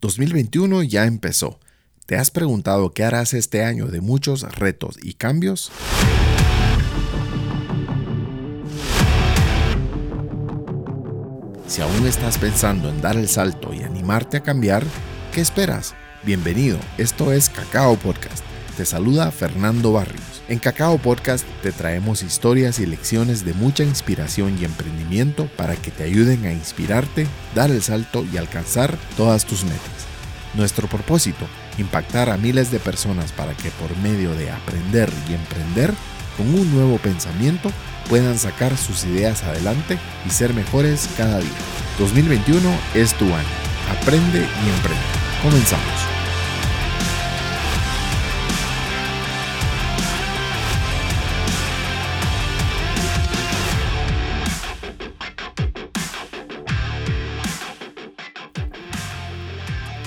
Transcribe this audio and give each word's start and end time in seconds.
2021 0.00 0.82
ya 0.84 1.04
empezó. 1.04 1.58
¿Te 2.06 2.16
has 2.16 2.30
preguntado 2.30 2.92
qué 2.92 3.04
harás 3.04 3.34
este 3.34 3.64
año 3.64 3.86
de 3.86 4.00
muchos 4.00 4.42
retos 4.56 4.98
y 5.02 5.14
cambios? 5.14 5.70
Si 11.66 11.82
aún 11.82 12.06
estás 12.06 12.38
pensando 12.38 12.88
en 12.88 13.00
dar 13.00 13.16
el 13.16 13.28
salto 13.28 13.72
y 13.72 13.82
animarte 13.82 14.38
a 14.38 14.42
cambiar, 14.42 14.84
¿qué 15.32 15.40
esperas? 15.40 15.94
Bienvenido, 16.24 16.78
esto 16.98 17.32
es 17.32 17.48
Cacao 17.48 17.96
Podcast. 17.96 18.49
Te 18.80 18.86
saluda 18.86 19.30
Fernando 19.30 19.92
Barrios. 19.92 20.40
En 20.48 20.58
Cacao 20.58 20.96
Podcast 20.96 21.44
te 21.62 21.70
traemos 21.70 22.22
historias 22.22 22.78
y 22.78 22.86
lecciones 22.86 23.44
de 23.44 23.52
mucha 23.52 23.84
inspiración 23.84 24.56
y 24.58 24.64
emprendimiento 24.64 25.50
para 25.54 25.76
que 25.76 25.90
te 25.90 26.04
ayuden 26.04 26.46
a 26.46 26.52
inspirarte, 26.54 27.26
dar 27.54 27.70
el 27.70 27.82
salto 27.82 28.24
y 28.32 28.38
alcanzar 28.38 28.96
todas 29.18 29.44
tus 29.44 29.64
metas. 29.64 30.06
Nuestro 30.54 30.88
propósito, 30.88 31.44
impactar 31.76 32.30
a 32.30 32.38
miles 32.38 32.70
de 32.70 32.78
personas 32.78 33.32
para 33.32 33.52
que 33.52 33.68
por 33.72 33.94
medio 33.98 34.34
de 34.34 34.50
aprender 34.50 35.10
y 35.28 35.34
emprender, 35.34 35.92
con 36.38 36.46
un 36.46 36.74
nuevo 36.74 36.96
pensamiento, 36.96 37.70
puedan 38.08 38.38
sacar 38.38 38.78
sus 38.78 39.04
ideas 39.04 39.44
adelante 39.44 39.98
y 40.26 40.30
ser 40.30 40.54
mejores 40.54 41.06
cada 41.18 41.38
día. 41.38 41.50
2021 41.98 42.66
es 42.94 43.12
tu 43.12 43.26
año. 43.26 43.48
Aprende 43.90 44.38
y 44.38 44.70
emprende. 44.70 45.04
Comenzamos. 45.42 46.19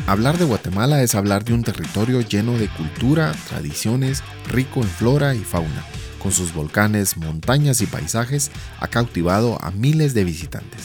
Hablar 0.05 0.37
de 0.37 0.43
Guatemala 0.43 1.01
es 1.01 1.15
hablar 1.15 1.45
de 1.45 1.53
un 1.53 1.63
territorio 1.63 2.19
lleno 2.19 2.57
de 2.57 2.67
cultura, 2.67 3.33
tradiciones, 3.47 4.21
rico 4.49 4.81
en 4.81 4.89
flora 4.89 5.33
y 5.33 5.39
fauna. 5.39 5.85
Con 6.21 6.33
sus 6.33 6.53
volcanes, 6.53 7.15
montañas 7.15 7.79
y 7.79 7.85
paisajes, 7.85 8.51
ha 8.81 8.87
cautivado 8.89 9.57
a 9.63 9.71
miles 9.71 10.13
de 10.13 10.25
visitantes. 10.25 10.81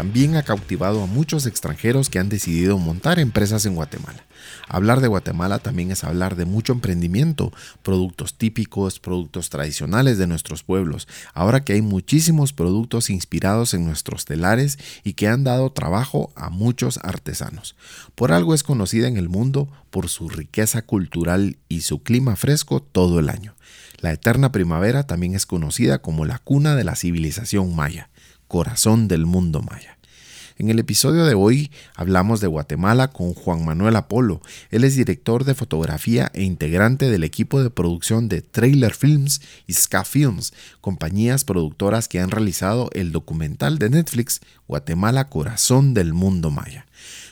También 0.00 0.34
ha 0.36 0.42
cautivado 0.42 1.02
a 1.02 1.06
muchos 1.06 1.44
extranjeros 1.44 2.08
que 2.08 2.18
han 2.18 2.30
decidido 2.30 2.78
montar 2.78 3.18
empresas 3.18 3.66
en 3.66 3.74
Guatemala. 3.74 4.24
Hablar 4.66 5.02
de 5.02 5.08
Guatemala 5.08 5.58
también 5.58 5.90
es 5.90 6.04
hablar 6.04 6.36
de 6.36 6.46
mucho 6.46 6.72
emprendimiento, 6.72 7.52
productos 7.82 8.32
típicos, 8.32 8.98
productos 8.98 9.50
tradicionales 9.50 10.16
de 10.16 10.26
nuestros 10.26 10.62
pueblos, 10.62 11.06
ahora 11.34 11.64
que 11.64 11.74
hay 11.74 11.82
muchísimos 11.82 12.54
productos 12.54 13.10
inspirados 13.10 13.74
en 13.74 13.84
nuestros 13.84 14.24
telares 14.24 14.78
y 15.04 15.12
que 15.12 15.28
han 15.28 15.44
dado 15.44 15.70
trabajo 15.70 16.32
a 16.34 16.48
muchos 16.48 16.98
artesanos. 17.02 17.76
Por 18.14 18.32
algo 18.32 18.54
es 18.54 18.62
conocida 18.62 19.06
en 19.06 19.18
el 19.18 19.28
mundo 19.28 19.68
por 19.90 20.08
su 20.08 20.30
riqueza 20.30 20.80
cultural 20.80 21.58
y 21.68 21.82
su 21.82 22.02
clima 22.02 22.36
fresco 22.36 22.80
todo 22.80 23.18
el 23.18 23.28
año. 23.28 23.54
La 23.98 24.12
eterna 24.12 24.50
primavera 24.50 25.02
también 25.02 25.34
es 25.34 25.44
conocida 25.44 26.00
como 26.00 26.24
la 26.24 26.38
cuna 26.38 26.74
de 26.74 26.84
la 26.84 26.96
civilización 26.96 27.76
maya, 27.76 28.08
corazón 28.50 29.06
del 29.06 29.26
mundo 29.26 29.62
maya. 29.62 29.96
En 30.58 30.70
el 30.70 30.80
episodio 30.80 31.24
de 31.24 31.34
hoy 31.34 31.70
hablamos 31.94 32.40
de 32.40 32.48
Guatemala 32.48 33.08
con 33.08 33.32
Juan 33.32 33.64
Manuel 33.64 33.94
Apolo. 33.94 34.42
Él 34.70 34.82
es 34.82 34.96
director 34.96 35.44
de 35.44 35.54
fotografía 35.54 36.32
e 36.34 36.42
integrante 36.42 37.08
del 37.08 37.22
equipo 37.22 37.62
de 37.62 37.70
producción 37.70 38.28
de 38.28 38.42
Trailer 38.42 38.92
Films 38.92 39.40
y 39.68 39.72
Ska 39.72 40.04
Films, 40.04 40.52
compañías 40.80 41.44
productoras 41.44 42.08
que 42.08 42.18
han 42.18 42.32
realizado 42.32 42.90
el 42.92 43.12
documental 43.12 43.78
de 43.78 43.88
Netflix 43.88 44.40
Guatemala 44.66 45.28
Corazón 45.28 45.94
del 45.94 46.12
Mundo 46.12 46.50
Maya. 46.50 46.86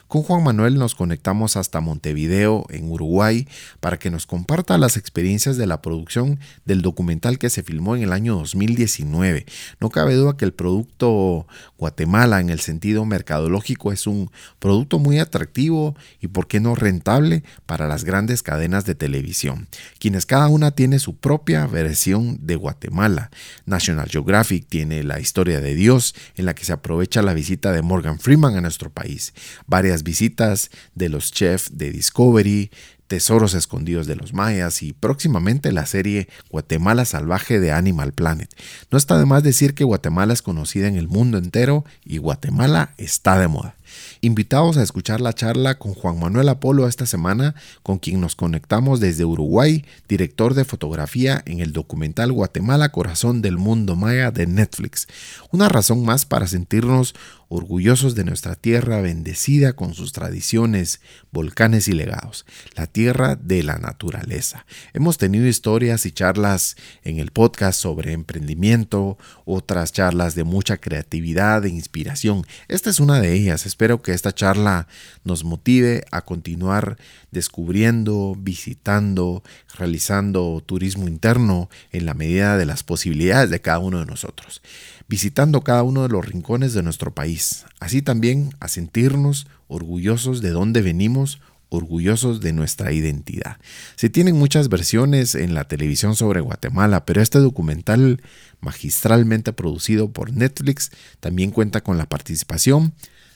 Con 0.08 0.22
Juan 0.22 0.42
Manuel 0.42 0.78
nos 0.78 0.94
conectamos 0.94 1.58
hasta 1.58 1.82
Montevideo, 1.82 2.64
en 2.70 2.90
Uruguay, 2.90 3.46
para 3.80 3.98
que 3.98 4.10
nos 4.10 4.24
comparta 4.24 4.78
las 4.78 4.96
experiencias 4.96 5.58
de 5.58 5.66
la 5.66 5.82
producción 5.82 6.40
del 6.64 6.80
documental 6.80 7.38
que 7.38 7.50
se 7.50 7.62
filmó 7.62 7.94
en 7.94 8.04
el 8.04 8.14
año 8.14 8.36
2019. 8.36 9.44
No 9.80 9.90
cabe 9.90 10.14
duda 10.14 10.38
que 10.38 10.46
el 10.46 10.54
producto 10.54 11.46
Guatemala 11.76 12.40
en 12.40 12.48
el 12.48 12.60
sentido 12.60 13.04
mercadológico 13.04 13.92
es 13.92 14.06
un 14.06 14.30
producto 14.58 14.98
muy 14.98 15.18
atractivo 15.18 15.94
y, 16.22 16.28
por 16.28 16.48
qué 16.48 16.58
no, 16.58 16.74
rentable 16.74 17.44
para 17.66 17.86
las 17.86 18.04
grandes 18.04 18.42
cadenas 18.42 18.86
de 18.86 18.94
televisión, 18.94 19.68
quienes 19.98 20.24
cada 20.24 20.48
una 20.48 20.70
tiene 20.70 21.00
su 21.00 21.16
propia 21.16 21.66
versión 21.66 22.38
de 22.46 22.56
Guatemala. 22.56 23.30
National 23.66 24.08
Geographic 24.08 24.66
tiene 24.68 25.02
la 25.02 25.20
historia 25.20 25.60
de 25.60 25.74
Dios, 25.74 26.14
en 26.36 26.46
la 26.46 26.54
que 26.54 26.64
se 26.64 26.72
aprovecha 26.72 27.20
la 27.20 27.34
visita 27.34 27.72
de 27.72 27.82
Morgan 27.82 28.18
Freeman 28.18 28.56
a 28.56 28.62
nuestro 28.62 28.88
país. 28.88 29.34
Varias 29.66 29.97
visitas 30.02 30.70
de 30.94 31.08
los 31.08 31.32
chefs 31.32 31.76
de 31.76 31.90
Discovery, 31.90 32.70
Tesoros 33.08 33.54
Escondidos 33.54 34.06
de 34.06 34.16
los 34.16 34.34
Mayas 34.34 34.82
y 34.82 34.92
próximamente 34.92 35.72
la 35.72 35.86
serie 35.86 36.28
Guatemala 36.50 37.06
Salvaje 37.06 37.58
de 37.58 37.72
Animal 37.72 38.12
Planet. 38.12 38.54
No 38.90 38.98
está 38.98 39.18
de 39.18 39.24
más 39.24 39.42
decir 39.42 39.74
que 39.74 39.84
Guatemala 39.84 40.34
es 40.34 40.42
conocida 40.42 40.88
en 40.88 40.96
el 40.96 41.08
mundo 41.08 41.38
entero 41.38 41.84
y 42.04 42.18
Guatemala 42.18 42.92
está 42.98 43.38
de 43.38 43.48
moda. 43.48 43.74
Invitados 44.20 44.76
a 44.76 44.82
escuchar 44.82 45.22
la 45.22 45.32
charla 45.32 45.78
con 45.78 45.94
Juan 45.94 46.18
Manuel 46.20 46.50
Apolo 46.50 46.86
esta 46.86 47.06
semana, 47.06 47.54
con 47.82 47.98
quien 47.98 48.20
nos 48.20 48.36
conectamos 48.36 49.00
desde 49.00 49.24
Uruguay, 49.24 49.86
director 50.08 50.52
de 50.52 50.66
fotografía 50.66 51.42
en 51.46 51.60
el 51.60 51.72
documental 51.72 52.32
Guatemala 52.32 52.90
Corazón 52.90 53.40
del 53.40 53.56
Mundo 53.56 53.96
Maya 53.96 54.30
de 54.30 54.46
Netflix. 54.46 55.08
Una 55.50 55.70
razón 55.70 56.04
más 56.04 56.26
para 56.26 56.46
sentirnos 56.46 57.14
orgullosos 57.48 58.14
de 58.14 58.24
nuestra 58.24 58.54
tierra 58.54 59.00
bendecida 59.00 59.72
con 59.72 59.94
sus 59.94 60.12
tradiciones, 60.12 61.00
volcanes 61.32 61.88
y 61.88 61.92
legados, 61.92 62.44
la 62.76 62.86
tierra 62.86 63.36
de 63.36 63.62
la 63.62 63.78
naturaleza. 63.78 64.66
Hemos 64.92 65.16
tenido 65.16 65.46
historias 65.46 66.04
y 66.04 66.12
charlas 66.12 66.76
en 67.04 67.18
el 67.18 67.30
podcast 67.30 67.80
sobre 67.80 68.12
emprendimiento, 68.12 69.16
otras 69.46 69.92
charlas 69.92 70.34
de 70.34 70.44
mucha 70.44 70.76
creatividad 70.76 71.64
e 71.64 71.70
inspiración. 71.70 72.46
Esta 72.68 72.90
es 72.90 73.00
una 73.00 73.20
de 73.20 73.32
ellas. 73.32 73.64
Espero 73.64 74.02
que 74.02 74.12
esta 74.12 74.34
charla 74.34 74.86
nos 75.24 75.44
motive 75.44 76.04
a 76.10 76.22
continuar 76.22 76.98
descubriendo, 77.30 78.36
visitando, 78.38 79.42
realizando 79.74 80.62
turismo 80.64 81.08
interno 81.08 81.70
en 81.92 82.04
la 82.04 82.14
medida 82.14 82.58
de 82.58 82.66
las 82.66 82.82
posibilidades 82.82 83.50
de 83.50 83.60
cada 83.60 83.78
uno 83.78 84.00
de 84.00 84.06
nosotros 84.06 84.60
visitando 85.08 85.62
cada 85.62 85.82
uno 85.82 86.02
de 86.02 86.10
los 86.10 86.24
rincones 86.24 86.74
de 86.74 86.82
nuestro 86.82 87.14
país, 87.14 87.64
así 87.80 88.02
también 88.02 88.50
a 88.60 88.68
sentirnos 88.68 89.46
orgullosos 89.66 90.42
de 90.42 90.50
dónde 90.50 90.82
venimos, 90.82 91.40
orgullosos 91.70 92.40
de 92.40 92.52
nuestra 92.52 92.92
identidad. 92.92 93.58
Se 93.96 94.10
tienen 94.10 94.36
muchas 94.36 94.68
versiones 94.68 95.34
en 95.34 95.54
la 95.54 95.64
televisión 95.64 96.14
sobre 96.14 96.40
Guatemala, 96.40 97.04
pero 97.04 97.20
este 97.20 97.38
documental 97.38 98.22
magistralmente 98.60 99.52
producido 99.52 100.12
por 100.12 100.32
Netflix 100.32 100.90
también 101.20 101.50
cuenta 101.50 101.82
con 101.82 101.98
la 101.98 102.06
participación 102.06 102.94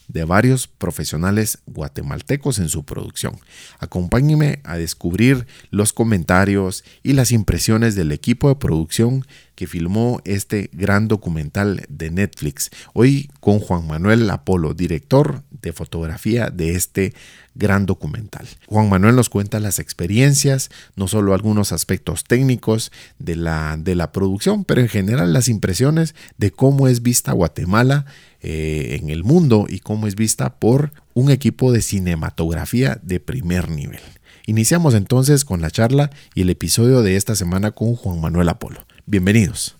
de 0.09 0.25
varios 0.25 0.67
profesionales 0.67 1.59
guatemaltecos 1.67 2.59
en 2.59 2.69
su 2.69 2.85
producción. 2.85 3.39
Acompáñenme 3.79 4.61
a 4.65 4.77
descubrir 4.77 5.47
los 5.71 5.93
comentarios 5.93 6.85
y 7.03 7.15
las 7.15 7.33
impresiones 7.33 7.95
del 7.95 8.13
equipo 8.13 8.49
de 8.49 8.57
producción 8.57 9.27
que 9.55 9.67
filmó 9.67 10.21
este 10.25 10.71
gran 10.73 11.09
documental 11.09 11.85
de 11.89 12.11
Netflix. 12.11 12.71
Hoy 12.95 13.31
con 13.41 13.59
Juan 13.59 13.87
Manuel 13.87 14.29
Apolo, 14.31 14.75
director 14.75 15.43
de 15.51 15.73
fotografía 15.73 16.51
de 16.51 16.75
este 16.75 17.15
gran 17.55 17.87
documental. 17.87 18.49
Juan 18.67 18.89
Manuel 18.89 19.15
nos 19.15 19.29
cuenta 19.29 19.61
las 19.61 19.79
experiencias, 19.79 20.71
no 20.97 21.07
solo 21.07 21.35
algunos 21.35 21.73
aspectos 21.73 22.25
técnicos 22.25 22.91
de 23.19 23.37
la, 23.37 23.77
de 23.79 23.95
la 23.95 24.11
producción, 24.11 24.65
pero 24.65 24.81
en 24.81 24.89
general 24.89 25.33
las 25.33 25.49
impresiones 25.49 26.15
de 26.39 26.51
cómo 26.51 26.89
es 26.89 27.03
vista 27.03 27.33
Guatemala 27.33 28.07
eh, 28.41 28.99
en 29.01 29.11
el 29.11 29.23
mundo 29.23 29.67
y 29.69 29.81
cómo 29.81 30.07
es 30.07 30.15
vista 30.15 30.59
por 30.59 30.93
un 31.15 31.31
equipo 31.31 31.73
de 31.73 31.83
cinematografía 31.83 32.99
de 33.03 33.21
primer 33.21 33.71
nivel. 33.71 34.01
Iniciamos 34.47 34.95
entonces 34.95 35.45
con 35.45 35.61
la 35.61 35.71
charla 35.71 36.11
y 36.35 36.43
el 36.43 36.51
episodio 36.51 37.03
de 37.03 37.17
esta 37.17 37.37
semana 37.37 37.71
con 37.71 37.95
Juan 37.95 38.21
Manuel 38.21 38.49
Apolo. 38.49 38.85
Bienvenidos. 39.07 39.77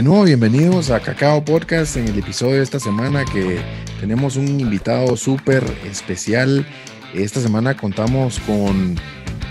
De 0.00 0.04
nuevo, 0.04 0.24
bienvenidos 0.24 0.90
a 0.90 0.98
Cacao 0.98 1.44
Podcast 1.44 1.98
en 1.98 2.08
el 2.08 2.18
episodio 2.18 2.56
de 2.56 2.62
esta 2.62 2.80
semana 2.80 3.26
que 3.26 3.60
tenemos 4.00 4.36
un 4.36 4.58
invitado 4.58 5.14
súper 5.14 5.62
especial. 5.84 6.66
Esta 7.12 7.38
semana 7.38 7.76
contamos 7.76 8.40
con, 8.46 8.96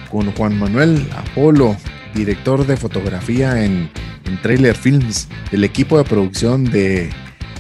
con 0.09 0.31
Juan 0.31 0.57
Manuel 0.57 1.07
Apolo, 1.15 1.77
director 2.15 2.65
de 2.65 2.77
fotografía 2.77 3.63
en, 3.63 3.91
en 4.25 4.41
Trailer 4.41 4.75
Films, 4.75 5.27
del 5.51 5.65
equipo 5.65 5.99
de 5.99 6.03
producción 6.03 6.65
de 6.65 7.11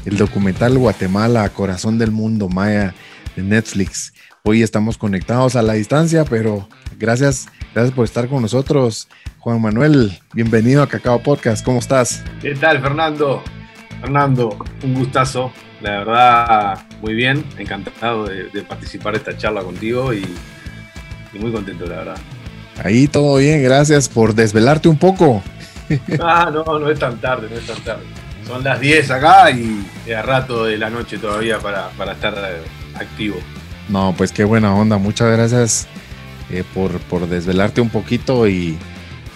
el 0.05 0.17
documental 0.17 0.75
Guatemala, 0.75 1.47
Corazón 1.49 1.99
del 1.99 2.09
Mundo 2.09 2.49
Maya 2.49 2.95
de 3.35 3.43
Netflix. 3.43 4.13
Hoy 4.41 4.63
estamos 4.63 4.97
conectados 4.97 5.55
a 5.55 5.61
la 5.61 5.73
distancia, 5.73 6.25
pero 6.25 6.67
gracias, 6.97 7.49
gracias 7.73 7.93
por 7.93 8.05
estar 8.05 8.27
con 8.27 8.41
nosotros. 8.41 9.07
Juan 9.39 9.61
Manuel, 9.61 10.19
bienvenido 10.33 10.83
a 10.83 10.87
Cacao 10.87 11.21
Podcast, 11.21 11.63
¿cómo 11.63 11.79
estás? 11.79 12.23
¿Qué 12.41 12.55
tal, 12.55 12.81
Fernando? 12.81 13.43
Fernando, 14.01 14.57
un 14.83 14.93
gustazo, 14.95 15.51
la 15.81 15.91
verdad, 15.91 16.79
muy 17.01 17.13
bien, 17.13 17.43
encantado 17.57 18.25
de, 18.25 18.61
participar 18.63 19.13
de 19.13 19.19
esta 19.19 19.37
charla 19.37 19.61
contigo 19.61 20.13
y, 20.13 20.25
muy 21.33 21.51
contento, 21.51 21.85
la 21.85 21.95
verdad. 21.97 22.17
Ahí 22.83 23.07
todo 23.07 23.37
bien, 23.37 23.61
gracias 23.63 24.09
por 24.09 24.33
desvelarte 24.33 24.89
un 24.89 24.97
poco. 24.97 25.43
Ah, 26.21 26.51
no, 26.53 26.77
no 26.77 26.87
es 26.91 26.99
tan 26.99 27.19
tarde, 27.19 27.47
no 27.49 27.57
es 27.57 27.65
tan 27.65 27.83
tarde. 27.83 28.03
Son 28.45 28.63
las 28.63 28.79
10 28.79 29.09
acá 29.09 29.49
y 29.49 30.11
a 30.11 30.21
rato 30.21 30.65
de 30.65 30.77
la 30.77 30.91
noche 30.91 31.17
todavía 31.17 31.57
para, 31.57 31.89
para 31.97 32.11
estar 32.11 32.35
activo. 32.93 33.37
No, 33.87 34.13
pues 34.15 34.31
qué 34.31 34.43
buena 34.43 34.75
onda, 34.75 34.99
muchas 34.99 35.35
gracias 35.35 35.87
eh, 36.51 36.63
por, 36.73 36.99
por 37.01 37.27
desvelarte 37.27 37.81
un 37.81 37.89
poquito 37.89 38.47
y, 38.47 38.77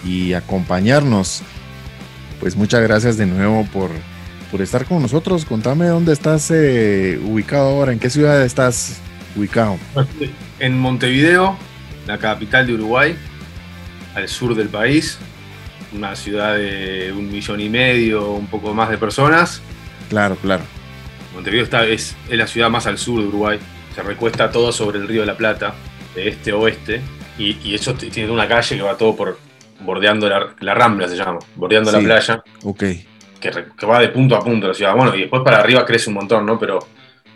y 0.04 0.32
acompañarnos. 0.34 1.42
Pues 2.40 2.56
muchas 2.56 2.82
gracias 2.82 3.16
de 3.16 3.26
nuevo 3.26 3.66
por, 3.72 3.90
por 4.50 4.60
estar 4.60 4.84
con 4.84 5.00
nosotros. 5.00 5.44
Contame 5.44 5.86
dónde 5.86 6.12
estás 6.12 6.50
eh, 6.50 7.18
ubicado 7.24 7.68
ahora, 7.68 7.92
en 7.92 7.98
qué 7.98 8.10
ciudad 8.10 8.42
estás 8.44 9.00
ubicado. 9.36 9.78
En 10.58 10.78
Montevideo, 10.78 11.56
la 12.06 12.18
capital 12.18 12.66
de 12.66 12.74
Uruguay, 12.74 13.16
al 14.14 14.28
sur 14.28 14.54
del 14.54 14.68
país, 14.68 15.18
una 15.92 16.14
ciudad 16.16 16.56
de 16.56 17.12
un 17.16 17.30
millón 17.30 17.60
y 17.60 17.68
medio, 17.68 18.32
un 18.32 18.46
poco 18.46 18.74
más 18.74 18.90
de 18.90 18.98
personas. 18.98 19.62
Claro, 20.10 20.36
claro. 20.36 20.62
Montevideo 21.34 21.64
está, 21.64 21.86
es, 21.86 22.14
es 22.28 22.38
la 22.38 22.46
ciudad 22.46 22.70
más 22.70 22.86
al 22.86 22.98
sur 22.98 23.20
de 23.20 23.26
Uruguay, 23.26 23.58
se 23.94 24.02
recuesta 24.02 24.50
todo 24.52 24.70
sobre 24.70 24.98
el 24.98 25.08
río 25.08 25.22
de 25.22 25.26
la 25.26 25.36
Plata, 25.36 25.74
de 26.14 26.28
este 26.28 26.52
a 26.52 26.56
oeste, 26.56 27.00
y, 27.38 27.56
y 27.64 27.74
eso 27.74 27.94
tiene 27.94 28.30
una 28.30 28.46
calle 28.46 28.76
que 28.76 28.82
va 28.82 28.96
todo 28.96 29.16
por, 29.16 29.38
bordeando 29.80 30.28
la, 30.28 30.74
Rambla, 30.74 31.08
se 31.08 31.16
llama, 31.16 31.38
bordeando 31.56 31.92
la 31.92 32.00
playa. 32.00 32.42
Ok. 32.62 32.84
Que, 33.40 33.86
va 33.86 34.00
de 34.00 34.08
punto 34.08 34.36
a 34.36 34.40
punto 34.42 34.68
la 34.68 34.74
ciudad. 34.74 34.96
Bueno, 34.96 35.14
y 35.14 35.20
después 35.20 35.42
para 35.42 35.58
arriba 35.58 35.84
crece 35.84 36.08
un 36.08 36.14
montón, 36.14 36.46
¿no? 36.46 36.58
Pero 36.58 36.78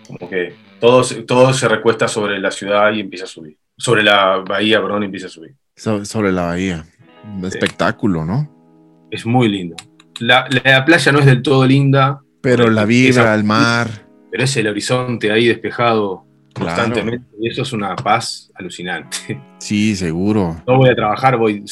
como 0.07 0.29
que 0.29 0.55
todo, 0.81 1.05
todo 1.27 1.53
se 1.53 1.69
recuesta 1.69 2.09
sobre 2.09 2.39
la 2.39 2.51
ciudad 2.51 2.93
y 2.93 3.01
empieza 3.01 3.25
a 3.25 3.29
subir. 3.29 3.59
Sobre 3.77 4.03
la 4.03 4.39
bahía, 4.39 4.81
perdón, 4.81 5.03
y 5.03 5.07
empieza 5.07 5.27
a 5.27 5.31
subir. 5.31 5.55
sobre 5.77 6.33
la 6.33 6.47
bahía. 6.47 6.87
Un 7.25 7.45
espectáculo, 7.45 8.25
¿no? 8.25 9.07
Es 9.11 9.27
muy 9.27 9.49
lindo. 9.49 9.77
La, 10.21 10.49
playa 10.85 11.13
no 11.13 11.19
es 11.19 11.27
del 11.27 11.43
todo 11.43 11.67
linda. 11.67 12.21
Pero 12.41 12.71
la 12.71 12.85
vibra, 12.85 13.35
el 13.35 13.45
mar. 13.45 13.89
Pero 14.31 14.45
es 14.45 14.57
el 14.57 14.69
horizonte 14.69 15.31
ahí 15.31 15.47
despejado 15.47 16.25
constantemente. 16.59 17.27
Y 17.41 17.49
eso 17.49 17.63
es 17.63 17.73
una 17.73 17.95
paz 17.97 18.51
alucinante. 18.55 19.41
Sí, 19.59 19.97
seguro. 19.97 20.57
No 20.67 20.77
voy 20.77 20.89
a 20.89 20.95
trabajar, 20.95 21.37
voy 21.37 21.65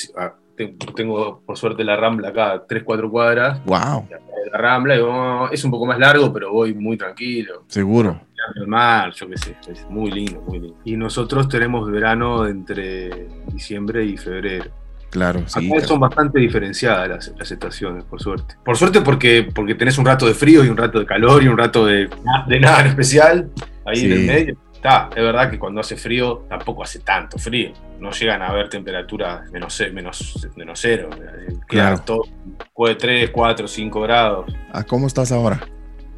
tengo 0.57 1.43
por 1.45 1.57
suerte 1.57 1.85
la 1.85 1.97
Rambla 1.97 2.29
acá, 2.29 2.65
3, 2.67 2.83
4 2.85 3.11
cuadras. 3.11 3.65
Wow. 3.65 4.09
La 4.53 4.59
Rambla 4.59 4.97
oh, 5.05 5.51
es 5.51 5.65
un 5.65 5.71
poco 5.71 5.87
más 5.87 5.99
largo, 5.99 6.33
pero 6.33 6.53
voy 6.53 6.75
muy 6.75 6.97
tranquilo. 6.97 7.65
Seguro. 7.69 8.21
El 8.55 8.69
mar, 8.69 9.13
yo 9.13 9.29
qué 9.29 9.37
sé, 9.37 9.57
es 9.69 9.85
muy 9.91 10.11
lindo, 10.11 10.41
muy 10.47 10.61
lindo. 10.61 10.79
Y 10.85 10.97
nosotros 10.97 11.49
tenemos 11.49 11.91
verano 11.91 12.47
entre 12.47 13.29
diciembre 13.53 14.05
y 14.05 14.17
febrero. 14.17 14.71
Claro, 15.11 15.43
sí. 15.47 15.71
Acá 15.73 15.87
son 15.87 16.01
bastante 16.01 16.39
diferenciadas 16.39 17.33
las, 17.37 17.51
estaciones, 17.51 18.05
por 18.05 18.21
suerte. 18.21 18.55
Por 18.65 18.77
suerte 18.77 19.01
porque, 19.01 19.49
porque 19.53 19.75
tenés 19.75 19.99
un 19.99 20.05
rato 20.05 20.27
de 20.27 20.35
frío 20.35 20.65
y 20.65 20.69
un 20.69 20.77
rato 20.77 21.01
de 21.01 21.07
calor 21.07 21.43
y 21.43 21.49
un 21.49 21.59
rato 21.59 21.87
de, 21.87 22.09
de 22.47 22.61
nada 22.61 22.83
en 22.83 22.87
especial 22.89 23.51
ahí 23.85 24.05
en 24.05 24.13
el 24.13 24.27
medio 24.27 24.57
es 24.83 25.23
verdad 25.23 25.51
que 25.51 25.59
cuando 25.59 25.81
hace 25.81 25.97
frío 25.97 26.45
tampoco 26.49 26.83
hace 26.83 27.01
tanto 27.01 27.39
frío. 27.39 27.73
No 27.99 28.11
llegan 28.11 28.43
a 28.43 28.49
haber 28.49 28.69
temperaturas 28.69 29.51
menos, 29.51 29.83
menos, 29.93 30.49
menos 30.55 30.79
cero. 30.81 31.11
Claro. 31.67 31.99
Todo, 31.99 32.23
3, 32.97 33.31
4, 33.31 33.69
5 33.69 34.01
grados. 34.01 34.55
¿A 34.73 34.85
cómo 34.85 35.07
estás 35.07 35.33
ahora? 35.33 35.61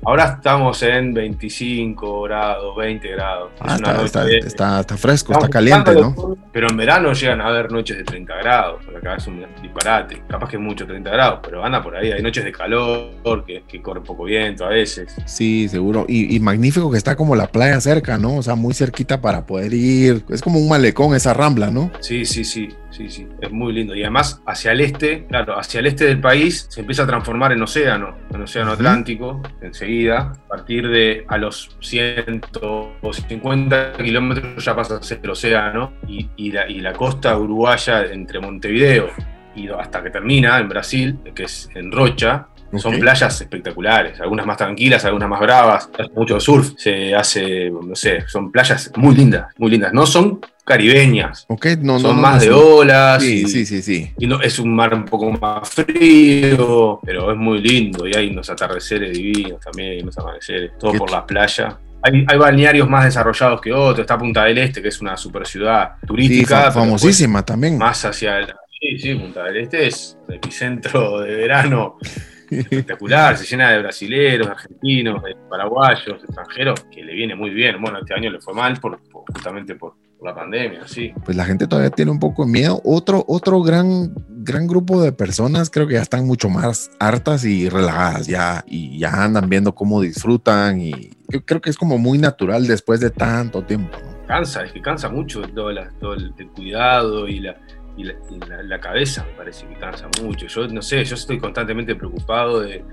Ahora 0.05 0.37
estamos 0.37 0.83
en 0.83 1.13
25 1.13 2.23
grados, 2.23 2.77
20 2.77 3.09
grados. 3.09 3.51
Ah, 3.61 3.77
está, 4.05 4.81
está, 4.81 4.97
fresco, 4.97 5.33
está 5.33 5.49
caliente, 5.49 5.93
¿no? 5.95 6.37
Pero 6.53 6.69
en 6.71 6.77
verano 6.77 7.13
llegan 7.13 7.41
a 7.41 7.49
haber 7.49 7.71
noches 7.71 7.99
de 7.99 8.05
30 8.05 8.37
grados, 8.37 8.85
por 8.85 8.97
acá 8.97 9.17
es 9.17 9.27
un 9.27 9.45
disparate. 9.61 10.23
Capaz 10.29 10.49
que 10.49 10.57
es 10.57 10.63
mucho 10.63 10.87
30 10.87 11.11
grados, 11.11 11.41
pero 11.43 11.65
anda 11.65 11.83
por 11.83 11.97
ahí. 11.97 12.13
Hay 12.13 12.23
noches 12.23 12.45
de 12.45 12.53
calor, 12.53 13.45
que, 13.47 13.65
que 13.69 13.83
corre 13.83 14.01
poco 14.01 14.25
viento 14.25 14.65
a 14.65 14.69
veces. 14.69 15.15
Sí, 15.27 15.69
seguro. 15.69 16.07
Y, 16.09 16.39
magnífico 16.41 16.91
que 16.91 16.97
está 16.97 17.17
como 17.17 17.35
la 17.35 17.49
playa 17.49 17.81
cerca, 17.81 18.17
¿no? 18.17 18.37
O 18.37 18.43
sea, 18.43 18.55
muy 18.55 18.75
cerquita 18.75 19.21
para 19.21 19.45
poder 19.45 19.75
ir. 19.75 20.25
Es 20.29 20.41
como 20.41 20.59
un 20.59 20.69
malecón 20.69 21.15
esa 21.15 21.35
rambla, 21.35 21.71
¿no? 21.71 21.91
Sí, 22.01 22.25
sí, 22.25 22.45
sí 22.45 22.69
sí, 22.99 23.09
sí, 23.09 23.27
es 23.41 23.51
muy 23.53 23.73
lindo. 23.73 23.95
Y 23.95 24.03
además, 24.03 24.43
hacia 24.45 24.73
el 24.73 24.81
este, 24.81 25.25
claro, 25.27 25.57
hacia 25.57 25.79
el 25.81 25.87
este 25.87 26.07
del 26.07 26.21
país 26.21 26.67
se 26.69 26.81
empieza 26.81 27.05
a 27.05 27.07
transformar 27.07 27.53
en 27.53 27.63
océano, 27.63 28.17
en 28.31 28.43
océano 28.43 28.73
Atlántico, 28.73 29.41
enseguida. 29.61 30.33
A 30.33 30.49
partir 30.49 30.89
de 30.89 31.25
a 31.29 31.39
los 31.39 31.77
150 31.81 33.93
kilómetros 33.93 34.65
ya 34.65 34.75
pasa 34.75 34.97
a 34.97 35.03
ser 35.03 35.21
el 35.23 35.31
océano 35.31 35.93
y, 36.09 36.29
y, 36.37 36.51
la, 36.51 36.69
y 36.69 36.81
la 36.81 36.93
costa 36.93 37.39
uruguaya 37.39 38.05
entre 38.07 38.41
Montevideo 38.41 39.11
y 39.55 39.69
hasta 39.69 40.03
que 40.03 40.11
termina 40.11 40.59
en 40.59 40.69
Brasil, 40.69 41.21
que 41.35 41.45
es 41.45 41.71
en 41.75 41.93
Rocha, 41.93 42.49
son 42.77 42.99
playas 42.99 43.41
espectaculares, 43.41 44.21
algunas 44.21 44.47
más 44.47 44.57
tranquilas, 44.57 45.05
algunas 45.05 45.29
más 45.29 45.41
bravas, 45.41 45.91
mucho 46.15 46.39
surf, 46.39 46.73
se 46.77 47.15
hace, 47.15 47.71
no 47.71 47.95
sé, 47.95 48.29
son 48.29 48.53
playas 48.53 48.91
muy 48.97 49.15
lindas, 49.15 49.55
muy 49.57 49.71
lindas. 49.71 49.93
No 49.93 50.05
son 50.05 50.41
caribeñas, 50.65 51.47
no, 51.81 51.99
son 51.99 52.21
más 52.21 52.43
de 52.43 52.51
olas. 52.51 53.23
Sí, 53.23 53.47
sí, 53.47 53.65
sí, 53.65 53.81
sí. 53.81 54.13
Y 54.19 54.27
no, 54.27 54.41
es 54.43 54.59
un 54.59 54.75
mar 54.75 54.93
un 54.93 55.07
poco 55.07 55.31
más 55.33 55.69
frío, 55.71 57.01
pero 57.05 57.33
es 57.33 57.39
muy 57.39 57.61
lindo 57.61 58.07
y 58.07 58.15
hay 58.15 58.29
unos 58.29 58.51
atardeceres 58.51 59.13
divinos 59.13 59.61
también, 59.61 60.03
unos 60.03 60.19
amaneceres, 60.19 60.73
todo 60.79 60.93
por 60.93 61.11
la 61.11 61.27
playa. 61.27 61.79
Hay, 62.03 62.25
hay, 62.29 62.39
balnearios 62.39 62.89
más 62.89 63.05
desarrollados 63.05 63.61
que 63.61 63.73
otros. 63.73 64.01
Está 64.01 64.17
Punta 64.17 64.45
del 64.45 64.59
Este, 64.59 64.81
que 64.81 64.89
es 64.89 65.01
una 65.01 65.17
super 65.17 65.45
ciudad 65.47 65.95
turística. 66.07 66.71
famosísima 66.71 67.45
también. 67.45 67.77
Más 67.77 68.05
hacia 68.05 68.39
el. 68.39 68.55
Sí, 68.81 68.99
sí, 68.99 69.15
Punta 69.17 69.45
del 69.45 69.57
Este 69.57 69.89
es 69.89 70.17
el 70.29 70.37
epicentro 70.37 71.21
de 71.21 71.35
verano 71.35 71.97
espectacular, 72.51 73.37
se 73.37 73.47
llena 73.47 73.71
de 73.71 73.79
brasileros, 73.81 74.49
argentinos, 74.49 75.23
de 75.23 75.37
paraguayos, 75.49 76.23
extranjeros, 76.25 76.85
que 76.91 77.03
le 77.03 77.15
viene 77.15 77.35
muy 77.35 77.51
bien. 77.51 77.81
Bueno, 77.81 77.99
este 77.99 78.15
año 78.15 78.31
le 78.31 78.41
fue 78.41 78.55
mal 78.55 78.79
por, 78.81 79.01
justamente 79.11 79.75
por, 79.75 79.95
la 80.21 80.35
pandemia, 80.35 80.81
sí. 80.85 81.13
Pues 81.25 81.37
la 81.37 81.45
gente 81.45 81.69
todavía 81.69 81.91
tiene 81.91 82.11
un 82.11 82.19
poco 82.19 82.45
de 82.45 82.51
miedo. 82.51 82.81
Otro, 82.85 83.25
otro 83.29 83.63
gran, 83.63 84.13
gran 84.29 84.67
grupo 84.67 85.01
de 85.01 85.13
personas 85.13 85.71
creo 85.71 85.87
que 85.87 85.95
ya 85.95 86.03
están 86.03 86.27
mucho 86.27 86.49
más 86.49 86.91
hartas 86.99 87.45
y 87.45 87.69
relajadas 87.69 88.27
ya, 88.27 88.65
y 88.67 88.99
ya 88.99 89.23
andan 89.23 89.49
viendo 89.49 89.77
cómo 89.77 90.01
disfrutan 90.01 90.81
y 90.81 91.11
yo 91.29 91.45
creo 91.45 91.61
que 91.61 91.71
es 91.71 91.77
como 91.77 91.99
muy 91.99 92.19
natural 92.19 92.67
después 92.67 92.99
de 92.99 93.11
tanto 93.11 93.63
tiempo. 93.63 93.97
Cansa, 94.27 94.65
es 94.65 94.73
que 94.73 94.83
cansa 94.83 95.09
mucho 95.09 95.43
todo, 95.43 95.71
todo 96.01 96.15
el 96.15 96.35
cuidado 96.55 97.29
y 97.29 97.39
la 97.39 97.57
y, 97.99 98.05
la, 98.65 98.79
cabeza 98.79 99.25
me 99.25 99.33
parece 99.33 99.67
que 99.67 99.75
cansa 99.75 100.09
mucho. 100.23 100.47
Yo 100.47 100.69
no 100.69 100.81
sé, 100.81 101.05
yo 101.05 101.17
estoy 101.17 101.39
constantemente 101.39 101.97
preocupado 101.97 102.61
de, 102.61 102.85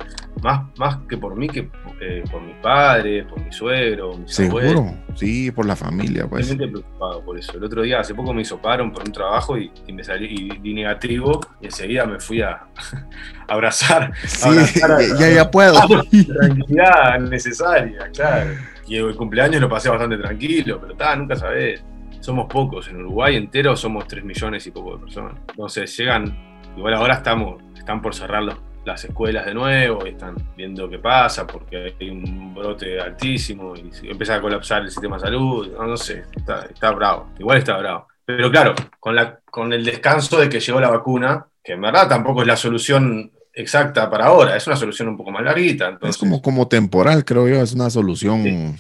más, 0.42 0.64
más 0.78 0.98
que 1.08 1.16
por 1.16 1.36
mí, 1.36 1.48
que 1.48 1.70
eh, 2.02 2.24
por 2.32 2.42
mis 2.42 2.56
padres, 2.56 3.26
por 3.26 3.40
mi 3.40 3.52
suegro, 3.52 4.18
mis 4.18 4.34
Seguro, 4.34 4.96
sí, 5.14 5.52
por 5.52 5.68
la 5.68 5.76
familia. 5.76 6.28
Pues. 6.28 6.50
Estoy 6.50 6.70
preocupado 6.70 7.24
por 7.24 7.38
eso. 7.38 7.56
El 7.56 7.64
otro 7.64 7.84
día, 7.84 8.00
hace 8.00 8.16
poco 8.16 8.34
me 8.34 8.42
hisoparon 8.42 8.92
por 8.92 9.04
un 9.04 9.12
trabajo 9.12 9.58
y, 9.58 9.72
me 9.94 10.04
salí 10.04 10.50
y 10.52 10.60
di 10.60 10.74
negativo 10.74 11.40
y 11.62 11.66
enseguida 11.66 12.06
me 12.06 12.20
fui 12.20 12.42
a, 12.42 12.66
abrazar. 13.48 14.12
Sí, 14.26 14.50
ya, 15.20 15.30
ya 15.30 15.52
puedo. 15.52 15.80
Tranquilidad 16.10 17.20
necesaria, 17.20 18.10
claro. 18.12 18.52
Y 18.88 18.98
el 18.98 19.16
cumpleaños 19.16 19.62
lo 19.62 19.70
pasé 19.70 19.90
bastante 19.90 20.18
tranquilo, 20.18 20.80
pero 20.80 20.94
está, 20.94 21.16
nunca 21.16 21.36
sabés 21.36 21.84
somos 22.26 22.48
pocos. 22.48 22.88
En 22.88 22.98
Uruguay 22.98 23.36
entero 23.36 23.76
somos 23.76 24.08
3 24.08 24.26
millones 24.26 24.66
y 24.66 24.72
poco 24.72 24.94
de 24.94 25.04
personas. 25.04 25.36
Entonces 25.48 25.96
llegan, 25.96 26.36
igual 26.76 26.96
ahora 26.96 27.16
estamos, 27.16 27.62
están 27.78 28.02
por 28.02 28.16
cerrar 28.16 28.44
las 28.84 29.06
escuelas 29.06 29.46
de 29.46 29.54
nuevo 29.54 30.06
y 30.06 30.10
están 30.10 30.36
viendo 30.58 30.90
qué 30.90 30.98
pasa 30.98 31.46
porque 31.46 31.96
hay 32.00 32.10
un 32.10 32.54
brote 32.54 33.00
altísimo 33.00 33.76
y 33.76 34.10
empieza 34.10 34.36
a 34.36 34.42
colapsar 34.42 34.82
el 34.82 34.90
sistema 34.90 35.18
de 35.18 35.22
salud. 35.22 35.72
No, 35.78 35.96
sé, 35.96 36.24
está, 36.36 36.92
bravo. 36.92 37.30
Igual 37.38 37.60
está 37.60 37.78
bravo. 37.78 38.08
Pero 38.26 38.50
claro, 38.50 38.74
con, 39.00 39.16
la, 39.16 39.40
con 39.52 39.72
el 39.72 39.86
descanso 39.86 40.40
de 40.40 40.50
que 40.50 40.60
llegó 40.60 40.80
la 40.80 40.90
vacuna, 40.90 41.46
que 41.64 41.74
en 41.74 41.82
verdad 41.82 42.10
tampoco 42.10 42.42
es 42.42 42.48
la 42.48 42.58
solución 42.58 43.32
exacta 43.54 44.10
para 44.10 44.26
ahora, 44.26 44.58
es 44.58 44.66
una 44.66 44.76
solución 44.76 45.10
un 45.10 45.18
poco 45.18 45.32
más 45.32 45.44
larguita. 45.44 45.98
Es 46.02 46.18
como, 46.18 46.42
como 46.42 46.68
temporal, 46.68 47.24
creo 47.24 47.48
yo, 47.48 47.62
es 47.62 47.74
una 47.74 47.92
solución 47.92 48.78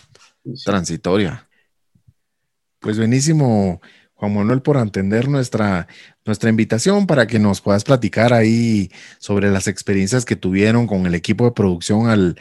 transitoria. 0.64 1.45
Pues 2.86 3.00
buenísimo, 3.00 3.82
Juan 4.13 4.36
Manuel, 4.36 4.62
por 4.62 4.77
atender 4.77 5.27
nuestra, 5.27 5.88
nuestra 6.24 6.51
invitación 6.51 7.08
para 7.08 7.25
que 7.25 7.39
nos 7.39 7.60
puedas 7.60 7.84
platicar 7.84 8.32
ahí 8.32 8.92
sobre 9.18 9.50
las 9.50 9.68
experiencias 9.68 10.24
que 10.24 10.36
tuvieron 10.36 10.86
con 10.86 11.08
el 11.08 11.15
equipo 11.15 11.46
de 11.46 11.51
producción 11.54 12.08
al, 12.08 12.36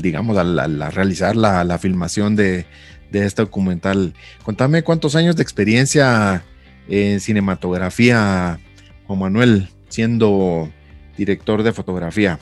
digamos, 0.00 0.36
al, 0.38 0.92
realizar 0.92 1.34
la, 1.34 1.76
filmación 1.78 2.36
de, 2.36 2.66
de, 3.10 3.26
este 3.26 3.42
documental. 3.42 4.14
Contame 4.44 4.84
cuántos 4.84 5.16
años 5.16 5.34
de 5.34 5.42
experiencia 5.42 6.44
en 6.86 7.18
cinematografía, 7.18 8.60
Juan 9.08 9.18
Manuel, 9.18 9.70
siendo 9.88 10.70
director 11.16 11.64
de 11.64 11.72
fotografía. 11.72 12.38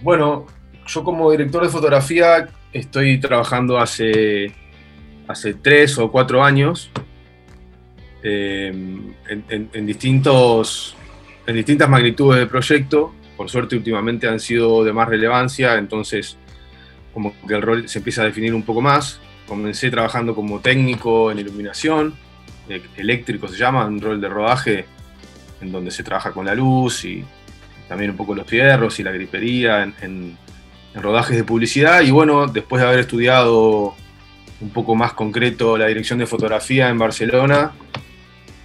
Bueno, 0.00 0.46
yo 0.86 1.02
como 1.02 1.28
director 1.32 1.64
de 1.64 1.70
fotografía 1.70 2.48
estoy 2.72 3.18
trabajando 3.18 3.80
hace, 3.80 4.54
hace 5.30 5.54
tres 5.54 5.98
o 5.98 6.10
cuatro 6.10 6.42
años 6.42 6.90
eh, 8.22 8.72
en, 9.28 9.86
distintos, 9.86 10.96
en 11.46 11.54
distintas 11.54 11.88
magnitudes 11.88 12.40
de 12.40 12.46
proyecto. 12.46 13.14
Por 13.36 13.48
suerte 13.48 13.76
últimamente 13.76 14.28
han 14.28 14.40
sido 14.40 14.84
de 14.84 14.92
más 14.92 15.08
relevancia, 15.08 15.76
entonces 15.76 16.36
como 17.14 17.34
que 17.46 17.54
el 17.54 17.62
rol 17.62 17.88
se 17.88 17.98
empieza 17.98 18.22
a 18.22 18.26
definir 18.26 18.54
un 18.54 18.62
poco 18.62 18.80
más. 18.80 19.20
Comencé 19.46 19.90
trabajando 19.90 20.34
como 20.34 20.60
técnico 20.60 21.30
en 21.30 21.38
iluminación, 21.38 22.14
eléctrico 22.96 23.48
se 23.48 23.56
llama, 23.56 23.86
un 23.86 24.00
rol 24.00 24.20
de 24.20 24.28
rodaje 24.28 24.84
en 25.60 25.72
donde 25.72 25.90
se 25.90 26.02
trabaja 26.02 26.32
con 26.32 26.46
la 26.46 26.54
luz 26.54 27.04
y 27.04 27.24
también 27.88 28.12
un 28.12 28.16
poco 28.16 28.34
los 28.34 28.46
fierros 28.46 29.00
y 29.00 29.02
la 29.02 29.10
gripería 29.10 29.82
en, 29.82 30.36
rodajes 30.94 31.36
de 31.36 31.44
publicidad. 31.44 32.02
Y 32.02 32.10
bueno, 32.10 32.46
después 32.46 32.82
de 32.82 32.88
haber 32.88 33.00
estudiado 33.00 33.94
un 34.60 34.70
poco 34.70 34.94
más 34.94 35.12
concreto 35.12 35.76
la 35.78 35.86
dirección 35.86 36.18
de 36.18 36.26
fotografía 36.26 36.88
en 36.88 36.98
Barcelona, 36.98 37.72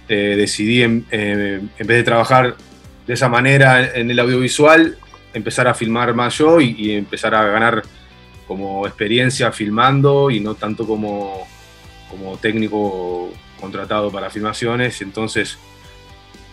eh, 0.08 0.34
decidí, 0.36 0.82
en, 0.82 1.06
eh, 1.10 1.60
en, 1.78 1.86
vez 1.86 1.96
de 1.96 2.02
trabajar 2.02 2.56
de 3.06 3.14
esa 3.14 3.28
manera 3.28 3.94
en 3.94 4.10
el 4.10 4.18
audiovisual, 4.18 4.96
empezar 5.32 5.68
a 5.68 5.74
filmar 5.74 6.14
más 6.14 6.38
yo 6.38 6.60
y, 6.60 6.92
empezar 6.92 7.34
a 7.34 7.44
ganar 7.44 7.82
como 8.46 8.86
experiencia 8.86 9.52
filmando 9.52 10.30
y 10.30 10.40
no 10.40 10.54
tanto 10.54 10.86
como, 10.86 11.46
como 12.10 12.36
técnico 12.36 13.30
contratado 13.60 14.10
para 14.10 14.30
filmaciones. 14.30 15.02
Entonces, 15.02 15.58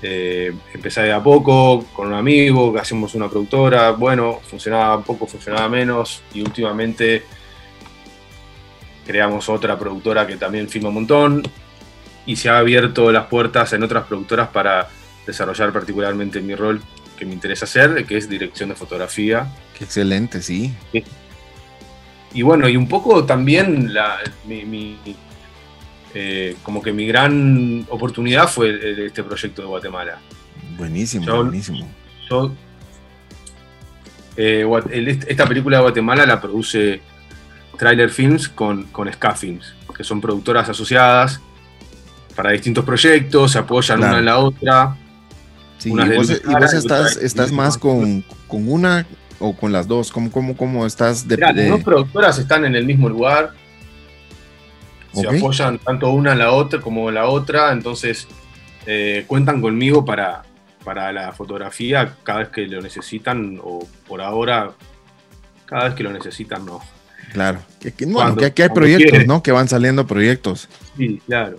eh, 0.02 0.52
empecé 0.74 1.04
de 1.04 1.14
a 1.14 1.24
poco 1.24 1.86
con 1.94 2.08
un 2.08 2.14
amigo, 2.14 2.76
hacemos 2.78 3.16
una 3.16 3.30
productora, 3.30 3.92
bueno, 3.92 4.40
funcionaba 4.44 4.98
un 4.98 5.04
poco, 5.04 5.28
funcionaba 5.28 5.70
menos 5.70 6.22
y 6.34 6.42
últimamente 6.42 7.24
creamos 9.06 9.50
otra 9.50 9.78
productora 9.78 10.26
que 10.28 10.38
también 10.38 10.70
filma 10.70 10.90
un 10.90 10.96
montón 10.96 11.44
y 12.26 12.36
se 12.36 12.50
ha 12.50 12.58
abierto 12.58 13.12
las 13.12 13.28
puertas 13.28 13.74
en 13.74 13.84
otras 13.84 14.06
productoras 14.06 14.50
para 14.50 14.88
desarrollar 15.26 15.72
particularmente 15.72 16.42
mi 16.42 16.56
rol 16.56 16.82
que 17.18 17.26
me 17.26 17.34
interesa 17.34 17.66
hacer, 17.66 18.06
que 18.06 18.18
es 18.18 18.30
dirección 18.30 18.70
de 18.70 18.76
fotografía. 18.76 19.48
Qué 19.78 19.84
excelente, 19.84 20.42
sí. 20.42 20.74
Y 22.34 22.42
bueno, 22.42 22.68
y 22.68 22.78
un 22.78 22.88
poco 22.88 23.26
también 23.26 23.94
la, 23.94 24.20
mi 24.46 24.98
eh, 26.16 26.58
como 26.62 26.82
que 26.82 26.94
mi 26.94 27.08
gran 27.08 27.88
oportunidad 27.90 28.48
fue 28.48 29.06
este 29.06 29.24
proyecto 29.24 29.64
de 29.64 29.68
Guatemala. 29.68 30.20
Buenísimo, 30.78 31.26
buenísimo. 31.44 31.90
Eh, 34.36 34.68
esta 35.28 35.48
película 35.48 35.78
de 35.78 35.84
Guatemala 35.84 36.26
la 36.26 36.40
produce 36.40 37.02
Trailer 37.78 38.10
Films 38.10 38.50
con, 38.50 38.84
con 38.86 39.12
Ska 39.12 39.36
Films, 39.36 39.74
que 39.96 40.04
son 40.04 40.22
productoras 40.22 40.70
asociadas 40.70 41.42
para 42.36 42.52
distintos 42.52 42.84
proyectos, 42.84 43.52
se 43.52 43.60
apoyan 43.60 44.00
una 44.00 44.20
en 44.20 44.26
la 44.26 44.38
otra. 44.40 44.96
y 45.84 45.90
vos, 45.90 46.30
estás, 46.30 47.18
estás 47.18 47.52
más 47.52 47.78
con, 47.78 48.24
con, 48.48 48.70
una 48.70 49.06
o 49.40 49.56
con 49.56 49.72
las 49.72 49.88
dos, 49.88 50.12
¿cómo, 50.12 50.32
cómo, 50.32 50.56
cómo 50.56 50.86
estás? 50.86 51.28
De, 51.28 51.38
Las 51.38 51.56
dos 51.70 51.84
productoras 51.84 52.40
están 52.40 52.66
en 52.66 52.76
el 52.76 52.86
mismo 52.86 53.10
lugar, 53.10 53.52
se 55.14 55.28
apoyan 55.28 55.78
tanto 55.80 56.10
una 56.10 56.32
en 56.32 56.40
la 56.40 56.52
otra 56.52 56.82
como 56.82 57.12
la 57.12 57.26
otra, 57.28 57.72
entonces 57.72 58.28
eh, 58.86 59.26
cuentan 59.28 59.62
conmigo 59.62 60.04
para, 60.04 60.44
para 60.84 61.12
la 61.12 61.32
fotografía 61.34 62.16
cada 62.24 62.40
vez 62.40 62.50
que 62.50 62.68
lo 62.68 62.82
necesitan 62.82 63.60
o 63.64 63.88
por 64.08 64.22
ahora 64.22 64.72
cada 65.66 65.86
vez 65.86 65.94
que 65.94 66.04
lo 66.04 66.12
necesitan 66.12 66.66
no. 66.66 66.82
Claro, 67.34 67.60
que, 67.80 68.06
bueno, 68.06 68.36
que 68.36 68.46
aquí 68.46 68.62
hay 68.62 68.70
proyectos, 68.70 69.26
¿no? 69.26 69.42
Que 69.42 69.52
van 69.52 69.68
saliendo 69.68 70.06
proyectos. 70.06 70.70
Sí, 70.96 71.20
claro. 71.26 71.58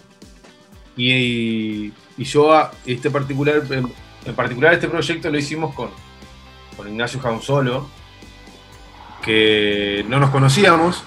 Y, 0.97 1.93
y 2.17 2.25
yo 2.25 2.71
este 2.87 3.11
particular, 3.11 3.63
en 3.71 4.35
particular 4.35 4.75
este 4.75 4.89
proyecto 4.89 5.31
lo 5.31 5.39
hicimos 5.39 5.75
con, 5.75 5.91
con 6.77 6.89
Ignacio 6.89 7.19
Jansolo, 7.21 7.89
que 9.23 10.05
no 10.09 10.21
nos 10.21 10.31
conocíamos, 10.31 11.03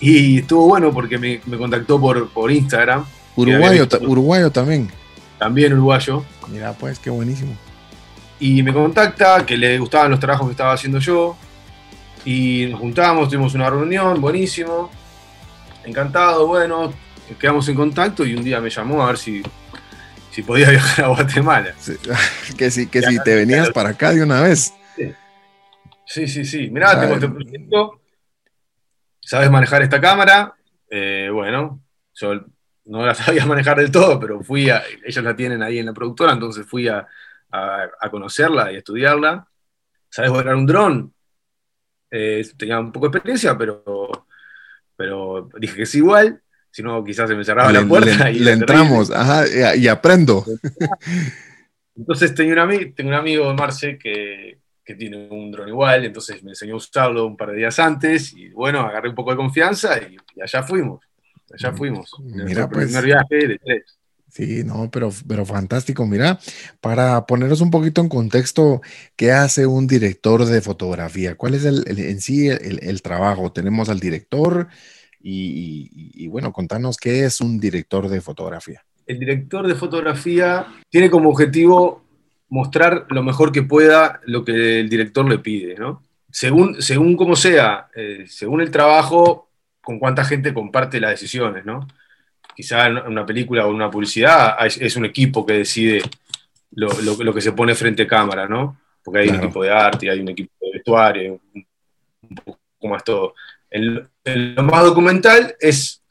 y 0.00 0.38
estuvo 0.38 0.66
bueno 0.66 0.92
porque 0.92 1.18
me, 1.18 1.40
contactó 1.58 2.00
por, 2.00 2.28
por 2.28 2.50
Instagram. 2.50 3.04
Uruguayo, 3.36 3.86
uruguayo 4.02 4.50
también. 4.50 4.90
También 5.38 5.72
uruguayo. 5.72 6.24
Mira, 6.50 6.72
pues 6.72 6.98
qué 6.98 7.10
buenísimo. 7.10 7.56
Y 8.40 8.62
me 8.62 8.72
contacta 8.72 9.44
que 9.46 9.56
le 9.56 9.78
gustaban 9.78 10.10
los 10.10 10.20
trabajos 10.20 10.46
que 10.46 10.52
estaba 10.52 10.72
haciendo 10.72 10.98
yo. 10.98 11.36
Y 12.24 12.66
nos 12.66 12.80
juntamos, 12.80 13.28
tuvimos 13.28 13.54
una 13.54 13.68
reunión, 13.68 14.20
buenísimo. 14.20 14.90
Encantado, 15.84 16.46
bueno, 16.46 16.92
quedamos 17.38 17.68
en 17.68 17.76
contacto 17.76 18.24
y 18.24 18.34
un 18.34 18.42
día 18.42 18.60
me 18.60 18.70
llamó 18.70 19.02
a 19.02 19.08
ver 19.08 19.18
si, 19.18 19.42
si 20.30 20.42
podía 20.42 20.70
viajar 20.70 21.04
a 21.04 21.08
Guatemala. 21.08 21.74
que 22.58 22.70
si, 22.70 22.86
que 22.86 23.02
si 23.02 23.18
te 23.22 23.34
venías 23.34 23.70
para 23.70 23.90
acá 23.90 24.12
de 24.12 24.22
una 24.22 24.40
vez. 24.40 24.72
Sí, 26.06 26.28
sí, 26.28 26.44
sí. 26.44 26.70
Mirá, 26.70 27.00
tengo 27.00 27.14
este 27.14 27.28
proyecto 27.28 28.00
¿sabes 29.24 29.50
manejar 29.50 29.82
esta 29.82 30.00
cámara? 30.00 30.54
Eh, 30.90 31.28
bueno, 31.32 31.80
yo 32.14 32.44
no 32.86 33.04
la 33.04 33.14
sabía 33.14 33.46
manejar 33.46 33.78
del 33.78 33.90
todo, 33.90 34.20
pero 34.20 34.42
fui 34.42 34.70
a, 34.70 34.82
ellos 35.04 35.24
la 35.24 35.34
tienen 35.34 35.62
ahí 35.62 35.78
en 35.78 35.86
la 35.86 35.92
productora, 35.92 36.32
entonces 36.32 36.66
fui 36.66 36.88
a, 36.88 37.06
conocerla 38.10 38.72
y 38.72 38.76
a 38.76 38.78
estudiarla. 38.78 39.46
¿Sabes 40.08 40.30
volar 40.30 40.54
un 40.54 40.66
dron? 40.66 41.13
Eh, 42.16 42.46
tenía 42.56 42.78
un 42.78 42.92
poco 42.92 43.08
de 43.08 43.18
experiencia, 43.18 43.58
pero, 43.58 43.82
pero 44.94 45.48
dije 45.58 45.74
que 45.74 45.82
es 45.82 45.94
igual, 45.96 46.40
si 46.70 46.80
no 46.80 47.02
quizás 47.02 47.28
se 47.28 47.34
me 47.34 47.44
cerraba 47.44 47.72
la 47.72 47.84
puerta. 47.84 48.30
y 48.30 48.38
le 48.38 48.52
entramos, 48.52 49.10
ajá, 49.10 49.44
y, 49.74 49.88
aprendo. 49.88 50.44
Entonces 51.96 52.32
tengo 52.32 52.52
un, 52.62 52.94
tengo 52.94 53.10
un 53.10 53.16
amigo, 53.16 53.52
Marce, 53.54 53.98
que, 53.98 54.58
que 54.84 54.94
tiene 54.94 55.28
un 55.28 55.50
dron 55.50 55.68
igual, 55.68 56.04
entonces 56.04 56.40
me 56.44 56.52
enseñó 56.52 56.74
a 56.74 56.76
usarlo 56.76 57.26
un 57.26 57.36
par 57.36 57.50
de 57.50 57.56
días 57.56 57.80
antes 57.80 58.32
y 58.32 58.50
bueno, 58.50 58.82
agarré 58.82 59.08
un 59.08 59.16
poco 59.16 59.32
de 59.32 59.36
confianza 59.36 59.98
y, 59.98 60.16
allá 60.40 60.62
fuimos, 60.62 61.04
allá 61.52 61.72
mm, 61.72 61.76
fuimos. 61.76 62.14
Mira, 62.22 62.68
pues, 62.68 62.86
primer 62.86 63.04
viaje 63.06 63.48
de 63.48 63.58
tres. 63.58 63.98
Sí, 64.34 64.64
no, 64.64 64.90
pero, 64.90 65.12
pero 65.28 65.46
fantástico. 65.46 66.04
Mira, 66.08 66.40
para 66.80 67.24
ponernos 67.24 67.60
un 67.60 67.70
poquito 67.70 68.00
en 68.00 68.08
contexto, 68.08 68.82
¿qué 69.14 69.30
hace 69.30 69.64
un 69.64 69.86
director 69.86 70.44
de 70.44 70.60
fotografía? 70.60 71.36
¿Cuál 71.36 71.54
es 71.54 71.64
el, 71.64 71.84
en 71.86 72.20
sí 72.20 72.48
el, 72.48 73.00
trabajo? 73.00 73.52
Tenemos 73.52 73.88
al 73.88 74.00
director 74.00 74.66
y, 75.22 75.88
y, 76.16 76.26
bueno, 76.26 76.52
contanos 76.52 76.96
qué 76.96 77.24
es 77.24 77.40
un 77.40 77.60
director 77.60 78.08
de 78.08 78.20
fotografía. 78.20 78.84
El 79.06 79.20
director 79.20 79.68
de 79.68 79.76
fotografía 79.76 80.66
tiene 80.90 81.10
como 81.10 81.30
objetivo 81.30 82.02
mostrar 82.48 83.06
lo 83.10 83.22
mejor 83.22 83.52
que 83.52 83.62
pueda 83.62 84.20
lo 84.24 84.44
que 84.44 84.80
el 84.80 84.88
director 84.88 85.28
le 85.28 85.38
pide, 85.38 85.76
¿no? 85.76 86.02
Según, 86.32 86.82
según 86.82 87.16
como 87.16 87.36
sea, 87.36 87.86
eh, 87.94 88.24
según 88.26 88.62
el 88.62 88.72
trabajo, 88.72 89.48
con 89.80 90.00
cuánta 90.00 90.24
gente 90.24 90.52
comparte 90.52 90.98
las 90.98 91.12
decisiones, 91.12 91.64
¿no? 91.64 91.86
Quizá 92.54 92.86
en 92.86 92.98
una 92.98 93.26
película 93.26 93.66
o 93.66 93.70
en 93.70 93.76
una 93.76 93.90
publicidad 93.90 94.56
es, 94.64 94.96
un 94.96 95.04
equipo 95.04 95.44
que 95.44 95.54
decide 95.54 96.02
lo, 96.72 97.34
que 97.34 97.40
se 97.40 97.52
pone 97.52 97.74
frente 97.74 98.04
a 98.04 98.06
cámara, 98.06 98.46
¿no? 98.48 98.78
Porque 99.02 99.20
hay 99.20 99.28
un 99.28 99.36
equipo 99.36 99.62
de 99.62 99.70
arte, 99.70 100.10
hay 100.10 100.20
un 100.20 100.28
equipo 100.28 100.52
de 100.60 100.72
vestuario, 100.72 101.40
un 101.52 102.34
poco 102.36 102.58
más 102.88 103.04
todo. 103.04 103.34
En, 103.70 104.08
en 104.24 104.54
lo 104.54 104.62
más 104.62 104.84
documental 104.84 105.54
es 105.60 106.04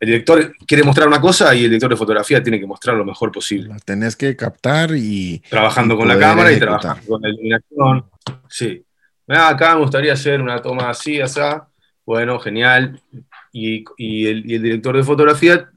el 0.00 0.06
director 0.06 0.54
quiere 0.66 0.84
mostrar 0.84 1.08
una 1.08 1.20
cosa 1.20 1.54
y 1.54 1.64
el 1.64 1.70
director 1.70 1.90
de 1.90 1.96
fotografía 1.96 2.42
tiene 2.42 2.60
que 2.60 2.66
mostrar 2.66 2.96
lo 2.96 3.04
mejor 3.04 3.32
posible. 3.32 3.68
La 3.68 3.78
tenés 3.80 4.14
que 4.14 4.36
captar 4.36 4.90
y. 4.94 5.42
Trabajando 5.50 5.96
con 5.96 6.06
la 6.06 6.18
cámara 6.18 6.52
y 6.52 6.58
trabajando 6.58 7.02
con 7.06 7.22
la 7.22 7.28
iluminación. 7.28 8.04
Sí. 8.48 8.84
acá 9.26 9.74
me 9.74 9.80
gustaría 9.80 10.12
hacer 10.12 10.40
una 10.40 10.62
toma 10.62 10.90
así, 10.90 11.20
así. 11.20 11.40
Bueno, 12.06 12.38
genial. 12.38 13.00
Y, 13.52 13.84
el, 14.26 14.44
director 14.44 14.96
de 14.96 15.02
fotografía 15.02 15.68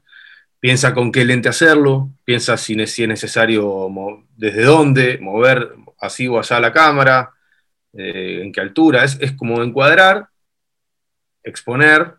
piensa 0.62 0.94
con 0.94 1.10
qué 1.10 1.24
lente 1.24 1.48
hacerlo, 1.48 2.12
piensa 2.24 2.56
si, 2.56 2.80
es 2.80 2.98
necesario, 3.00 3.88
desde 4.36 4.62
dónde, 4.62 5.18
mover 5.18 5.74
así 5.98 6.28
o 6.28 6.38
allá 6.38 6.60
la 6.60 6.72
cámara, 6.72 7.30
eh, 7.92 8.42
en 8.44 8.52
qué 8.52 8.60
altura. 8.60 9.02
Es, 9.02 9.18
es, 9.20 9.32
como 9.32 9.60
encuadrar, 9.60 10.28
exponer 11.42 12.14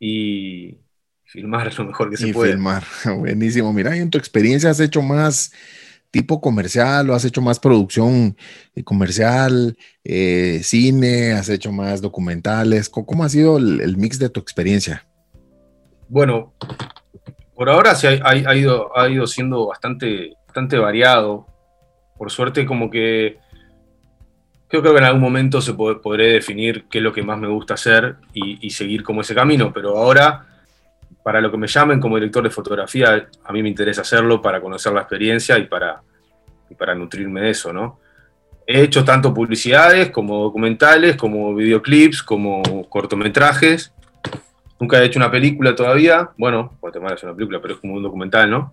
y 0.00 0.78
filmar 1.24 1.70
lo 1.76 1.84
mejor 1.84 2.08
que 2.08 2.16
se 2.16 2.32
puede. 2.32 2.52
Filmar, 2.52 2.84
buenísimo. 3.18 3.70
Mira, 3.74 3.94
en 3.94 4.08
tu 4.08 4.16
experiencia 4.16 4.70
has 4.70 4.80
hecho 4.80 5.02
más 5.02 5.52
tipo 6.10 6.40
comercial 6.40 7.10
o 7.10 7.14
has 7.14 7.26
hecho 7.26 7.42
más 7.42 7.60
producción 7.60 8.34
eh, 8.74 8.82
comercial, 8.82 9.76
eh, 10.04 10.62
cine, 10.64 11.32
has 11.32 11.50
hecho 11.50 11.70
más 11.70 12.00
documentales? 12.00 12.88
¿Cómo, 12.88 13.24
ha 13.24 13.28
sido 13.28 13.58
el, 13.58 13.98
mix 13.98 14.18
de 14.18 14.30
tu 14.30 14.40
experiencia? 14.40 15.06
Bueno, 16.08 16.54
por 17.58 17.68
ahora 17.68 17.96
sí 17.96 18.06
ha, 18.06 18.54
ido, 18.54 18.96
ha 18.96 19.08
ido 19.08 19.26
siendo 19.26 19.66
bastante, 19.66 20.36
bastante 20.46 20.78
variado. 20.78 21.44
Por 22.16 22.30
suerte, 22.30 22.64
como 22.64 22.88
que 22.88 23.38
creo 24.68 24.80
que 24.80 24.90
en 24.90 25.02
algún 25.02 25.20
momento 25.20 25.60
se 25.60 25.74
podré 25.74 26.34
definir 26.34 26.84
qué 26.88 26.98
es 26.98 27.04
lo 27.04 27.12
que 27.12 27.24
más 27.24 27.36
me 27.36 27.48
gusta 27.48 27.74
hacer 27.74 28.14
y, 28.32 28.64
y 28.64 28.70
seguir 28.70 29.02
como 29.02 29.22
ese 29.22 29.34
camino, 29.34 29.72
pero 29.72 29.98
ahora 29.98 30.46
para 31.24 31.40
lo 31.40 31.50
que 31.50 31.56
me 31.56 31.66
llamen 31.66 31.98
como 31.98 32.14
director 32.14 32.44
de 32.44 32.50
fotografía, 32.50 33.28
a 33.44 33.52
mí 33.52 33.60
me 33.60 33.68
interesa 33.68 34.02
hacerlo 34.02 34.40
para 34.40 34.60
conocer 34.60 34.92
la 34.92 35.00
experiencia 35.00 35.58
y 35.58 35.66
para, 35.66 36.00
para 36.78 36.94
nutrirme 36.94 37.40
de 37.40 37.50
eso, 37.50 37.72
¿no? 37.72 37.98
He 38.68 38.82
hecho 38.82 39.04
tanto 39.04 39.34
publicidades 39.34 40.10
como 40.10 40.44
documentales, 40.44 41.16
como 41.16 41.56
videoclips, 41.56 42.22
como 42.22 42.62
cortometrajes. 42.88 43.92
Nunca 44.80 44.98
he 44.98 45.06
hecho 45.06 45.18
una 45.18 45.30
película 45.30 45.74
todavía. 45.74 46.30
Bueno, 46.36 46.76
Guatemala 46.80 47.14
es 47.14 47.22
una 47.22 47.34
película, 47.34 47.60
pero 47.60 47.74
es 47.74 47.80
como 47.80 47.94
un 47.94 48.02
documental, 48.02 48.50
¿no? 48.50 48.72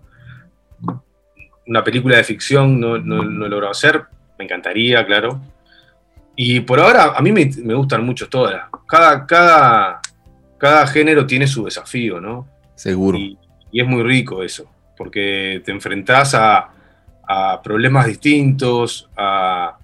Una 1.66 1.82
película 1.82 2.16
de 2.16 2.24
ficción 2.24 2.78
no, 2.78 2.98
no, 2.98 3.24
no 3.24 3.46
he 3.46 3.48
logrado 3.48 3.72
hacer. 3.72 4.04
Me 4.38 4.44
encantaría, 4.44 5.04
claro. 5.04 5.40
Y 6.36 6.60
por 6.60 6.78
ahora, 6.78 7.14
a 7.16 7.22
mí 7.22 7.32
me, 7.32 7.50
me 7.64 7.74
gustan 7.74 8.04
mucho 8.04 8.28
todas. 8.28 8.66
Cada, 8.86 9.26
cada, 9.26 10.00
cada 10.58 10.86
género 10.86 11.26
tiene 11.26 11.46
su 11.46 11.64
desafío, 11.64 12.20
¿no? 12.20 12.46
Seguro. 12.74 13.18
Y, 13.18 13.38
es 13.72 13.86
muy 13.86 14.02
rico 14.02 14.42
eso, 14.42 14.70
porque 14.96 15.60
te 15.64 15.70
enfrentás 15.70 16.34
a, 16.34 16.70
problemas 17.62 18.06
distintos, 18.06 19.10
a 19.16 19.76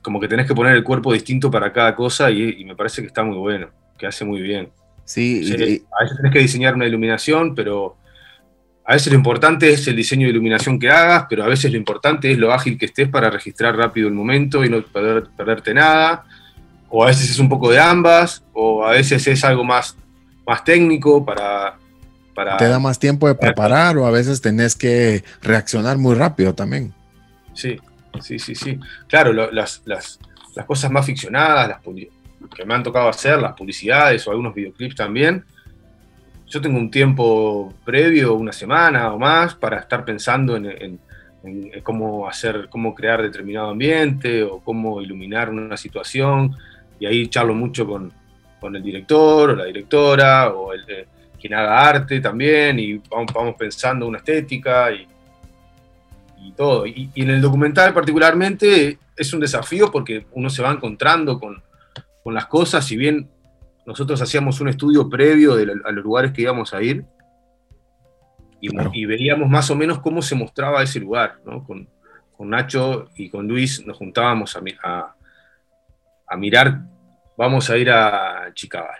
como 0.00 0.18
que 0.20 0.28
tenés 0.28 0.46
que 0.46 0.54
poner 0.54 0.76
el 0.76 0.84
cuerpo 0.84 1.12
distinto 1.12 1.50
para 1.50 1.72
cada 1.72 1.94
cosa 1.94 2.30
y, 2.30 2.64
me 2.64 2.76
parece 2.76 3.02
que 3.02 3.08
está 3.08 3.22
muy 3.22 3.36
bueno, 3.36 3.68
que 3.98 4.06
hace 4.06 4.24
muy 4.24 4.40
bien. 4.40 4.70
Sí, 5.12 5.40
a 5.90 6.02
veces 6.02 6.16
tenés 6.16 6.32
que 6.32 6.38
diseñar 6.38 6.74
una 6.74 6.86
iluminación, 6.86 7.54
pero 7.54 7.96
a 8.84 8.92
veces 8.92 9.12
lo 9.12 9.18
importante 9.18 9.72
es 9.72 9.86
el 9.88 9.96
diseño 9.96 10.26
de 10.26 10.30
iluminación 10.30 10.78
que 10.78 10.88
hagas, 10.88 11.26
pero 11.28 11.44
a 11.44 11.48
veces 11.48 11.70
lo 11.70 11.78
importante 11.78 12.30
es 12.30 12.38
lo 12.38 12.52
ágil 12.52 12.78
que 12.78 12.86
estés 12.86 13.08
para 13.08 13.30
registrar 13.30 13.76
rápido 13.76 14.08
el 14.08 14.14
momento 14.14 14.64
y 14.64 14.68
no 14.68 14.82
perderte 14.82 15.74
nada 15.74 16.24
o 16.90 17.04
a 17.04 17.06
veces 17.06 17.30
es 17.30 17.38
un 17.38 17.48
poco 17.48 17.70
de 17.70 17.78
ambas, 17.78 18.42
o 18.52 18.84
a 18.84 18.90
veces 18.90 19.26
es 19.26 19.44
algo 19.44 19.64
más, 19.64 19.96
más 20.46 20.64
técnico 20.64 21.24
para, 21.24 21.78
para... 22.34 22.56
Te 22.56 22.68
da 22.68 22.80
más 22.80 22.98
tiempo 22.98 23.28
de 23.28 23.36
preparar 23.36 23.96
o 23.96 24.06
a 24.06 24.10
veces 24.10 24.40
tenés 24.40 24.74
que 24.74 25.24
reaccionar 25.40 25.96
muy 25.98 26.16
rápido 26.16 26.52
también. 26.52 26.92
Sí, 27.54 27.78
sí, 28.20 28.40
sí, 28.40 28.56
sí. 28.56 28.78
Claro, 29.06 29.32
las, 29.32 29.82
las, 29.84 30.18
las, 30.56 30.66
cosas 30.66 30.90
más 30.90 31.06
ficcionadas, 31.06 31.68
las 31.68 31.80
que 32.54 32.64
me 32.64 32.74
han 32.74 32.82
tocado 32.82 33.08
hacer, 33.08 33.38
las 33.38 33.52
publicidades 33.52 34.26
o 34.26 34.30
algunos 34.30 34.54
videoclips 34.54 34.96
también, 34.96 35.44
yo 36.46 36.60
tengo 36.60 36.78
un 36.78 36.90
tiempo 36.90 37.72
previo, 37.84 38.34
una 38.34 38.52
semana 38.52 39.12
o 39.12 39.18
más, 39.18 39.54
para 39.54 39.78
estar 39.78 40.04
pensando 40.04 40.56
en, 40.56 40.66
en, 40.66 41.00
en 41.42 41.80
cómo 41.82 42.28
hacer, 42.28 42.68
cómo 42.68 42.94
crear 42.94 43.22
determinado 43.22 43.70
ambiente 43.70 44.42
o 44.42 44.60
cómo 44.60 45.00
iluminar 45.00 45.50
una 45.50 45.76
situación 45.76 46.56
y 46.98 47.06
ahí 47.06 47.28
charlo 47.28 47.54
mucho 47.54 47.86
con, 47.86 48.12
el 48.62 48.82
director 48.82 49.50
o 49.50 49.56
la 49.56 49.64
directora 49.64 50.50
o 50.50 50.74
el, 50.74 50.84
quien 51.40 51.54
haga 51.54 51.88
arte 51.88 52.20
también 52.20 52.78
y 52.78 52.98
vamos, 53.10 53.32
vamos 53.32 53.54
pensando 53.58 54.06
una 54.06 54.18
estética 54.18 54.92
y, 54.92 55.06
todo. 56.54 56.86
Y, 56.86 57.10
en 57.14 57.30
el 57.30 57.40
documental 57.40 57.94
particularmente 57.94 58.98
es 59.16 59.32
un 59.32 59.40
desafío 59.40 59.90
porque 59.90 60.26
uno 60.32 60.50
se 60.50 60.62
va 60.62 60.72
encontrando 60.72 61.38
con, 61.40 61.62
las 62.26 62.46
cosas, 62.46 62.84
si 62.84 62.96
bien 62.96 63.30
nosotros 63.86 64.20
hacíamos 64.22 64.60
un 64.60 64.68
estudio 64.68 65.08
previo 65.08 65.56
de 65.56 65.72
a 65.84 65.90
los 65.90 66.04
lugares 66.04 66.32
que 66.32 66.42
íbamos 66.42 66.74
a 66.74 66.82
ir 66.82 67.04
y, 68.60 69.06
veíamos 69.06 69.48
más 69.48 69.70
o 69.70 69.74
menos 69.74 70.00
cómo 70.00 70.20
se 70.22 70.34
mostraba 70.34 70.82
ese 70.82 71.00
lugar, 71.00 71.40
Con, 71.66 71.88
Nacho 72.42 73.08
y 73.16 73.28
con 73.28 73.46
Luis 73.46 73.86
nos 73.86 73.98
juntábamos 73.98 74.56
a, 74.56 74.60
a, 74.82 75.14
a 76.26 76.36
mirar, 76.38 76.80
vamos 77.36 77.68
a 77.68 77.76
ir 77.76 77.90
a 77.90 78.50
Chicabal. 78.54 78.98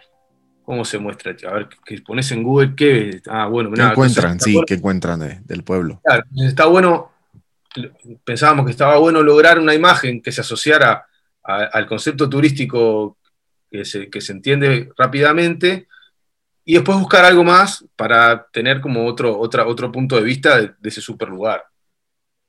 ¿Cómo 0.62 0.84
se 0.84 0.98
muestra? 0.98 1.34
A 1.48 1.54
ver, 1.54 1.68
que 1.84 2.00
pones 2.02 2.30
en 2.32 2.42
Google 2.42 2.74
qué. 2.76 3.20
Ah, 3.28 3.46
bueno, 3.46 3.72
¿Qué 3.72 3.82
encuentran? 3.82 4.38
Sí, 4.38 4.60
¿qué 4.66 4.74
encuentran 4.74 5.42
del 5.44 5.64
pueblo? 5.64 6.00
Claro, 6.04 6.24
está 6.46 6.66
bueno. 6.66 7.10
Pensábamos 8.24 8.66
que 8.66 8.72
estaba 8.72 8.98
bueno 8.98 9.22
lograr 9.22 9.58
una 9.58 9.74
imagen 9.74 10.20
que 10.20 10.32
se 10.32 10.42
asociara 10.42 11.06
al 11.42 11.86
concepto 11.86 12.28
turístico 12.28 13.18
que 13.70 13.84
se, 13.84 14.10
que 14.10 14.20
se 14.20 14.32
entiende 14.32 14.90
rápidamente 14.96 15.88
y 16.64 16.74
después 16.74 16.98
buscar 16.98 17.24
algo 17.24 17.44
más 17.44 17.84
para 17.96 18.46
tener 18.52 18.80
como 18.80 19.06
otro, 19.06 19.38
otra, 19.38 19.66
otro 19.66 19.90
punto 19.90 20.16
de 20.16 20.22
vista 20.22 20.58
de, 20.60 20.72
de 20.78 20.88
ese 20.88 21.00
super 21.00 21.28
lugar. 21.28 21.64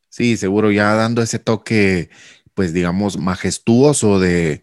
Sí, 0.09 0.35
seguro, 0.35 0.71
ya 0.71 0.93
dando 0.93 1.21
ese 1.21 1.39
toque 1.39 2.09
pues 2.53 2.73
digamos, 2.73 3.17
majestuoso 3.17 4.19
de, 4.19 4.61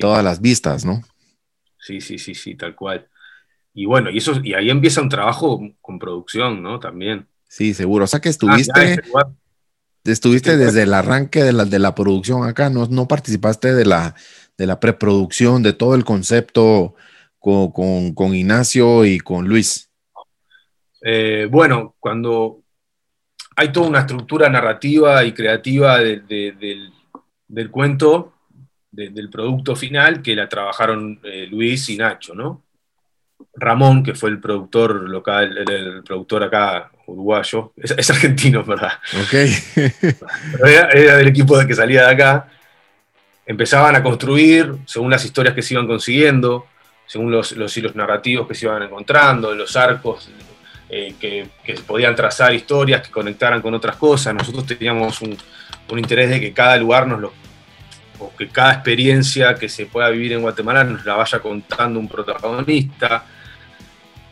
todas 0.00 0.22
las 0.22 0.40
vistas, 0.40 0.84
¿no? 0.84 1.02
Sí, 1.78 2.00
sí, 2.00 2.18
sí, 2.18 2.34
sí, 2.34 2.54
tal 2.54 2.74
cual. 2.74 3.08
Y 3.74 3.86
bueno, 3.86 4.10
y, 4.10 4.18
eso, 4.18 4.40
y 4.42 4.54
ahí 4.54 4.70
empieza 4.70 5.00
un 5.00 5.08
trabajo 5.08 5.60
con 5.80 5.98
producción, 5.98 6.62
¿no? 6.62 6.78
También. 6.78 7.26
Sí, 7.48 7.72
seguro. 7.74 8.04
O 8.04 8.06
sea 8.06 8.20
que 8.20 8.28
ah, 8.28 9.30
estuviste, 10.12 10.56
desde 10.56 10.82
el 10.82 10.94
arranque 10.94 11.42
de 11.42 11.52
la, 11.52 11.64
de 11.64 11.78
la 11.78 11.94
producción 11.94 12.44
acá, 12.44 12.70
no, 12.70 12.86
no 12.86 13.08
participaste 13.08 13.74
de 13.74 13.84
la, 13.84 14.14
de 14.56 14.66
la 14.66 14.80
preproducción, 14.80 15.62
de 15.62 15.72
todo 15.72 15.94
el 15.94 16.04
concepto 16.04 16.94
con, 17.38 18.12
con, 18.14 18.34
Ignacio 18.34 19.04
y 19.04 19.18
con 19.20 19.46
Luis. 19.48 19.90
Eh, 21.02 21.46
bueno, 21.50 21.94
cuando 21.98 22.62
hay 23.56 23.72
toda 23.72 23.88
una 23.88 24.00
estructura 24.00 24.48
narrativa 24.48 25.24
y 25.24 25.32
creativa 25.32 25.98
del, 25.98 26.26
del 27.48 27.70
cuento, 27.70 28.34
del 28.90 29.30
producto 29.30 29.76
final, 29.76 30.22
que 30.22 30.34
la 30.34 30.48
trabajaron 30.48 31.20
eh, 31.22 31.46
Luis 31.50 31.88
y 31.88 31.96
Nacho, 31.96 32.34
¿no? 32.34 32.64
Ramón, 33.58 34.02
que 34.02 34.14
fue 34.14 34.30
el 34.30 34.40
productor 34.40 35.08
local, 35.08 35.56
el, 35.58 36.02
productor 36.02 36.44
acá 36.44 36.90
uruguayo, 37.06 37.72
es, 37.76 38.10
argentino, 38.10 38.64
¿verdad? 38.64 38.92
Ok. 39.22 39.34
era, 40.66 41.16
del 41.16 41.28
equipo 41.28 41.58
de 41.58 41.66
que 41.66 41.74
salía 41.74 42.06
de 42.06 42.12
acá. 42.12 42.48
Empezaban 43.46 43.96
a 43.96 44.02
construir 44.02 44.74
según 44.84 45.10
las 45.10 45.24
historias 45.24 45.54
que 45.54 45.62
se 45.62 45.74
iban 45.74 45.86
consiguiendo, 45.86 46.66
según 47.06 47.30
los, 47.30 47.52
los 47.52 47.74
hilos 47.76 47.96
narrativos 47.96 48.46
que 48.46 48.54
se 48.54 48.66
iban 48.66 48.82
encontrando, 48.82 49.54
los 49.54 49.74
arcos 49.74 50.28
eh, 50.90 51.14
que, 51.18 51.48
que, 51.64 51.74
podían 51.74 52.14
trazar 52.14 52.54
historias 52.54 53.00
que 53.00 53.10
conectaran 53.10 53.62
con 53.62 53.72
otras 53.72 53.96
cosas. 53.96 54.34
Nosotros 54.34 54.66
teníamos 54.66 55.22
un, 55.22 55.36
un 55.90 55.98
interés 55.98 56.28
de 56.30 56.40
que 56.40 56.52
cada 56.52 56.76
lugar 56.76 57.06
nos 57.06 57.20
lo, 57.20 57.32
o 58.18 58.34
que 58.36 58.48
cada 58.48 58.72
experiencia 58.72 59.54
que 59.54 59.68
se 59.68 59.86
pueda 59.86 60.10
vivir 60.10 60.32
en 60.32 60.42
Guatemala 60.42 60.84
nos 60.84 61.04
la 61.04 61.14
vaya 61.14 61.38
contando 61.38 62.00
un 62.00 62.08
protagonista. 62.08 63.24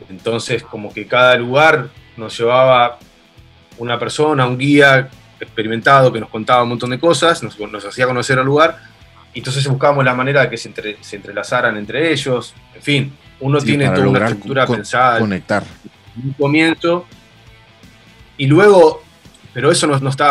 Entonces, 0.08 0.62
como 0.62 0.92
que 0.92 1.06
cada 1.06 1.36
lugar 1.36 1.88
nos 2.16 2.38
llevaba 2.38 2.98
una 3.78 3.98
persona, 3.98 4.46
un 4.46 4.56
guía 4.56 5.08
experimentado 5.40 6.12
que 6.12 6.20
nos 6.20 6.28
contaba 6.28 6.62
un 6.62 6.70
montón 6.70 6.90
de 6.90 6.98
cosas, 6.98 7.42
nos, 7.42 7.56
hacía 7.84 8.06
conocer 8.06 8.38
el 8.38 8.44
lugar, 8.44 8.78
y 9.34 9.40
entonces 9.40 9.66
buscábamos 9.68 10.04
la 10.04 10.14
manera 10.14 10.42
de 10.42 10.50
que 10.50 10.56
se, 10.56 10.72
entrelazaran 11.12 11.76
entre 11.76 12.10
ellos. 12.10 12.54
En 12.74 12.82
fin, 12.82 13.16
uno 13.40 13.58
tiene 13.60 13.88
toda 13.90 14.08
una 14.08 14.24
estructura 14.26 14.66
pensada. 14.66 15.18
Conectar. 15.18 15.62
Un 16.22 16.32
comienzo. 16.32 17.04
Y 18.38 18.46
luego, 18.46 19.02
pero 19.52 19.70
eso 19.70 19.86
no, 19.86 19.98
no 19.98 20.08
está 20.08 20.30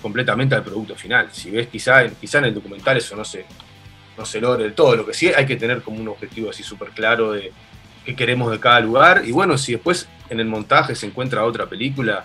completamente 0.00 0.54
al 0.54 0.62
producto 0.62 0.94
final. 0.94 1.28
Si 1.32 1.50
ves, 1.50 1.68
quizá, 1.68 2.06
quizá 2.08 2.38
en 2.38 2.46
el 2.46 2.54
documental 2.54 2.96
eso 2.96 3.16
no 3.16 3.24
se, 3.24 3.46
no 4.16 4.24
se 4.24 4.40
logra 4.40 4.62
del 4.62 4.74
todo. 4.74 4.96
Lo 4.96 5.06
que 5.06 5.14
sí 5.14 5.28
hay 5.28 5.46
que 5.46 5.56
tener 5.56 5.82
como 5.82 6.00
un 6.00 6.08
objetivo 6.08 6.50
así 6.50 6.62
súper 6.62 6.90
claro 6.90 7.32
de 7.32 7.52
qué 8.04 8.14
queremos 8.14 8.50
de 8.50 8.60
cada 8.60 8.80
lugar. 8.80 9.22
Y 9.24 9.32
bueno, 9.32 9.56
si 9.56 9.72
después 9.72 10.08
en 10.28 10.40
el 10.40 10.46
montaje 10.46 10.94
se 10.94 11.06
encuentra 11.06 11.44
otra 11.44 11.66
película, 11.66 12.24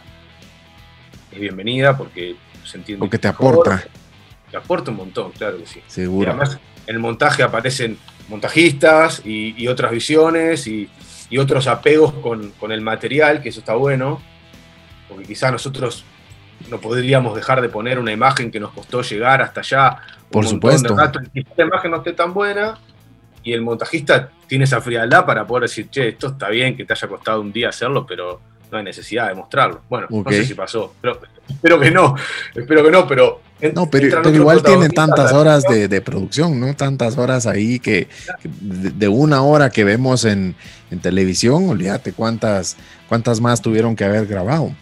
es 1.31 1.39
bienvenida 1.39 1.97
porque 1.97 2.35
se 2.63 2.77
entiende. 2.77 2.99
Porque 2.99 3.17
te 3.17 3.27
aporta. 3.27 3.83
Te 4.51 4.57
aporta 4.57 4.91
un 4.91 4.97
montón, 4.97 5.31
claro 5.31 5.57
que 5.57 5.65
sí. 5.65 5.81
Seguro. 5.87 6.27
Y 6.27 6.29
además 6.29 6.59
en 6.85 6.95
el 6.95 7.01
montaje 7.01 7.43
aparecen 7.43 7.97
montajistas 8.27 9.21
y, 9.25 9.67
otras 9.67 9.91
visiones 9.91 10.67
y, 10.67 10.89
otros 11.39 11.65
apegos 11.65 12.13
con, 12.13 12.51
con 12.51 12.71
el 12.71 12.81
material, 12.81 13.41
que 13.41 13.49
eso 13.49 13.61
está 13.61 13.73
bueno. 13.73 14.21
Porque 15.09 15.25
quizá 15.25 15.49
nosotros 15.49 16.05
no 16.69 16.79
podríamos 16.79 17.35
dejar 17.35 17.61
de 17.61 17.69
poner 17.69 17.99
una 17.99 18.11
imagen 18.11 18.51
que 18.51 18.59
nos 18.59 18.71
costó 18.71 19.01
llegar 19.01 19.41
hasta 19.41 19.61
allá. 19.61 19.97
Por 20.29 20.47
supuesto. 20.47 20.95
Y 21.33 21.45
la 21.55 21.65
imagen 21.65 21.91
no 21.91 21.97
esté 21.97 22.13
tan 22.13 22.33
buena 22.33 22.77
y 23.43 23.53
el 23.53 23.61
montajista 23.61 24.29
tiene 24.47 24.63
esa 24.63 24.81
frialdad 24.81 25.25
para 25.25 25.45
poder 25.45 25.63
decir, 25.63 25.89
che, 25.89 26.09
esto 26.09 26.27
está 26.27 26.49
bien 26.49 26.75
que 26.75 26.85
te 26.85 26.93
haya 26.93 27.07
costado 27.07 27.41
un 27.41 27.51
día 27.51 27.69
hacerlo, 27.69 28.05
pero 28.05 28.39
no 28.71 28.77
hay 28.77 28.83
necesidad 28.83 29.27
de 29.27 29.35
mostrarlo. 29.35 29.81
Bueno, 29.89 30.07
no 30.09 30.31
sé 30.31 30.45
si 30.45 30.53
pasó, 30.53 30.93
pero 31.01 31.19
espero 31.49 31.79
que 31.79 31.91
no, 31.91 32.15
espero 32.55 32.83
que 32.83 32.91
no, 32.91 33.07
pero... 33.07 33.41
No, 33.73 33.89
pero, 33.89 34.29
igual 34.29 34.61
tiene 34.61 34.89
tantas 34.89 35.31
horas 35.31 35.63
de, 35.63 36.01
producción, 36.01 36.59
¿no? 36.59 36.75
Tantas 36.75 37.17
horas 37.17 37.47
ahí 37.47 37.79
que, 37.79 38.09
de, 38.43 39.07
una 39.07 39.41
hora 39.41 39.69
que 39.69 39.85
vemos 39.85 40.25
en, 40.25 40.55
televisión, 41.01 41.69
olvídate 41.69 42.11
cuántas, 42.11 42.75
cuántas 43.07 43.39
más 43.39 43.61
tuvieron 43.61 43.95
que 43.95 44.03
haber 44.03 44.27
grabado. 44.27 44.75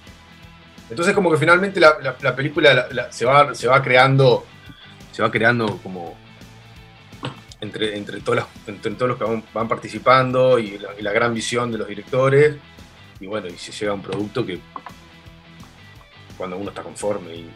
Entonces 0.92 1.16
como 1.16 1.32
que 1.32 1.38
finalmente 1.38 1.80
la, 1.80 2.36
película 2.36 2.88
se, 3.12 3.24
va, 3.24 3.56
se 3.56 3.66
va 3.66 3.82
creando, 3.82 4.46
se 5.14 5.22
va 5.22 5.32
creando 5.32 5.78
como 5.78 6.18
entre, 7.62 7.98
entre, 7.98 8.20
todas 8.20 8.46
entre 8.68 8.92
todos 8.96 9.08
los 9.08 9.18
que 9.18 9.44
van, 9.54 9.68
participando 9.70 10.60
y 10.60 10.78
la, 11.00 11.14
gran 11.14 11.34
visión 11.34 11.72
de 11.72 11.78
los 11.78 11.88
directores. 11.88 12.58
Y 13.22 13.26
bueno, 13.26 13.48
y 13.48 13.58
se 13.58 13.72
llega 13.72 13.94
a 13.94 13.96
un 13.96 14.02
producto 14.02 14.46
que 14.46 14.60
cuando 16.38 16.58
uno 16.58 16.72
está 16.72 16.84
conforme 16.84 17.36
y, 17.36 17.50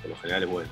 por 0.00 0.10
lo 0.10 0.16
general 0.18 0.44
es 0.44 0.48
bueno. 0.48 0.70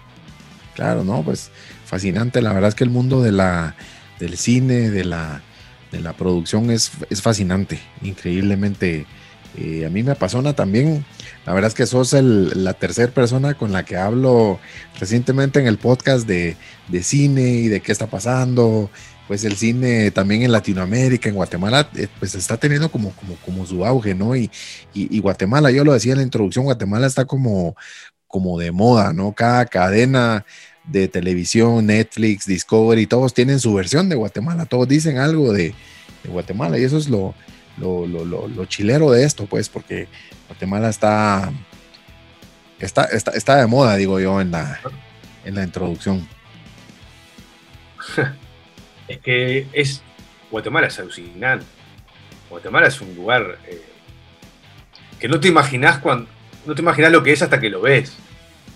Claro, 0.76 1.02
no, 1.02 1.24
pues 1.24 1.50
fascinante. 1.86 2.40
La 2.40 2.52
verdad 2.52 2.68
es 2.68 2.76
que 2.76 2.84
el 2.84 2.90
mundo 2.90 3.20
de 3.20 3.32
la, 3.32 3.74
del 4.20 4.38
cine, 4.38 4.90
de 4.90 5.04
la, 5.04 5.42
de 5.90 6.00
la 6.00 6.12
producción 6.12 6.70
es, 6.70 6.92
es 7.10 7.20
fascinante, 7.20 7.80
increíblemente 8.00 9.06
a 9.84 9.88
mí 9.88 10.02
me 10.02 10.12
apasiona 10.12 10.52
también. 10.52 11.04
La 11.46 11.54
verdad 11.54 11.68
es 11.68 11.74
que 11.74 11.86
sos 11.86 12.12
la 12.12 12.74
tercera 12.74 13.12
persona 13.12 13.54
con 13.54 13.70
la 13.72 13.84
que 13.84 13.96
hablo 13.96 14.58
recientemente 14.98 15.60
en 15.60 15.68
el 15.68 15.78
podcast 15.78 16.26
de, 16.26 16.56
cine 17.02 17.50
y 17.50 17.68
de 17.68 17.80
qué 17.80 17.92
está 17.92 18.08
pasando. 18.08 18.90
Pues 19.28 19.44
el 19.44 19.56
cine 19.56 20.10
también 20.10 20.42
en 20.42 20.50
Latinoamérica, 20.50 21.28
en 21.28 21.36
Guatemala, 21.36 21.88
eh, 21.96 22.08
pues 22.18 22.34
está 22.34 22.56
teniendo 22.56 22.90
como, 22.90 23.10
como, 23.12 23.36
como 23.44 23.66
su 23.66 23.84
auge, 23.84 24.14
¿no? 24.14 24.36
Y, 24.36 24.50
y, 24.92 25.18
Guatemala, 25.20 25.70
yo 25.70 25.84
lo 25.84 25.92
decía 25.92 26.12
en 26.12 26.18
la 26.18 26.24
introducción, 26.24 26.64
Guatemala 26.64 27.06
está 27.06 27.24
como, 27.24 27.76
como 28.26 28.58
de 28.58 28.70
moda, 28.70 29.12
¿no? 29.12 29.32
Cada 29.32 29.66
cadena 29.66 30.44
de 30.84 31.08
televisión, 31.08 31.86
Netflix, 31.86 32.46
Discovery, 32.46 33.06
todos 33.06 33.34
tienen 33.34 33.58
su 33.58 33.74
versión 33.74 34.08
de 34.08 34.14
Guatemala, 34.14 34.64
todos 34.64 34.86
dicen 34.86 35.18
algo 35.18 35.52
de, 35.52 35.74
de 36.22 36.30
Guatemala 36.30 36.78
y 36.78 36.84
eso 36.84 36.96
es 36.96 37.08
lo, 37.08 37.34
lo, 37.78 38.06
lo, 38.06 38.48
lo, 38.48 38.64
chilero 38.66 39.10
de 39.10 39.24
esto, 39.24 39.46
pues, 39.46 39.68
porque 39.68 40.08
Guatemala 40.48 40.88
está, 40.88 41.52
está, 42.78 43.04
está, 43.04 43.56
de 43.56 43.66
moda, 43.66 43.96
digo 43.96 44.18
yo, 44.20 44.40
en 44.40 44.50
la, 44.50 44.80
en 45.44 45.54
la 45.54 45.64
introducción. 45.64 46.26
Es 49.08 49.18
que 49.18 49.68
es, 49.72 50.02
Guatemala 50.50 50.88
es 50.88 50.98
alucinante. 50.98 51.64
Guatemala 52.50 52.88
es 52.88 53.00
un 53.00 53.14
lugar 53.14 53.56
eh, 53.68 53.80
que 55.20 55.28
no 55.28 55.38
te 55.38 55.46
imaginas 55.46 55.98
cuando, 55.98 56.28
no 56.66 56.74
te 56.74 56.82
lo 56.82 57.22
que 57.22 57.32
es 57.32 57.40
hasta 57.40 57.60
que 57.60 57.70
lo 57.70 57.80
ves. 57.82 58.16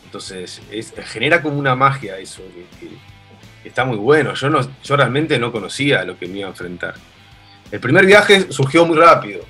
Entonces, 0.05 0.61
genera 1.05 1.43
como 1.43 1.59
una 1.59 1.75
magia 1.75 2.19
eso, 2.19 2.43
está 3.65 3.85
muy 3.85 3.97
bueno. 3.97 4.35
Yo, 4.35 4.51
no, 4.51 4.61
yo 4.83 4.97
realmente 4.97 5.39
no 5.39 5.53
conocía 5.53 6.05
lo 6.05 6.19
que 6.19 6.27
me 6.27 6.39
iba 6.39 6.49
a 6.49 6.51
enfrentar. 6.51 6.95
El 7.71 7.81
primer 7.81 8.05
viaje 8.05 8.51
surgió 8.51 8.85
muy 8.85 8.97
rápido 8.97 9.45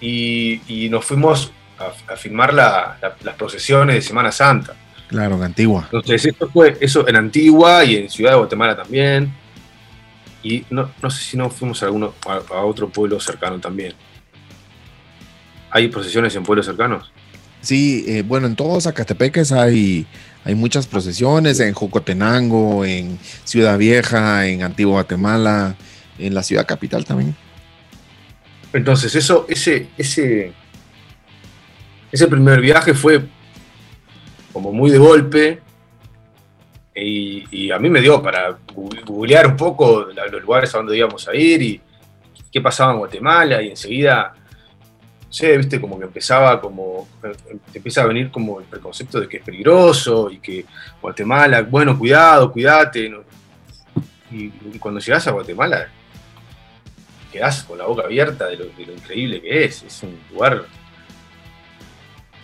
y, 0.00 0.88
nos 0.90 1.04
fuimos 1.04 1.52
a, 1.78 2.16
filmar 2.16 2.54
las 2.54 3.34
procesiones 3.36 3.96
de 3.96 4.02
Semana 4.02 4.32
Santa. 4.32 4.74
Claro, 5.08 5.36
en 5.36 5.42
Antigua. 5.42 5.82
Entonces, 5.84 6.24
esto 6.24 6.48
fue 6.48 6.76
eso 6.80 7.06
en 7.08 7.16
Antigua 7.16 7.84
y 7.84 7.96
en 7.96 8.08
Ciudad 8.08 8.32
de 8.32 8.38
Guatemala 8.38 8.76
también. 8.76 9.32
Y 10.42 10.64
no, 10.70 10.88
sé 11.10 11.22
si 11.22 11.36
no 11.36 11.50
fuimos 11.50 11.82
a, 11.82 11.86
alguno, 11.86 12.14
a, 12.26 12.64
otro 12.64 12.88
pueblo 12.88 13.20
cercano 13.20 13.58
también. 13.58 13.94
¿Hay 15.70 15.88
procesiones 15.88 16.34
en 16.36 16.44
pueblos 16.44 16.66
cercanos? 16.66 17.12
Sí, 17.60 18.04
eh, 18.08 18.22
bueno, 18.22 18.46
en 18.46 18.56
todos 18.56 18.84
Zacatepeques 18.84 19.52
hay, 19.52 20.06
hay 20.44 20.54
muchas 20.54 20.86
procesiones, 20.86 21.60
en 21.60 21.74
Jocotenango, 21.74 22.84
en 22.86 23.18
Ciudad 23.44 23.76
Vieja, 23.76 24.46
en 24.46 24.62
Antigua 24.62 24.92
Guatemala, 24.92 25.76
en 26.18 26.34
la 26.34 26.42
ciudad 26.42 26.66
capital 26.66 27.04
también. 27.04 27.36
Entonces, 28.72 29.14
eso, 29.14 29.46
ese, 29.48 29.88
ese, 29.98 30.52
ese 32.12 32.26
primer 32.28 32.60
viaje 32.60 32.94
fue 32.94 33.22
como 34.52 34.72
muy 34.72 34.90
de 34.90 34.98
golpe. 34.98 35.60
Y, 36.94 37.70
a 37.70 37.78
mí 37.78 37.88
me 37.88 38.00
dio 38.00 38.22
para 38.22 38.58
googlear 39.06 39.46
un 39.46 39.56
poco 39.56 40.08
los 40.12 40.42
lugares 40.42 40.74
a 40.74 40.78
donde 40.78 40.98
íbamos 40.98 41.26
a 41.28 41.34
ir 41.34 41.62
y 41.62 41.80
qué 42.52 42.60
pasaba 42.60 42.92
en 42.92 42.98
Guatemala. 42.98 43.62
Y 43.62 43.70
enseguida, 43.70 44.34
no 44.34 45.32
sé, 45.32 45.56
viste, 45.56 45.80
como 45.80 45.98
que 45.98 46.04
empezaba 46.04 46.60
como. 46.60 47.08
Te 47.72 47.78
empieza 47.78 48.02
a 48.02 48.06
venir 48.06 48.30
como 48.30 48.60
el 48.60 48.66
preconcepto 48.66 49.20
de 49.20 49.28
que 49.28 49.38
es 49.38 49.42
peligroso 49.42 50.30
y 50.30 50.38
que 50.38 50.66
Guatemala, 51.00 51.62
bueno, 51.62 51.98
cuidado, 51.98 52.52
cuídate. 52.52 53.10
y 54.30 54.50
cuando 54.78 55.00
llegas 55.00 55.26
a 55.26 55.32
Guatemala, 55.32 55.88
quedás 57.30 57.62
con 57.64 57.78
la 57.78 57.84
boca 57.84 58.04
abierta 58.04 58.46
de 58.46 58.56
lo, 58.56 58.92
increíble 58.92 59.40
que 59.40 59.64
es. 59.64 59.82
Es 59.82 60.02
un 60.02 60.18
lugar 60.32 60.64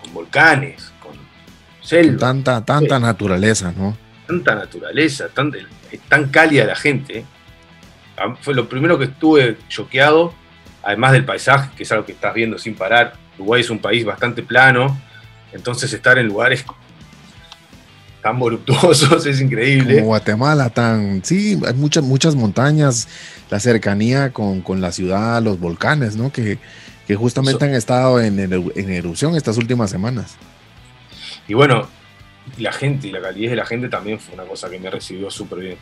con 0.01 0.15
volcanes, 0.15 0.93
con 1.01 1.13
selva. 1.83 2.19
Tanta, 2.19 2.65
tanta 2.65 2.99
naturaleza, 2.99 3.73
¿no? 3.77 3.97
Tanta 4.27 4.55
naturaleza, 4.55 5.29
tan, 5.29 5.53
tan 6.09 6.29
cálida 6.29 6.65
la 6.65 6.77
gente. 6.77 7.25
Fue 8.41 8.55
lo 8.55 8.69
primero 8.69 8.99
que 8.99 9.05
estuve 9.05 9.59
choqueado, 9.69 10.35
además 10.83 11.13
del 11.13 11.25
paisaje, 11.25 11.71
que 11.77 11.83
es 11.83 11.93
algo 11.93 12.07
que 12.07 12.13
estás 12.13 12.35
viendo 12.35 12.59
sin 12.59 12.75
parar. 12.75 13.15
Uruguay 13.39 13.61
es 13.61 13.71
un 13.71 13.79
país 13.79 14.05
bastante 14.05 14.43
plano, 14.43 14.99
entonces 15.53 15.93
estar 15.93 16.19
en 16.19 16.27
lugares 16.27 16.65
tan 18.27 18.41
voluptuosos 18.41 19.25
es 19.25 19.41
increíble. 19.41 19.95
Como 19.95 20.07
Guatemala, 20.07 20.69
tan. 20.69 21.25
Sí, 21.25 21.57
hay 21.65 21.75
muchas, 21.75 22.03
muchas 22.03 22.35
montañas, 22.35 23.07
la 23.51 23.61
cercanía 23.61 24.33
con, 24.33 24.65
la 24.81 24.91
ciudad, 24.91 25.41
los 25.41 25.61
volcanes, 25.61 26.17
¿no? 26.17 26.33
Que, 26.33 26.59
justamente 27.15 27.65
han 27.65 27.75
estado 27.75 28.21
en, 28.21 28.41
en, 28.41 28.91
erupción 28.91 29.37
estas 29.37 29.59
últimas 29.59 29.91
semanas. 29.91 30.37
Y 31.47 31.55
bueno, 31.55 31.87
la 32.59 32.73
gente 32.73 33.07
y 33.07 33.13
la 33.13 33.23
calidez 33.23 33.51
de 33.51 33.57
la 33.57 33.65
gente 33.65 33.89
también 33.89 34.19
fue 34.19 34.35
una 34.35 34.43
cosa 34.43 34.69
que 34.69 34.81
me 34.81 34.91
recibió 34.91 35.31
súper 35.31 35.61
bien. 35.61 35.79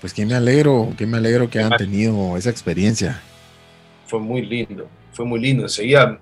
Pues 0.00 0.14
que 0.14 0.24
me 0.24 0.36
alegro, 0.36 0.92
que 0.96 1.04
me 1.04 1.16
alegro 1.16 1.50
que 1.50 1.58
han 1.58 1.76
tenido 1.76 2.36
esa 2.36 2.50
experiencia. 2.50 3.20
Fue 4.06 4.20
muy 4.20 4.46
lindo, 4.46 4.88
fue 5.12 5.24
muy 5.24 5.40
lindo. 5.40 5.64
Enseguida, 5.64 6.20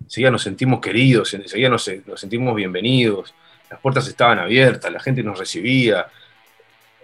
enseguida 0.00 0.30
nos 0.30 0.44
sentimos 0.44 0.80
queridos, 0.80 1.34
enseguida 1.34 1.70
nos, 1.70 1.90
nos 2.06 2.20
sentimos 2.20 2.54
bienvenidos, 2.54 3.34
las 3.70 3.80
puertas 3.80 4.06
estaban 4.08 4.38
abiertas, 4.38 4.92
la 4.92 5.00
gente 5.00 5.22
nos 5.22 5.38
recibía. 5.38 6.06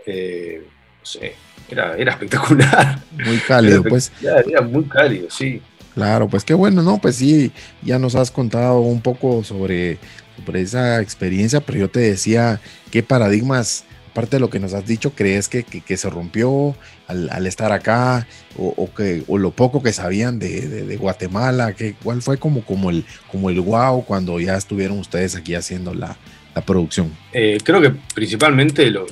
Eh, 0.07 0.62
no 1.01 1.07
sé, 1.07 1.35
era, 1.68 1.96
era 1.96 2.12
espectacular. 2.12 2.98
Muy 3.25 3.38
cálido, 3.38 3.83
pues. 3.83 4.12
Era 4.22 4.62
muy 4.62 4.85
cálido, 4.85 5.29
sí. 5.31 5.62
Claro, 5.94 6.29
pues 6.29 6.44
qué 6.44 6.55
bueno, 6.55 6.83
¿no? 6.83 6.98
Pues 6.98 7.16
sí, 7.16 7.53
ya 7.83 7.98
nos 7.98 8.14
has 8.14 8.31
contado 8.31 8.81
un 8.81 9.03
poco 9.03 9.44
sobre, 9.44 9.98
sobre 10.37 10.62
esa 10.62 11.01
experiencia, 11.03 11.61
pero 11.61 11.79
yo 11.79 11.90
te 11.90 12.01
decía 12.01 12.61
qué 12.90 13.03
paradigmas, 13.03 13.85
aparte 14.11 14.37
de 14.37 14.40
lo 14.40 14.48
que 14.48 14.59
nos 14.59 14.72
has 14.72 14.87
dicho, 14.87 15.12
crees 15.14 15.48
que, 15.48 15.64
que, 15.64 15.96
se 15.98 16.09
rompió 16.09 16.75
al, 17.09 17.46
estar 17.46 17.72
acá 17.72 18.27
o, 18.57 18.88
que, 18.94 19.22
o 19.29 19.37
lo 19.37 19.51
poco 19.51 19.83
que 19.83 19.92
sabían 19.92 20.38
de, 20.38 20.66
de, 20.66 20.96
Guatemala, 20.96 21.75
que, 21.75 21.94
¿cuál 22.03 22.22
fue 22.22 22.38
como, 22.38 22.64
como, 22.64 22.88
el, 22.88 23.05
como 23.31 23.51
el 23.51 23.61
wow 23.61 24.03
cuando 24.07 24.40
ya 24.40 24.57
estuvieron 24.57 24.98
ustedes 24.98 25.37
aquí 25.37 25.55
haciendo 25.55 25.92
la, 25.92 26.16
la 26.55 26.62
producción? 26.62 27.12
Eh, 27.33 27.59
creo 27.62 27.81
que 27.81 27.93
principalmente 28.15 28.91
lo, 28.91 29.07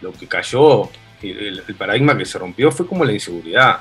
lo, 0.00 0.12
que 0.12 0.26
cayó, 0.26 0.88
el, 1.22 1.62
paradigma 1.76 2.16
que 2.16 2.24
se 2.24 2.38
rompió 2.38 2.70
fue 2.70 2.86
como 2.86 3.04
la 3.04 3.12
inseguridad 3.12 3.80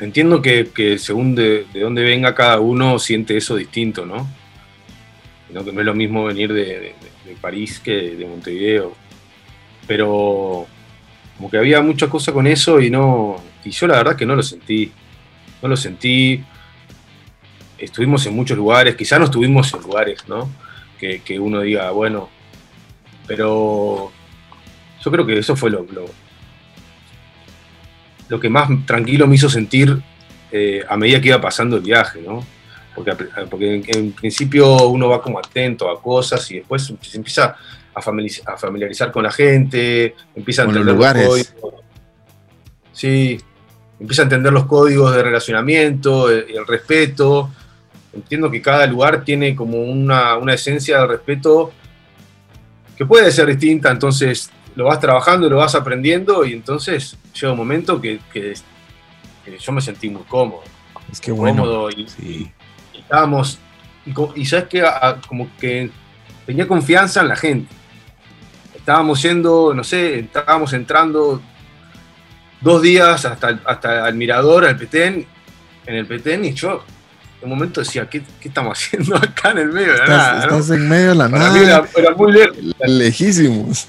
Entiendo 0.00 0.42
que, 0.42 0.98
según 0.98 1.34
de, 1.34 1.66
dónde 1.72 2.02
venga 2.02 2.34
cada 2.34 2.58
uno 2.58 2.98
siente 2.98 3.36
eso 3.36 3.54
distinto, 3.54 4.04
¿no? 4.04 4.26
Que 5.48 5.72
no 5.72 5.80
es 5.80 5.86
lo 5.86 5.94
mismo 5.94 6.24
venir 6.24 6.52
de, 6.52 6.94
París 7.40 7.78
que 7.78 8.16
de 8.16 8.26
Montevideo. 8.26 8.92
Pero 9.86 10.66
como 11.36 11.50
que 11.50 11.58
había 11.58 11.80
mucha 11.80 12.08
cosa 12.08 12.32
con 12.32 12.46
eso 12.48 12.80
y 12.80 12.90
no. 12.90 13.36
Y 13.64 13.70
yo 13.70 13.86
la 13.86 13.98
verdad 13.98 14.16
que 14.16 14.26
no 14.26 14.34
lo 14.34 14.42
sentí. 14.42 14.90
No 15.62 15.68
lo 15.68 15.76
sentí. 15.76 16.42
Estuvimos 17.78 18.26
en 18.26 18.34
muchos 18.34 18.56
lugares, 18.56 18.96
quizás 18.96 19.20
no 19.20 19.26
estuvimos 19.26 19.72
en 19.74 19.82
lugares, 19.82 20.26
¿no? 20.26 20.50
Que, 21.24 21.38
uno 21.38 21.60
diga, 21.60 21.90
bueno. 21.90 22.28
Pero 23.26 24.12
yo 25.02 25.10
creo 25.10 25.26
que 25.26 25.38
eso 25.38 25.56
fue 25.56 25.70
lo, 25.70 25.86
lo 28.28 28.40
que 28.40 28.48
más 28.48 28.68
tranquilo 28.86 29.26
me 29.26 29.36
hizo 29.36 29.48
sentir 29.48 30.02
eh, 30.50 30.84
a 30.88 30.96
medida 30.96 31.20
que 31.20 31.28
iba 31.28 31.40
pasando 31.40 31.76
el 31.76 31.82
viaje, 31.82 32.20
¿no? 32.20 32.44
Porque, 32.94 33.12
porque 33.50 33.82
en, 33.88 34.12
principio 34.12 34.88
uno 34.88 35.08
va 35.08 35.20
como 35.20 35.38
atento 35.38 35.90
a 35.90 36.00
cosas 36.00 36.48
y 36.52 36.58
después 36.58 36.94
se 37.00 37.16
empieza 37.16 37.56
a 37.92 38.00
familiarizar, 38.56 39.10
con 39.10 39.24
la 39.24 39.32
gente, 39.32 40.14
empieza 40.34 40.62
a 40.62 40.66
entender 40.66 40.94
los, 40.94 41.12
códigos. 41.12 41.74
Sí, 42.92 43.40
empieza 43.98 44.22
a 44.22 44.24
entender 44.24 44.52
los 44.52 44.66
códigos 44.66 45.14
de 45.14 45.22
relacionamiento, 45.22 46.30
el, 46.30 46.46
el, 46.50 46.66
respeto. 46.66 47.50
Entiendo 48.14 48.50
que 48.50 48.62
cada 48.62 48.86
lugar 48.86 49.24
tiene 49.24 49.56
como 49.56 49.78
una, 49.82 50.36
una 50.36 50.54
esencia 50.54 51.00
de 51.00 51.06
respeto 51.06 51.72
que 52.96 53.04
puede 53.04 53.30
ser 53.32 53.46
distinta, 53.46 53.90
entonces 53.90 54.50
lo 54.74 54.86
vas 54.86 55.00
trabajando, 55.00 55.48
lo 55.48 55.56
vas 55.56 55.74
aprendiendo 55.74 56.44
y 56.44 56.52
entonces 56.52 57.16
llega 57.34 57.52
un 57.52 57.58
momento 57.58 58.00
que, 58.00 58.20
yo 59.60 59.72
me 59.72 59.80
sentí 59.80 60.08
muy 60.08 60.22
cómodo. 60.22 60.62
Es 61.10 61.20
que 61.20 61.32
bueno. 61.32 61.62
Cómodo 61.62 61.90
y, 61.90 62.50
estábamos, 62.94 63.58
y, 64.34 64.44
sabes 64.44 64.66
que 64.66 64.84
como 65.28 65.48
que 65.58 65.90
tenía 66.46 66.66
confianza 66.66 67.20
en 67.20 67.28
la 67.28 67.36
gente. 67.36 67.74
Estábamos 68.74 69.22
yendo, 69.22 69.72
no 69.74 69.82
sé, 69.82 70.20
estábamos 70.20 70.72
entrando 70.72 71.40
dos 72.60 72.82
días 72.82 73.24
hasta, 73.24 73.60
hasta 73.64 74.08
el 74.08 74.14
mirador, 74.14 74.64
al 74.64 74.76
Petén, 74.76 75.26
en 75.86 75.94
el 75.94 76.06
Petén, 76.06 76.44
y 76.44 76.52
yo 76.52 76.84
en 77.44 77.52
un 77.52 77.58
momento 77.58 77.80
decía, 77.80 78.08
¿qué, 78.08 78.22
estamos 78.42 78.78
haciendo 78.78 79.16
acá 79.22 79.50
en 79.50 79.58
el 79.58 79.68
medio 79.72 79.92
de 79.92 79.98
la 79.98 80.06
nada? 80.06 80.42
Estás 80.42 80.70
en 80.70 80.88
medio 80.88 81.08
de 81.10 81.14
la 81.14 81.28
nada. 81.28 81.86
era, 81.94 82.10
muy 82.16 82.32
lejos. 82.32 82.56
Lejísimos 82.80 83.88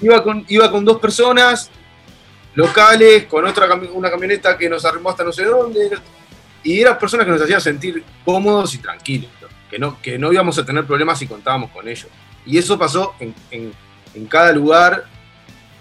iba 0.00 0.22
con, 0.22 0.44
iba 0.48 0.70
con 0.70 0.84
dos 0.84 0.98
personas 0.98 1.70
locales, 2.54 3.24
con 3.24 3.46
otra 3.46 3.72
una 3.92 4.10
camioneta 4.10 4.56
que 4.56 4.68
nos 4.68 4.84
arrimó 4.84 5.10
hasta 5.10 5.24
no 5.24 5.32
sé 5.32 5.44
dónde, 5.44 5.90
y 6.62 6.80
eran 6.80 6.98
personas 6.98 7.26
que 7.26 7.32
nos 7.32 7.42
hacían 7.42 7.60
sentir 7.60 8.04
cómodos 8.24 8.74
y 8.74 8.78
tranquilos, 8.78 9.30
que, 9.70 9.78
no, 9.78 10.00
que 10.00 10.18
no 10.18 10.32
íbamos 10.32 10.58
a 10.58 10.64
tener 10.64 10.84
problemas 10.86 11.18
si 11.18 11.26
contábamos 11.26 11.70
con 11.70 11.88
ellos. 11.88 12.08
Y 12.46 12.58
eso 12.58 12.78
pasó 12.78 13.14
en, 13.18 13.34
en, 13.50 14.26
cada 14.26 14.52
lugar 14.52 15.04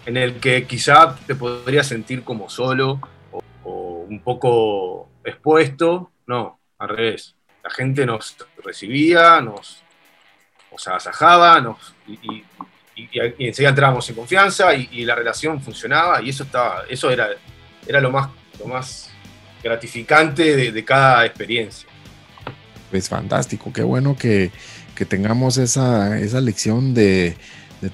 en 0.05 0.17
el 0.17 0.39
que 0.39 0.65
quizá 0.65 1.15
te 1.27 1.35
podrías 1.35 1.87
sentir 1.87 2.23
como 2.23 2.49
solo 2.49 2.99
o, 3.63 4.05
un 4.09 4.19
poco 4.21 5.09
expuesto. 5.23 6.09
No, 6.27 6.59
al 6.77 6.89
revés. 6.89 7.35
La 7.63 7.69
gente 7.69 8.05
nos 8.05 8.35
recibía, 8.63 9.39
nos, 9.41 9.83
nos 10.71 10.87
agasajaba 10.87 11.61
nos, 11.61 11.93
y, 12.07 12.43
y, 12.95 13.11
enseguida 13.39 13.69
entrábamos 13.69 14.07
en 14.09 14.15
confianza 14.15 14.73
y, 14.75 15.05
la 15.05 15.15
relación 15.15 15.61
funcionaba 15.61 16.21
y 16.21 16.29
eso 16.29 16.43
estaba, 16.43 16.83
eso 16.89 17.09
era, 17.09 17.29
era 17.87 18.01
lo 18.01 18.11
más, 18.11 18.29
lo 18.59 18.65
más 18.65 19.09
gratificante 19.63 20.71
de, 20.71 20.85
cada 20.85 21.25
experiencia. 21.25 21.87
Es 22.91 23.09
fantástico, 23.09 23.71
qué 23.73 23.83
bueno 23.83 24.15
que, 24.15 24.51
tengamos 25.07 25.57
esa, 25.57 26.19
esa 26.19 26.39
lección 26.39 26.93
de, 26.93 27.35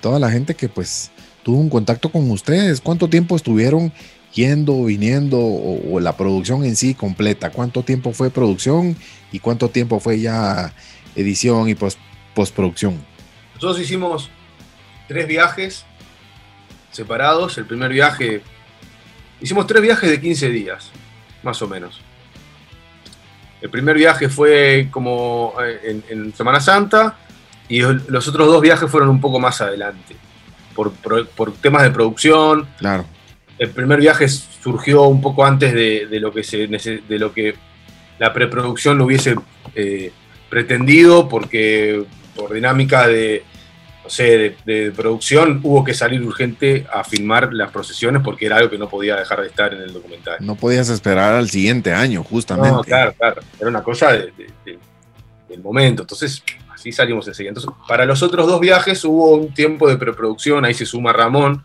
toda 0.02 0.20
la 0.20 0.30
gente 0.30 0.56
que 0.56 0.70
pues 0.70 1.12
tuvo 1.44 1.58
un 1.58 1.70
contacto 1.70 2.12
con 2.12 2.30
ustedes. 2.30 2.82
¿Cuánto 2.82 3.08
tiempo 3.10 3.36
estuvieron 3.36 3.92
yendo, 4.34 4.86
viniendo 4.86 5.38
o, 5.40 6.00
la 6.00 6.16
producción 6.16 6.64
en 6.64 6.76
sí 6.76 6.94
completa? 6.94 7.52
¿Cuánto 7.52 7.84
tiempo 7.84 8.14
fue 8.14 8.30
producción 8.30 8.96
y 9.32 9.40
cuánto 9.40 9.70
tiempo 9.70 10.00
fue 10.00 10.20
ya 10.20 10.74
edición 11.16 11.70
y 11.70 11.76
post, 11.76 12.00
postproducción? 12.34 12.98
Nosotros 13.56 13.80
hicimos 13.82 14.30
tres 15.08 15.28
viajes 15.28 15.86
separados. 16.92 17.58
El 17.58 17.66
primer 17.66 17.92
viaje, 17.92 18.42
hicimos 19.42 19.68
tres 19.68 19.82
viajes 19.82 20.10
de 20.10 20.20
15 20.22 20.50
días, 20.50 20.92
más 21.44 21.62
o 21.62 21.68
menos. 21.68 22.02
El 23.62 23.70
primer 23.70 23.98
viaje 23.98 24.30
fue 24.30 24.88
como 24.90 25.54
eh, 25.62 26.02
en, 26.10 26.34
Semana 26.34 26.62
Santa 26.62 27.18
y 27.68 27.82
los 27.82 28.28
otros 28.28 28.48
dos 28.48 28.62
viajes 28.62 28.90
fueron 28.90 29.10
un 29.10 29.20
poco 29.20 29.40
más 29.40 29.60
adelante, 29.62 30.16
por, 30.74 30.94
temas 31.62 31.84
de 31.84 31.92
producción. 31.92 32.68
Claro. 32.78 33.06
El 33.60 33.70
primer 33.72 34.00
viaje 34.00 34.28
surgió 34.28 35.04
un 35.04 35.22
poco 35.22 35.46
antes 35.46 35.74
de, 35.74 36.08
lo, 36.20 36.32
que 36.32 36.44
se, 36.44 36.68
de 36.68 37.20
lo 37.20 37.34
que 37.34 37.56
la 38.18 38.34
preproducción 38.34 38.98
lo 38.98 39.06
hubiese 39.06 39.36
eh, 39.76 40.12
pretendido, 40.50 41.28
porque 41.28 42.06
por 42.36 42.54
dinámica 42.54 43.08
de, 43.08 43.44
de, 44.66 44.92
producción, 44.96 45.60
hubo 45.64 45.84
que 45.84 45.94
salir 45.94 46.22
urgente 46.24 46.88
a 46.92 47.04
filmar 47.04 47.54
las 47.54 47.72
procesiones 47.72 48.22
porque 48.24 48.46
era 48.46 48.58
algo 48.58 48.70
que 48.70 48.78
no 48.78 48.90
podía 48.90 49.16
dejar 49.16 49.42
de 49.42 49.48
estar 49.48 49.74
en 49.74 49.82
el 49.82 49.94
documental. 49.94 50.38
No 50.40 50.56
podías 50.56 50.90
esperar 50.90 51.36
al 51.36 51.50
siguiente 51.50 51.94
año, 51.94 52.24
justamente. 52.24 52.72
No, 52.72 52.84
claro, 52.84 53.14
claro. 53.14 53.42
Era 53.60 53.70
una 53.70 53.84
cosa 53.84 54.14
del 54.14 55.62
momento. 55.62 56.04
Entonces, 56.04 56.44
así 56.74 56.92
salimos 56.92 57.28
enseguida. 57.28 57.50
Entonces, 57.50 57.72
para 57.88 58.06
los 58.06 58.24
otros 58.24 58.48
dos 58.48 58.60
viajes 58.60 59.04
hubo 59.06 59.36
un 59.36 59.54
tiempo 59.54 59.88
de 59.88 59.98
preproducción. 59.98 60.66
Ahí 60.66 60.74
se 60.74 60.86
suma 60.86 61.14
Ramón, 61.14 61.64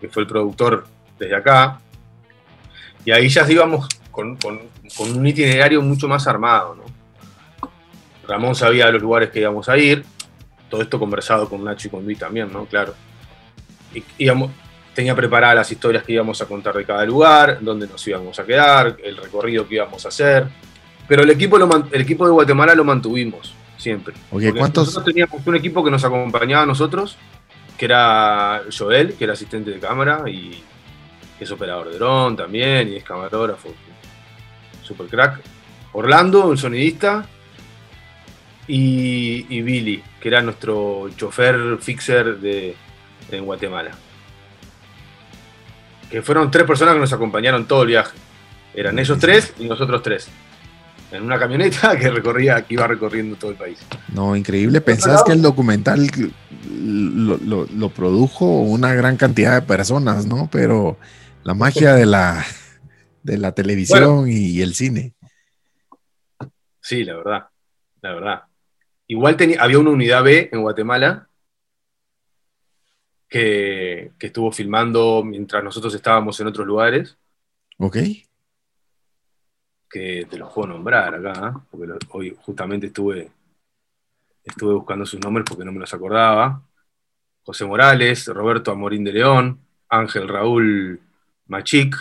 que 0.00 0.08
fue 0.08 0.22
el 0.22 0.28
productor 0.28 0.86
desde 1.18 1.36
acá. 1.36 1.80
Y 3.04 3.10
ahí 3.10 3.28
ya 3.28 3.50
íbamos 3.50 3.88
con, 4.10 4.36
con 4.36 4.60
un 4.98 5.26
itinerario 5.26 5.80
mucho 5.82 6.08
más 6.08 6.26
armado, 6.26 6.74
¿no? 6.74 6.84
Ramón 8.26 8.54
sabía 8.54 8.90
los 8.90 9.00
lugares 9.00 9.30
que 9.30 9.40
íbamos 9.40 9.68
a 9.68 9.76
ir 9.78 10.04
todo 10.68 10.82
esto 10.82 10.98
conversado 10.98 11.48
con 11.48 11.64
Nacho 11.64 11.88
y 11.88 11.90
con 11.90 12.04
Luis 12.04 12.18
también, 12.18 12.52
¿no? 12.52 12.66
Claro. 12.66 12.94
Y, 13.94 14.02
íbamos, 14.18 14.50
tenía 14.94 15.14
preparadas 15.14 15.56
las 15.56 15.72
historias 15.72 16.02
que 16.02 16.12
íbamos 16.12 16.40
a 16.40 16.46
contar 16.46 16.74
de 16.74 16.84
cada 16.84 17.04
lugar, 17.04 17.58
dónde 17.60 17.86
nos 17.86 18.06
íbamos 18.06 18.38
a 18.38 18.44
quedar, 18.44 18.96
el 19.02 19.16
recorrido 19.16 19.66
que 19.66 19.76
íbamos 19.76 20.04
a 20.04 20.08
hacer. 20.08 20.46
Pero 21.06 21.22
el 21.22 21.30
equipo, 21.30 21.56
el 21.56 22.00
equipo 22.00 22.26
de 22.26 22.32
Guatemala 22.32 22.74
lo 22.74 22.84
mantuvimos 22.84 23.54
siempre. 23.76 24.14
¿cuántos? 24.30 24.86
Nosotros 24.86 25.04
teníamos 25.04 25.46
un 25.46 25.56
equipo 25.56 25.84
que 25.84 25.90
nos 25.90 26.04
acompañaba 26.04 26.64
a 26.64 26.66
nosotros, 26.66 27.16
que 27.78 27.84
era 27.84 28.62
Joel, 28.76 29.14
que 29.14 29.24
era 29.24 29.34
asistente 29.34 29.70
de 29.70 29.78
cámara 29.78 30.28
y 30.28 30.62
es 31.44 31.50
operador 31.50 31.90
de 31.90 31.96
dron 31.96 32.36
también 32.36 32.88
y 32.88 32.96
es 32.96 33.04
camarógrafo. 33.04 33.74
Super 34.82 35.06
crack. 35.06 35.40
Orlando, 35.92 36.46
un 36.46 36.58
sonidista, 36.58 37.26
y, 38.68 39.62
Billy, 39.62 40.02
que 40.20 40.28
era 40.28 40.42
nuestro 40.42 41.08
chofer 41.16 41.78
fixer 41.80 42.38
de, 42.38 42.74
en 43.30 43.44
Guatemala. 43.44 43.92
Que 46.10 46.22
fueron 46.22 46.50
tres 46.50 46.66
personas 46.66 46.94
que 46.94 47.00
nos 47.00 47.12
acompañaron 47.12 47.66
todo 47.66 47.82
el 47.82 47.88
viaje. 47.88 48.16
Eran 48.74 48.98
ellos 48.98 49.18
tres 49.18 49.54
y 49.58 49.66
nosotros 49.66 50.02
tres. 50.02 50.28
En 51.12 51.22
una 51.22 51.38
camioneta 51.38 51.96
que 51.96 52.10
recorría, 52.10 52.62
que 52.62 52.74
iba 52.74 52.86
recorriendo 52.86 53.36
todo 53.36 53.52
el 53.52 53.56
país. 53.56 53.78
No, 54.12 54.34
increíble. 54.34 54.80
Pensás 54.80 55.22
que 55.22 55.32
el 55.32 55.42
documental 55.42 56.10
lo, 56.68 57.88
produjo 57.90 58.44
una 58.44 58.92
gran 58.94 59.16
cantidad 59.16 59.54
de 59.54 59.62
personas, 59.62 60.26
¿no? 60.26 60.48
Pero 60.50 60.98
la 61.46 61.54
magia 61.54 61.94
de 61.94 62.06
la, 62.06 62.44
de 63.22 63.38
la 63.38 63.52
televisión 63.52 64.26
y 64.28 64.60
el 64.62 64.74
cine. 64.74 65.14
Sí, 66.80 67.04
la 67.04 67.16
verdad. 67.16 67.48
La 68.00 68.14
verdad. 68.14 68.42
Igual 69.06 69.36
tenía, 69.36 69.62
había 69.62 69.78
una 69.78 69.90
unidad 69.90 70.24
B 70.24 70.48
en 70.52 70.60
Guatemala 70.62 71.28
que, 73.28 74.12
que 74.18 74.26
estuvo 74.26 74.50
filmando 74.52 75.22
mientras 75.24 75.62
nosotros 75.62 75.94
estábamos 75.94 76.38
en 76.40 76.46
otros 76.48 76.66
lugares. 76.66 77.16
Ok. 77.78 77.96
que 79.88 80.26
te 80.28 80.36
los 80.38 80.52
puedo 80.52 80.68
nombrar 80.68 81.14
acá, 81.14 81.48
¿eh? 81.54 81.60
porque 81.70 81.86
lo- 81.86 81.98
hoy 82.10 82.36
justamente 82.40 82.86
estuve, 82.88 83.30
estuve 84.44 84.74
buscando 84.74 85.06
sus 85.06 85.20
nombres 85.20 85.46
porque 85.48 85.64
no 85.64 85.70
me 85.72 85.78
los 85.78 85.94
acordaba. 85.94 86.60
José 87.44 87.64
Morales, 87.64 88.26
Roberto 88.26 88.72
Amorín 88.72 89.04
de 89.04 89.12
León, 89.12 89.60
Ángel 89.88 90.26
Raúl 90.28 91.00
Machic, 91.48 91.94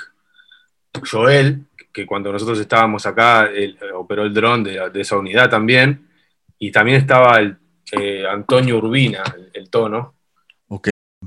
Joel, 1.03 1.65
que 1.91 2.05
cuando 2.05 2.31
nosotros 2.31 2.60
estábamos 2.60 3.05
acá 3.05 3.49
eh, 3.53 3.75
operó 3.93 4.23
el 4.23 4.34
dron 4.34 4.63
de, 4.63 4.91
esa 4.95 5.17
unidad 5.17 5.49
también, 5.49 6.08
y 6.60 6.71
también 6.71 6.97
estaba 6.97 7.41
eh, 7.41 8.23
Antonio 8.29 8.77
Urbina, 8.77 9.23
el, 9.53 9.69
tono. 9.69 10.13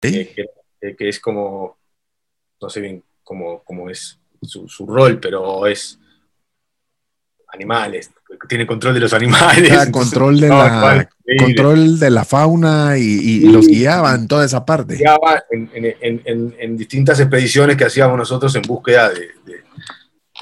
que, 0.00 1.08
es 1.08 1.20
como, 1.20 1.76
no 2.60 2.68
sé 2.68 2.80
bien 2.80 3.04
cómo, 3.22 3.62
cómo 3.64 3.88
es 3.88 4.18
su, 4.42 4.68
su 4.68 4.84
rol, 4.86 5.20
pero 5.20 5.66
es 5.66 6.00
animales, 7.52 8.10
tiene 8.48 8.66
control 8.66 8.94
de 8.94 9.00
los 9.00 9.12
animales. 9.12 9.70
Ah, 9.72 9.90
control 9.90 10.40
de 10.40 10.48
no, 10.48 10.56
la-. 10.58 11.08
Control 11.38 11.98
de 11.98 12.10
la 12.10 12.24
fauna 12.24 12.96
y, 12.98 13.02
y 13.02 13.40
Sí. 13.40 13.52
los 13.52 13.66
guiaban 13.66 14.26
toda 14.28 14.44
esa 14.44 14.64
parte. 14.64 14.96
Guiaba 14.96 15.44
en, 15.50 15.70
en- 15.74 15.96
en- 16.00 16.22
en- 16.24 16.54
en 16.58 16.76
distintas 16.76 17.20
expediciones 17.20 17.76
que 17.76 17.84
hacíamos 17.84 18.16
nosotros 18.18 18.54
en 18.56 18.62
búsqueda 18.62 19.10
de, 19.10 19.20
de- 19.44 19.62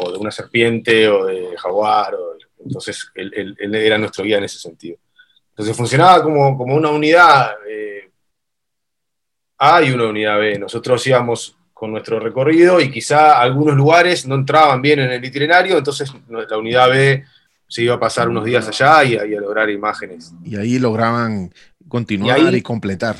o 0.01 0.13
de 0.13 0.19
una 0.19 0.31
serpiente 0.31 1.09
o 1.09 1.27
de 1.27 1.49
jaguar. 1.59 2.15
o- 2.15 2.37
entonces 2.65 3.09
él, 3.15 3.33
él- 3.35 3.57
él 3.59 3.75
era 3.75 3.97
nuestro 3.99 4.23
guía 4.25 4.39
en 4.39 4.45
ese 4.45 4.59
sentido. 4.59 4.99
Entonces 5.51 5.77
funcionaba 5.77 6.23
como, 6.23 6.57
como 6.57 6.75
una 6.75 6.91
unidad 6.91 7.53
eh, 7.69 8.11
A 9.59 9.83
y 9.83 9.91
una 9.93 10.07
unidad 10.07 10.39
B. 10.39 10.59
Nosotros 10.59 11.07
íbamos 11.07 11.57
con 11.81 11.93
nuestro 11.93 12.21
recorrido 12.21 12.79
y 12.79 12.91
quizá 12.91 13.41
algunos 13.41 13.75
lugares 13.75 14.27
no 14.27 14.35
entraban 14.35 14.83
bien 14.83 14.99
en 14.99 15.13
el 15.13 15.25
itinerario, 15.25 15.79
entonces 15.79 16.13
la 16.29 16.59
unidad 16.59 16.91
B 16.91 17.25
se 17.67 17.83
iba 17.85 17.95
a 17.95 17.99
pasar 17.99 18.29
unos 18.29 18.45
días 18.45 18.69
allá 18.69 19.03
y, 19.03 19.17
a- 19.17 19.25
y 19.25 19.35
a 19.35 19.41
lograr 19.41 19.71
imágenes. 19.71 20.35
Y 20.45 20.57
ahí 20.57 20.79
lograban 20.79 21.51
continuar 21.89 22.53
Y 22.55 22.61
completar. 22.61 23.17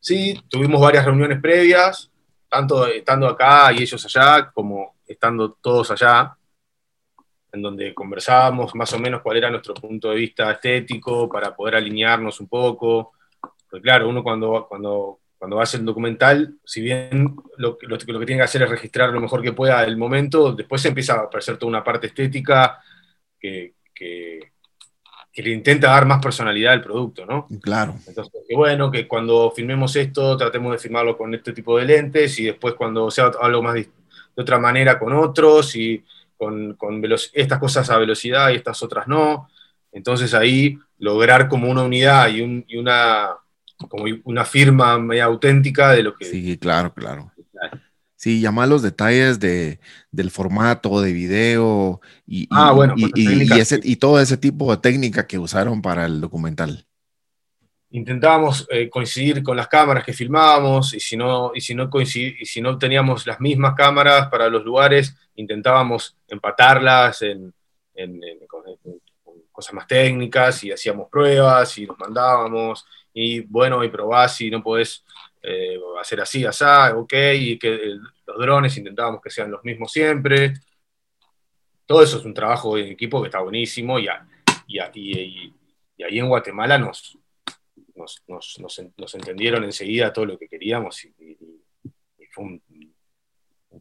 Sí, 0.00 0.34
tuvimos 0.48 0.80
varias 0.80 1.04
reuniones 1.04 1.38
previas, 1.42 2.10
tanto 2.48 2.86
estando 2.86 3.26
acá 3.28 3.70
y 3.74 3.82
ellos 3.82 4.02
allá, 4.06 4.50
como 4.54 4.94
estando 5.06 5.52
todos 5.60 5.90
allá, 5.90 6.34
en 7.52 7.60
donde 7.60 7.92
conversábamos 7.92 8.74
más 8.74 8.90
o 8.94 8.98
menos 8.98 9.20
cuál 9.20 9.36
era 9.36 9.50
nuestro 9.50 9.74
punto 9.74 10.08
de 10.08 10.16
vista 10.16 10.50
estético 10.52 11.28
para 11.28 11.54
poder 11.54 11.74
alinearnos 11.74 12.40
un 12.40 12.48
poco. 12.48 13.12
Porque 13.68 13.82
claro, 13.82 14.08
uno 14.08 14.22
cuando, 14.22 14.64
cuando, 14.66 15.18
cuando 15.38 15.60
hace 15.60 15.76
el 15.76 15.84
documental, 15.84 16.54
si 16.64 16.80
bien 16.80 17.36
lo, 17.58 17.76
que- 17.76 17.86
lo, 17.86 17.98
que- 17.98 18.12
lo 18.12 18.20
que 18.20 18.26
tiene 18.26 18.40
que 18.40 18.44
hacer 18.44 18.62
es 18.62 18.70
registrar 18.70 19.10
lo 19.10 19.20
mejor 19.20 19.42
que 19.42 19.52
pueda 19.52 19.84
el 19.84 19.96
momento, 19.96 20.52
después 20.52 20.80
se 20.82 20.88
empieza 20.88 21.14
a 21.14 21.20
aparecer 21.24 21.56
toda 21.58 21.68
una 21.70 21.84
parte 21.84 22.06
estética 22.06 22.80
que, 23.38 23.74
que, 23.94 24.52
que 25.32 25.42
le 25.42 25.50
intenta 25.50 25.88
dar 25.88 26.06
más 26.06 26.22
personalidad 26.22 26.72
al 26.72 26.80
producto, 26.80 27.26
¿no? 27.26 27.46
Claro. 27.60 27.94
Entonces, 28.06 28.42
que 28.48 28.54
bueno, 28.56 28.90
que 28.90 29.06
cuando 29.08 29.50
filmemos 29.54 29.94
esto, 29.96 30.36
tratemos 30.36 30.72
de 30.72 30.78
filmarlo 30.78 31.16
con 31.16 31.34
este 31.34 31.52
tipo 31.52 31.76
de 31.78 31.84
lentes 31.84 32.38
y 32.38 32.44
después 32.44 32.74
cuando 32.74 33.10
sea 33.10 33.30
algo 33.40 33.62
más 33.62 33.74
de 33.74 33.88
otra 34.36 34.58
manera 34.58 34.98
con 34.98 35.12
otros 35.12 35.76
y 35.76 36.04
con, 36.36 36.74
con 36.74 37.02
estas 37.32 37.58
cosas 37.58 37.90
a 37.90 37.98
velocidad 37.98 38.50
y 38.50 38.56
estas 38.56 38.82
otras 38.82 39.06
no. 39.08 39.48
Entonces 39.92 40.34
ahí 40.34 40.78
lograr 40.98 41.48
como 41.48 41.68
una 41.70 41.82
unidad 41.82 42.28
y, 42.28 42.40
un- 42.40 42.64
y 42.66 42.76
una, 42.76 43.30
como 43.88 44.04
una 44.24 44.44
firma 44.44 44.98
media 44.98 45.24
auténtica 45.24 45.92
de 45.92 46.02
lo 46.02 46.14
que... 46.14 46.24
Sí, 46.24 46.58
claro, 46.58 46.92
claro. 46.94 47.32
Claro. 47.52 47.80
Sí, 48.16 48.40
llamar 48.40 48.68
los 48.68 48.82
detalles 48.82 49.38
de, 49.38 49.80
del 50.10 50.30
formato, 50.30 51.00
de 51.02 51.12
video 51.12 52.00
y, 52.26 52.48
Ah, 52.50 52.72
bueno, 52.72 52.94
y, 52.96 53.02
cosas 53.02 53.18
y- 53.18 53.24
técnicas, 53.26 53.56
y 53.58 53.60
ese, 53.60 53.80
y 53.82 53.96
todo 53.96 54.20
ese 54.20 54.36
tipo 54.38 54.70
de 54.70 54.78
técnica 54.80 55.26
que 55.26 55.38
usaron 55.38 55.82
para 55.82 56.06
el 56.06 56.20
documental. 56.20 56.86
intentábamos 57.90 58.66
eh, 58.70 58.88
coincidir 58.90 59.42
con 59.42 59.56
las 59.56 59.68
cámaras 59.68 60.04
que 60.04 60.12
filmábamos 60.12 60.94
y 60.94 61.00
si 61.00 61.16
no 61.16 61.52
y 61.54 61.60
si 61.60 61.74
no 61.74 61.88
y 62.02 62.06
si 62.46 62.60
no 62.60 62.76
teníamos 62.78 63.26
las 63.26 63.40
mismas 63.40 63.74
cámaras 63.74 64.28
para 64.28 64.48
los 64.48 64.64
lugares 64.64 65.14
intentábamos 65.36 66.16
empatarlas 66.28 67.22
en, 67.22 67.52
en- 67.94 68.22
en- 68.24 68.38
en- 68.84 69.00
cosas 69.52 69.74
más 69.74 69.86
técnicas 69.86 70.64
y 70.64 70.72
hacíamos 70.72 71.08
pruebas 71.08 71.78
y 71.78 71.86
nos 71.86 71.96
mandábamos 71.98 72.84
y 73.14 73.40
bueno 73.40 73.82
y 73.84 73.88
probás 73.88 74.36
si 74.36 74.50
no 74.50 74.62
podés 74.62 75.04
eh, 75.42 75.78
hacer 76.00 76.20
así 76.20 76.44
asá 76.44 76.94
ok 76.96 77.12
y 77.38 77.58
que 77.58 77.96
los 78.26 78.38
drones 78.38 78.76
intentábamos 78.76 79.20
que 79.22 79.30
sean 79.30 79.50
los 79.50 79.62
mismos 79.64 79.90
siempre 79.92 80.52
todo 81.86 82.02
eso 82.02 82.18
es 82.18 82.24
un 82.24 82.34
trabajo 82.34 82.76
en 82.78 82.88
equipo 82.88 83.20
que 83.22 83.28
está 83.28 83.40
buenísimo 83.40 83.98
y, 83.98 84.08
a- 84.08 84.26
y, 84.66 84.78
a- 84.78 84.90
y- 84.94 85.18
y- 85.20 85.54
y 85.96 86.02
ahí 86.02 86.18
en 86.18 86.28
Guatemala 86.28 86.76
nos, 86.78 87.16
nos, 87.94 88.22
nos- 88.26 88.58
nos 88.58 88.78
en- 88.78 88.92
nos 88.96 89.14
entendieron 89.14 89.62
enseguida 89.64 90.12
todo 90.12 90.26
lo 90.26 90.38
que 90.38 90.48
queríamos 90.48 91.04
y, 91.04 91.08
y- 91.18 91.38
y 92.18 92.26
fue 92.32 92.44
un 92.44 92.62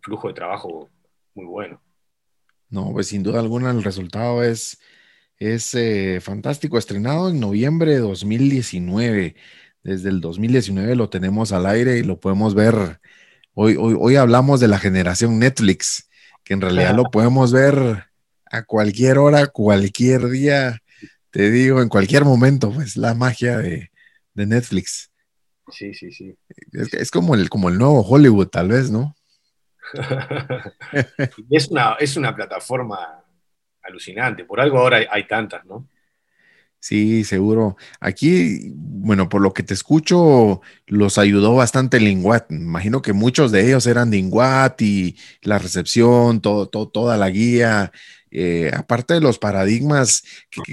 flujo 0.02 0.28
de 0.28 0.34
trabajo 0.34 0.90
muy 1.34 1.46
bueno. 1.46 1.82
No, 2.70 2.92
pues 2.92 3.08
sin 3.08 3.24
duda 3.24 3.40
alguna 3.40 3.72
el 3.72 3.84
resultado 3.84 4.44
es, 4.44 4.80
es 5.44 5.74
eh, 5.74 6.20
fantástico. 6.22 6.78
Estrenado 6.78 7.30
en 7.30 7.40
noviembre 7.40 7.94
de 7.94 8.00
2019. 8.00 9.36
Desde 9.84 10.10
el 10.10 10.22
2019 10.22 10.96
lo 10.96 11.10
tenemos 11.10 11.52
al 11.52 11.66
aire 11.66 11.98
y 11.98 12.04
lo 12.04 12.20
podemos 12.20 12.56
ver. 12.56 13.02
Hoy, 13.54 13.76
hoy, 13.78 13.96
hoy 14.00 14.16
hablamos 14.16 14.60
de 14.60 14.68
la 14.68 14.80
generación 14.80 15.40
Netflix, 15.40 16.10
que 16.44 16.54
en 16.54 16.62
realidad 16.62 16.96
lo 16.96 17.04
podemos 17.12 17.52
ver 17.52 18.06
a 18.50 18.64
cualquier 18.64 19.18
hora, 19.18 19.48
cualquier 19.48 20.30
día. 20.30 20.80
Te 21.32 21.52
digo, 21.52 21.82
en 21.82 21.90
cualquier 21.90 22.24
momento, 22.24 22.72
pues 22.72 22.96
la 22.96 23.14
magia 23.14 23.58
de, 23.58 23.92
de 24.34 24.46
Netflix. 24.46 25.12
Sí, 25.70 25.94
sí, 25.94 26.12
sí. 26.12 26.38
Es, 26.72 26.94
es 26.94 27.12
como, 27.12 27.36
el, 27.36 27.50
como 27.50 27.70
el 27.70 27.78
nuevo 27.78 28.02
Hollywood, 28.02 28.48
tal 28.48 28.70
vez, 28.70 28.92
¿no? 28.92 29.16
es, 31.50 31.68
una, 31.68 31.96
es 32.00 32.16
una 32.16 32.36
plataforma 32.36 33.23
alucinante. 33.84 34.46
Por 34.46 34.60
algo 34.62 34.80
ahora 34.80 35.00
hay, 35.10 35.28
tantas, 35.28 35.66
¿no? 35.66 35.88
Sí, 36.80 37.24
seguro. 37.24 37.78
Aquí, 38.02 38.72
bueno, 38.76 39.30
por 39.30 39.42
lo 39.42 39.54
que 39.54 39.64
te 39.64 39.74
escucho, 39.74 40.62
los 40.86 41.18
ayudó 41.18 41.56
bastante 41.56 41.98
el 41.98 42.04
Linguat. 42.06 42.52
Imagino 42.52 43.02
que 43.02 43.14
muchos 43.14 43.52
de 43.54 43.66
ellos 43.66 43.88
eran 43.88 44.10
de 44.12 44.18
Linguat 44.18 44.82
y 44.82 45.16
la 45.42 45.60
recepción, 45.60 46.42
todo, 46.42 46.68
todo- 46.68 46.90
toda 46.90 47.18
la 47.18 47.30
guía. 47.30 47.92
Eh, 48.32 48.72
aparte 48.76 49.14
de 49.14 49.22
los 49.22 49.38
paradigmas, 49.40 50.24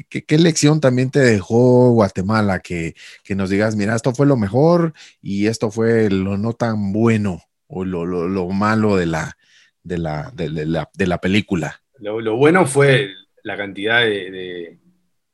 ¿qué, 0.08 0.38
lección 0.38 0.80
también 0.80 1.10
te 1.10 1.20
dejó 1.20 1.90
Guatemala? 1.92 2.58
Que, 2.60 2.94
que 3.22 3.34
nos 3.36 3.50
digas, 3.50 3.76
mira, 3.76 3.94
esto 3.94 4.14
fue 4.14 4.26
lo 4.26 4.36
mejor 4.36 4.94
y 5.22 5.46
esto 5.46 5.70
fue 5.70 6.08
lo 6.10 6.38
no 6.38 6.54
tan 6.54 6.92
bueno 6.92 7.42
o 7.68 7.84
lo, 7.84 8.06
lo- 8.06 8.28
lo 8.28 8.48
malo 8.48 8.96
de 8.96 9.06
la, 9.06 9.36
de 9.84 9.98
la, 9.98 10.30
de 10.34 10.48
la, 10.66 10.90
de 10.94 11.06
la 11.06 11.18
película. 11.20 11.82
Lo, 12.00 12.20
lo 12.20 12.36
bueno 12.36 12.66
fue 12.66 13.14
la 13.42 13.56
cantidad 13.56 14.00
de, 14.02 14.78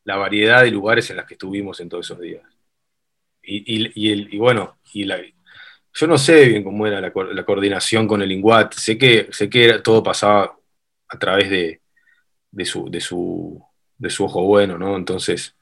la 0.04 0.16
variedad 0.16 0.62
de 0.62 0.70
lugares 0.70 1.10
en 1.10 1.16
las 1.16 1.26
que 1.26 1.34
estuvimos 1.34 1.80
en 1.80 1.88
todos 1.88 2.06
esos 2.06 2.20
días. 2.20 2.42
Y, 3.42 3.86
y- 3.86 3.92
y 3.94 4.12
el- 4.12 4.38
bueno, 4.38 4.78
y 4.92 5.04
la- 5.04 5.20
yo 5.94 6.06
no 6.06 6.18
sé 6.18 6.46
bien 6.46 6.64
cómo 6.64 6.86
era 6.86 7.00
la, 7.00 7.12
co- 7.12 7.24
la 7.24 7.44
coordinación 7.44 8.06
con 8.08 8.22
el 8.22 8.32
Inguat. 8.32 8.74
Sé 8.74 8.98
que, 8.98 9.28
sé 9.32 9.48
que 9.50 9.78
todo 9.80 10.02
pasaba 10.02 10.56
a 11.08 11.18
través 11.18 11.50
de, 11.50 11.80
de 12.52 12.64
su, 12.64 12.90
de, 12.90 13.00
su, 13.00 13.62
de 13.98 14.10
su 14.10 14.24
ojo 14.26 14.42
bueno, 14.44 14.78
¿no? 14.78 14.96
Entonces, 14.96 15.56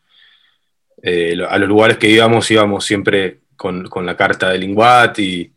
eh, 1.02 1.36
a 1.48 1.58
los 1.58 1.68
lugares 1.68 1.98
que 1.98 2.08
íbamos, 2.08 2.50
íbamos 2.50 2.84
siempre 2.84 3.40
con, 3.56 3.88
con 3.88 4.06
la 4.06 4.16
carta 4.16 4.50
del 4.50 4.64
Inguat 4.64 5.18
y, 5.18 5.53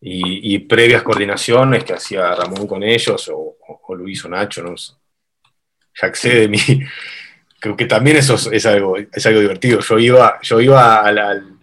y- 0.00 0.54
y 0.54 0.58
previas 0.60 1.02
coordinaciones 1.02 1.84
que 1.84 1.92
hacía 1.92 2.34
Ramón 2.34 2.66
con 2.66 2.82
ellos 2.82 3.28
o, 3.28 3.56
o- 3.66 3.94
Luis 3.94 4.24
o 4.24 4.28
Nacho, 4.28 4.62
¿no? 4.62 4.74
Ya 4.74 6.30
de 6.30 6.48
mí, 6.48 6.58
creo 7.60 7.76
que 7.76 7.86
también 7.86 8.16
eso 8.16 8.34
es, 8.34 8.48
es 8.52 8.66
algo, 8.66 8.96
es 8.96 9.26
algo 9.26 9.40
divertido. 9.40 9.80
Yo 9.80 9.98
iba, 9.98 10.38
yo 10.42 10.60
iba 10.60 11.00
al, 11.00 11.18
al- 11.18 11.60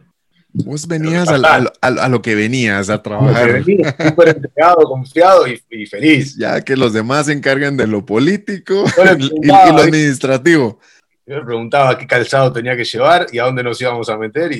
Vos 0.59 0.87
venías 0.87 1.29
a, 1.29 2.09
lo 2.09 2.21
que 2.21 2.33
venías 2.33 2.89
a 2.89 3.01
trabajar. 3.03 3.63
Súper 3.63 4.29
entregado, 4.29 4.77
confiado 4.87 5.45
y, 5.47 5.85
feliz. 5.85 6.35
Ya 6.35 6.61
que 6.61 6.75
los 6.75 6.93
demás 6.93 7.27
se 7.27 7.33
encargan 7.33 7.77
de 7.77 7.85
lo 7.85 8.03
político 8.03 8.85
y, 9.41 9.47
lo 9.47 9.55
administrativo. 9.77 10.79
Yo 11.27 11.35
me 11.35 11.45
preguntaba 11.45 11.97
qué 11.97 12.07
calzado 12.07 12.51
tenía 12.51 12.75
que 12.75 12.85
llevar 12.85 13.27
y 13.31 13.37
a 13.37 13.43
dónde 13.43 13.61
nos 13.61 13.79
íbamos 13.79 14.09
a 14.09 14.17
meter 14.17 14.51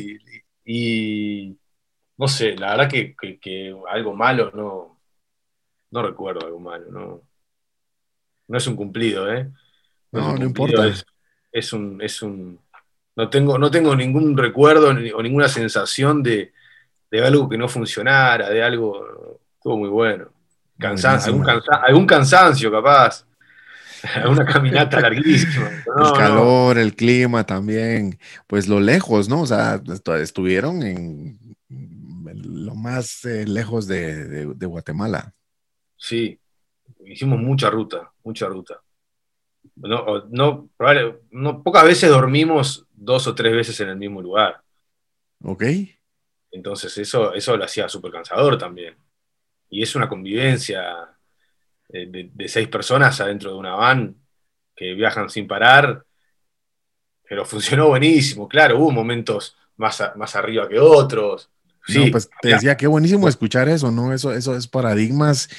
y, 0.63 1.57
no 2.17 2.27
sé, 2.27 2.55
la 2.55 2.75
verdad 2.75 2.89
que, 2.89 3.75
algo 3.89 4.15
malo 4.15 4.51
no, 4.53 4.99
no 5.91 6.01
recuerdo 6.01 6.45
algo 6.45 6.59
malo, 6.59 6.85
no, 6.89 7.21
no 8.47 8.57
es 8.57 8.67
un 8.67 8.75
cumplido, 8.75 9.31
¿eh? 9.31 9.49
No, 10.11 10.35
no, 10.35 10.45
importa. 10.45 10.87
Es, 11.51 11.73
un, 11.73 12.01
es 12.01 12.21
un, 12.21 12.59
no 13.15 13.29
tengo, 13.29 13.57
no 13.57 13.69
tengo 13.69 13.95
ningún 13.95 14.35
recuerdo 14.37 14.89
o 14.89 15.23
ninguna 15.23 15.47
sensación 15.47 16.23
de, 16.23 16.53
algo 17.23 17.47
que 17.47 17.57
no 17.57 17.67
funcionara, 17.67 18.49
de 18.49 18.63
algo, 18.63 19.39
estuvo 19.55 19.77
muy 19.77 19.89
bueno. 19.89 20.29
algún, 20.79 22.05
cansancio 22.07 22.71
capaz, 22.71 23.25
alguna 24.15 24.45
caminata 24.45 25.01
larguísima. 25.01 25.69
el 25.69 26.13
calor, 26.13 26.77
el 26.77 26.95
clima 26.95 27.43
también, 27.43 28.17
pues 28.47 28.67
lo 28.67 28.79
lejos, 28.79 29.29
¿no? 29.29 29.41
O 29.41 29.47
sea, 29.47 29.81
estuvieron 30.19 30.83
en 30.83 31.46
lo 32.67 32.75
más 32.75 33.25
eh, 33.25 33.45
lejos 33.47 33.87
de 33.87 34.65
Guatemala. 34.65 35.33
Sí, 35.97 36.39
hicimos 37.05 37.39
mucha 37.39 37.69
ruta, 37.69 38.11
mucha 38.23 38.47
ruta. 38.47 38.81
No, 39.75 40.25
no, 40.29 40.69
no, 41.31 41.63
pocas 41.63 41.83
veces 41.83 42.09
dormimos 42.09 42.85
dos 42.93 43.27
o 43.27 43.35
tres 43.35 43.53
veces 43.53 43.79
en 43.81 43.89
el 43.89 43.97
mismo 43.97 44.21
lugar. 44.21 44.61
Ok. 45.43 45.63
Entonces 46.51 46.97
eso, 46.97 47.33
eso 47.33 47.57
lo 47.57 47.63
hacía 47.63 47.89
súper 47.89 48.11
cansador 48.11 48.57
también. 48.57 48.95
Y 49.69 49.83
es 49.83 49.95
una 49.95 50.07
convivencia 50.07 51.17
de, 51.89 52.31
seis 52.47 52.67
personas 52.69 53.19
adentro 53.19 53.51
de 53.51 53.57
una 53.57 53.75
van 53.75 54.15
que 54.75 54.93
viajan 54.93 55.29
sin 55.29 55.47
parar, 55.47 56.05
pero 57.27 57.45
funcionó 57.45 57.89
buenísimo, 57.89 58.47
claro, 58.47 58.79
hubo 58.79 58.91
momentos 58.91 59.57
más, 59.75 60.01
más 60.15 60.35
arriba 60.35 60.69
que 60.69 60.79
otros, 60.79 61.49
Sí, 61.87 62.11
pues 62.11 62.29
te 62.41 62.49
decía, 62.49 62.75
qué 62.75 62.87
buenísimo 62.87 63.29
escuchar 63.29 63.69
eso, 63.69 63.91
¿no? 63.91 64.13
Eso, 64.13 64.33
eso 64.33 64.55
es 64.55 64.67
paradigmas 64.67 65.49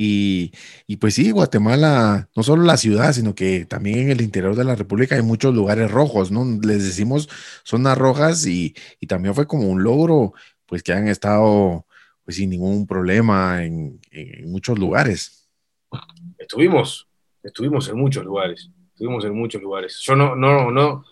y, 0.00 0.52
pues 1.00 1.14
sí, 1.14 1.32
Guatemala, 1.32 2.28
no 2.36 2.44
solo 2.44 2.62
la 2.62 2.76
ciudad, 2.76 3.12
sino 3.12 3.34
que 3.34 3.64
también 3.64 3.98
en 3.98 4.10
el 4.10 4.20
interior 4.20 4.54
de 4.54 4.62
la 4.62 4.76
República 4.76 5.16
hay 5.16 5.22
muchos 5.22 5.52
lugares 5.52 5.90
rojos, 5.90 6.30
¿no? 6.30 6.44
Les 6.62 6.84
decimos 6.84 7.28
zonas 7.64 7.98
rojas 7.98 8.46
y, 8.46 8.76
también 9.08 9.34
fue 9.34 9.48
como 9.48 9.66
un 9.68 9.82
logro, 9.82 10.34
pues 10.66 10.84
que 10.84 10.92
han 10.92 11.08
estado 11.08 11.84
pues 12.24 12.36
sin 12.36 12.50
ningún 12.50 12.86
problema 12.86 13.64
en, 13.64 13.98
muchos 14.44 14.78
lugares. 14.78 15.48
Estuvimos, 16.38 17.08
estuvimos 17.42 17.88
en 17.88 17.96
muchos 17.98 18.24
lugares, 18.24 18.70
estuvimos 18.92 19.24
en 19.24 19.34
muchos 19.34 19.60
lugares. 19.60 20.00
Yo 20.06 20.14
no, 20.14 20.36
no, 20.36 20.70
no, 20.70 21.04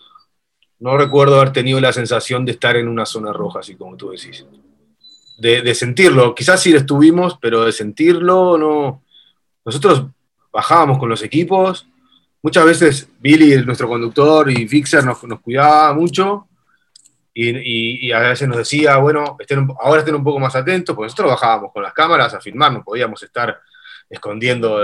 no 0.79 0.97
recuerdo 0.97 1.35
haber 1.35 1.51
tenido 1.51 1.81
la 1.81 1.91
sensación 1.91 2.45
de 2.45 2.53
estar 2.53 2.77
en 2.77 2.87
una 2.87 3.05
zona 3.05 3.33
roja, 3.33 3.59
así 3.59 3.75
como 3.75 3.97
tú 3.97 4.11
decís 4.11 4.45
de, 5.37 5.75
sentirlo. 5.75 6.33
Quizás 6.33 6.61
sí 6.61 6.73
estuvimos, 6.75 7.37
pero 7.41 7.65
de 7.65 7.71
sentirlo, 7.71 8.57
no. 8.57 9.03
Nosotros 9.63 10.05
bajábamos 10.51 10.97
con 10.97 11.09
los 11.09 11.21
equipos. 11.23 11.87
Muchas 12.41 12.65
veces 12.65 13.09
Billy, 13.19 13.63
nuestro 13.65 13.87
conductor, 13.87 14.49
y 14.49 14.67
Fixer 14.67 15.03
nos, 15.03 15.23
nos 15.23 15.39
cuidaba 15.41 15.93
mucho. 15.93 16.47
Y, 17.39 18.11
a 18.11 18.19
veces 18.19 18.47
nos 18.47 18.57
decía, 18.57 18.97
bueno, 18.97 19.37
estén, 19.39 19.67
ahora 19.79 19.99
estén 19.99 20.15
un 20.15 20.23
poco 20.23 20.39
más 20.39 20.55
atentos, 20.55 20.95
porque 20.95 21.05
nosotros 21.05 21.29
bajábamos 21.29 21.71
con 21.71 21.83
las 21.83 21.93
cámaras 21.93 22.33
a 22.33 22.41
filmar, 22.41 22.73
no 22.73 22.83
podíamos 22.83 23.21
estar 23.21 23.59
escondiendo 24.09 24.81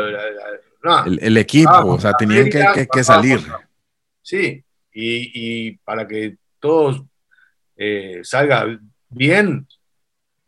el, 1.05 1.37
equipo, 1.37 1.71
o 1.71 1.99
sea, 1.99 2.13
tenían 2.13 2.49
que, 2.51 3.03
salir. 3.03 3.39
Sí, 4.21 4.63
y, 4.93 5.71
para 5.77 6.07
que 6.07 6.37
todo 6.59 7.07
eh, 7.75 8.19
salga 8.21 8.67
bien, 9.09 9.67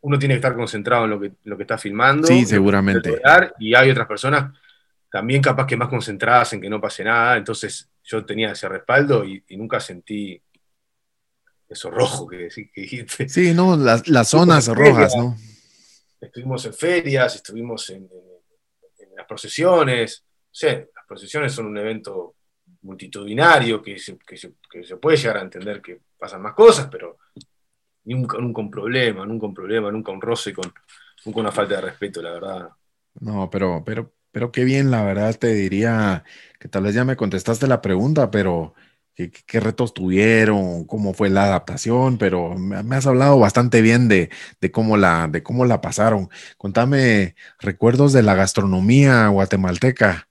uno 0.06 0.20
tiene 0.20 0.34
que 0.34 0.38
estar 0.38 0.54
concentrado 0.54 1.02
en 1.04 1.10
lo 1.10 1.20
que, 1.20 1.32
lo 1.42 1.56
que 1.56 1.64
está 1.64 1.76
filmando. 1.76 2.28
Sí, 2.28 2.46
seguramente. 2.46 3.20
Y 3.58 3.74
hay 3.74 3.90
otras 3.90 4.06
personas 4.06 4.56
también 5.10 5.42
capaz 5.42 5.66
que 5.66 5.76
más 5.76 5.88
concentradas 5.88 6.52
en 6.52 6.60
que 6.60 6.70
no 6.70 6.80
pase 6.80 7.02
nada. 7.02 7.36
Entonces 7.36 7.90
yo 8.04 8.24
tenía 8.24 8.52
ese 8.52 8.68
respaldo 8.68 9.24
y, 9.24 9.42
nunca 9.56 9.80
sentí 9.80 10.40
eso 11.68 11.90
rojo 11.90 12.28
que, 12.28 12.48
dijiste. 12.76 13.28
Sí, 13.28 13.52
no, 13.52 13.76
las, 13.76 14.06
las 14.06 14.28
zonas 14.28 14.68
rojas, 14.68 15.12
¿no? 15.16 15.36
Estuvimos 16.20 16.64
en 16.66 16.74
ferias, 16.74 17.34
estuvimos 17.34 17.90
en, 17.90 18.08
las 19.16 19.26
procesiones. 19.26 20.22
O 20.62 20.66
las 20.66 21.06
procesiones 21.08 21.52
son 21.52 21.66
un 21.66 21.78
evento 21.78 22.36
multitudinario 22.82 23.82
que 23.82 23.96
que 23.96 24.36
se 24.84 24.96
puede 24.98 25.16
llegar 25.16 25.38
a 25.38 25.42
entender 25.42 25.82
que 25.82 25.98
pasan 26.16 26.42
más 26.42 26.54
cosas, 26.54 26.86
pero 26.88 27.18
nunca, 28.14 28.38
nunca 28.38 28.60
un 28.60 28.70
problema, 28.70 29.26
nunca 29.26 29.46
un 29.46 29.54
problema, 29.54 29.90
nunca 29.90 30.12
un 30.12 30.20
roce, 30.20 30.52
con, 30.52 30.72
nunca 31.24 31.40
una 31.40 31.52
falta 31.52 31.76
de 31.76 31.80
respeto, 31.82 32.22
la 32.22 32.32
verdad. 32.32 32.68
No, 33.20 33.50
pero, 33.50 33.82
pero, 33.84 34.12
pero 34.30 34.52
qué 34.52 34.64
bien, 34.64 34.90
la 34.90 35.02
verdad 35.02 35.34
te 35.38 35.52
diría 35.54 36.24
que 36.60 36.68
tal 36.68 36.84
vez 36.84 36.94
ya 36.94 37.04
me 37.04 37.16
contestaste 37.16 37.66
la 37.66 37.80
pregunta, 37.80 38.30
pero 38.30 38.74
qué, 39.14 39.60
retos 39.60 39.94
tuvieron, 39.94 40.84
cómo 40.84 41.14
fue 41.14 41.30
la 41.30 41.44
adaptación, 41.44 42.18
pero 42.18 42.54
me, 42.56 42.96
has 42.96 43.06
hablado 43.06 43.38
bastante 43.38 43.80
bien 43.80 44.08
de, 44.08 44.30
de, 44.60 44.70
cómo 44.70 44.96
la, 44.96 45.28
de 45.28 45.42
cómo 45.42 45.64
la 45.64 45.80
pasaron. 45.80 46.28
Contame 46.58 47.34
recuerdos 47.58 48.12
de 48.12 48.22
la 48.22 48.34
gastronomía 48.34 49.28
guatemalteca. 49.28 50.28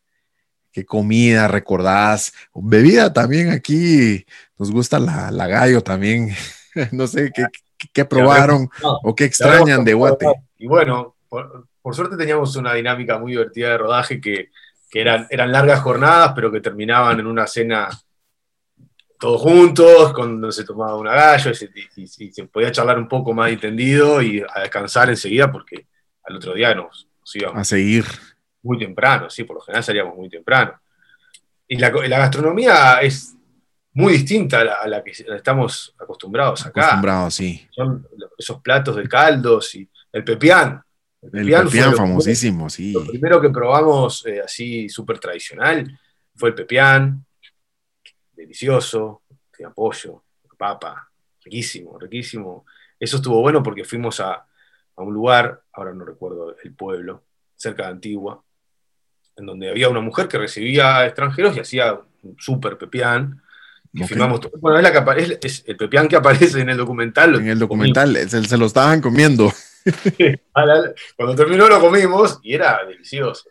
¿Qué 0.72 0.86
comida 0.86 1.48
recordás? 1.48 2.34
Bebida 2.54 3.14
también 3.14 3.50
aquí. 3.50 4.26
Nos 4.58 4.72
gusta 4.72 5.00
la, 5.00 5.32
la 5.32 5.48
gallo 5.48 5.82
también. 5.84 6.36
no 6.92 7.08
sé, 7.08 7.32
¿qué, 7.34 7.46
qué 7.94 8.06
probaron 8.06 8.70
o 8.82 9.16
qué 9.16 9.26
extrañan 9.26 9.84
de 9.84 9.94
Guate. 9.94 10.26
Y 10.58 10.68
bueno, 10.68 11.16
por, 11.30 11.68
suerte 11.92 12.18
teníamos 12.18 12.56
una 12.56 12.74
dinámica 12.74 13.18
muy 13.20 13.32
divertida 13.32 13.70
de 13.70 13.78
rodaje 13.78 14.22
que, 14.22 14.50
eran, 14.94 15.28
eran 15.30 15.52
largas 15.52 15.82
jornadas, 15.82 16.32
pero 16.34 16.52
que 16.52 16.62
terminaban 16.62 17.20
en 17.20 17.28
una 17.28 17.48
cena 17.48 17.90
todos 19.20 19.42
juntos, 19.42 20.14
cuando 20.14 20.52
se 20.52 20.64
tomaba 20.64 20.96
una 20.98 21.14
gallo 21.14 21.52
y 21.96 22.08
se, 22.08 22.46
podía 22.46 22.72
charlar 22.72 22.98
un 22.98 23.08
poco 23.08 23.34
más 23.34 23.52
entendido 23.52 24.22
y 24.22 24.42
a 24.42 24.62
descansar 24.62 25.10
enseguida 25.10 25.52
porque 25.52 25.88
al 26.24 26.38
otro 26.38 26.54
día 26.54 26.74
nos, 26.76 27.08
íbamos. 27.34 27.60
A 27.60 27.64
seguir. 27.64 28.06
Muy 28.62 28.78
temprano, 28.78 29.30
sí, 29.30 29.44
por 29.44 29.58
lo 29.58 29.62
general 29.62 29.84
salíamos 29.84 30.16
muy 30.16 30.30
temprano. 30.30 30.80
Y 31.68 31.78
la, 31.78 31.90
la 31.90 32.20
gastronomía 32.20 33.00
es 33.02 33.35
muy 33.96 34.14
distinta 34.14 34.60
a 34.60 34.88
la, 34.88 35.02
que 35.02 35.12
estamos 35.12 35.96
acostumbrados 35.98 36.66
acá. 36.66 36.82
Acostumbrados, 36.82 37.34
sí. 37.34 37.66
Son 37.72 38.06
esos 38.38 38.62
platos 38.62 38.98
de 38.98 39.08
caldos 39.08 39.74
y 39.76 39.90
el 40.12 40.24
pepián. 40.24 40.84
El 41.22 41.32
pepián, 41.32 41.96
famosísimo, 41.96 42.70
sí. 42.70 42.92
Lo 42.92 43.06
primero 43.06 43.40
que 43.40 43.50
probamos 43.50 44.26
eh, 44.26 44.42
así 44.42 44.90
súper 44.90 45.18
tradicional 45.18 45.98
fue 46.36 46.50
el 46.50 46.56
pepián, 46.56 47.26
delicioso, 48.34 49.24
tenía 49.50 49.74
pollo, 49.74 50.26
papa, 50.58 51.10
riquísimo, 51.46 51.98
riquísimo. 51.98 52.66
Eso 53.00 53.16
estuvo 53.16 53.40
bueno 53.40 53.64
porque 53.64 53.86
fuimos 53.86 54.20
a, 54.20 54.34
a 54.34 55.02
un 55.02 55.14
lugar, 55.14 55.64
ahora 55.72 55.94
no 55.94 56.04
recuerdo 56.04 56.54
el 56.62 56.76
pueblo, 56.76 57.24
cerca 57.56 57.84
de 57.84 57.92
Antigua, 57.92 58.44
en 59.38 59.46
donde 59.46 59.70
había 59.70 59.88
una 59.88 60.02
mujer 60.02 60.28
que 60.28 60.38
recibía 60.38 61.06
extranjeros 61.06 61.56
y 61.56 61.62
hacía 61.62 61.94
un 61.94 62.36
súper 62.38 62.78
pepián 62.78 63.42
Filmamos 64.08 64.42
todo. 64.42 64.52
Bueno, 64.60 64.78
es, 64.78 64.84
la 64.84 64.92
que 64.92 64.98
aparece, 64.98 65.40
es 65.42 65.64
el 65.66 65.78
pepián 65.78 66.08
que 66.08 66.16
aparece 66.16 66.60
en 66.60 66.70
el 66.70 66.78
documental. 66.78 67.36
En 67.36 67.48
el 67.48 67.60
documental, 67.60 68.18
se, 68.30 68.58
lo 68.58 68.66
estaban 68.66 69.02
comiendo. 69.02 69.52
Cuando 71.16 71.36
terminó 71.36 71.68
lo 71.70 71.80
comimos 71.80 72.40
y 72.44 72.54
era 72.54 72.84
delicioso. 72.86 73.50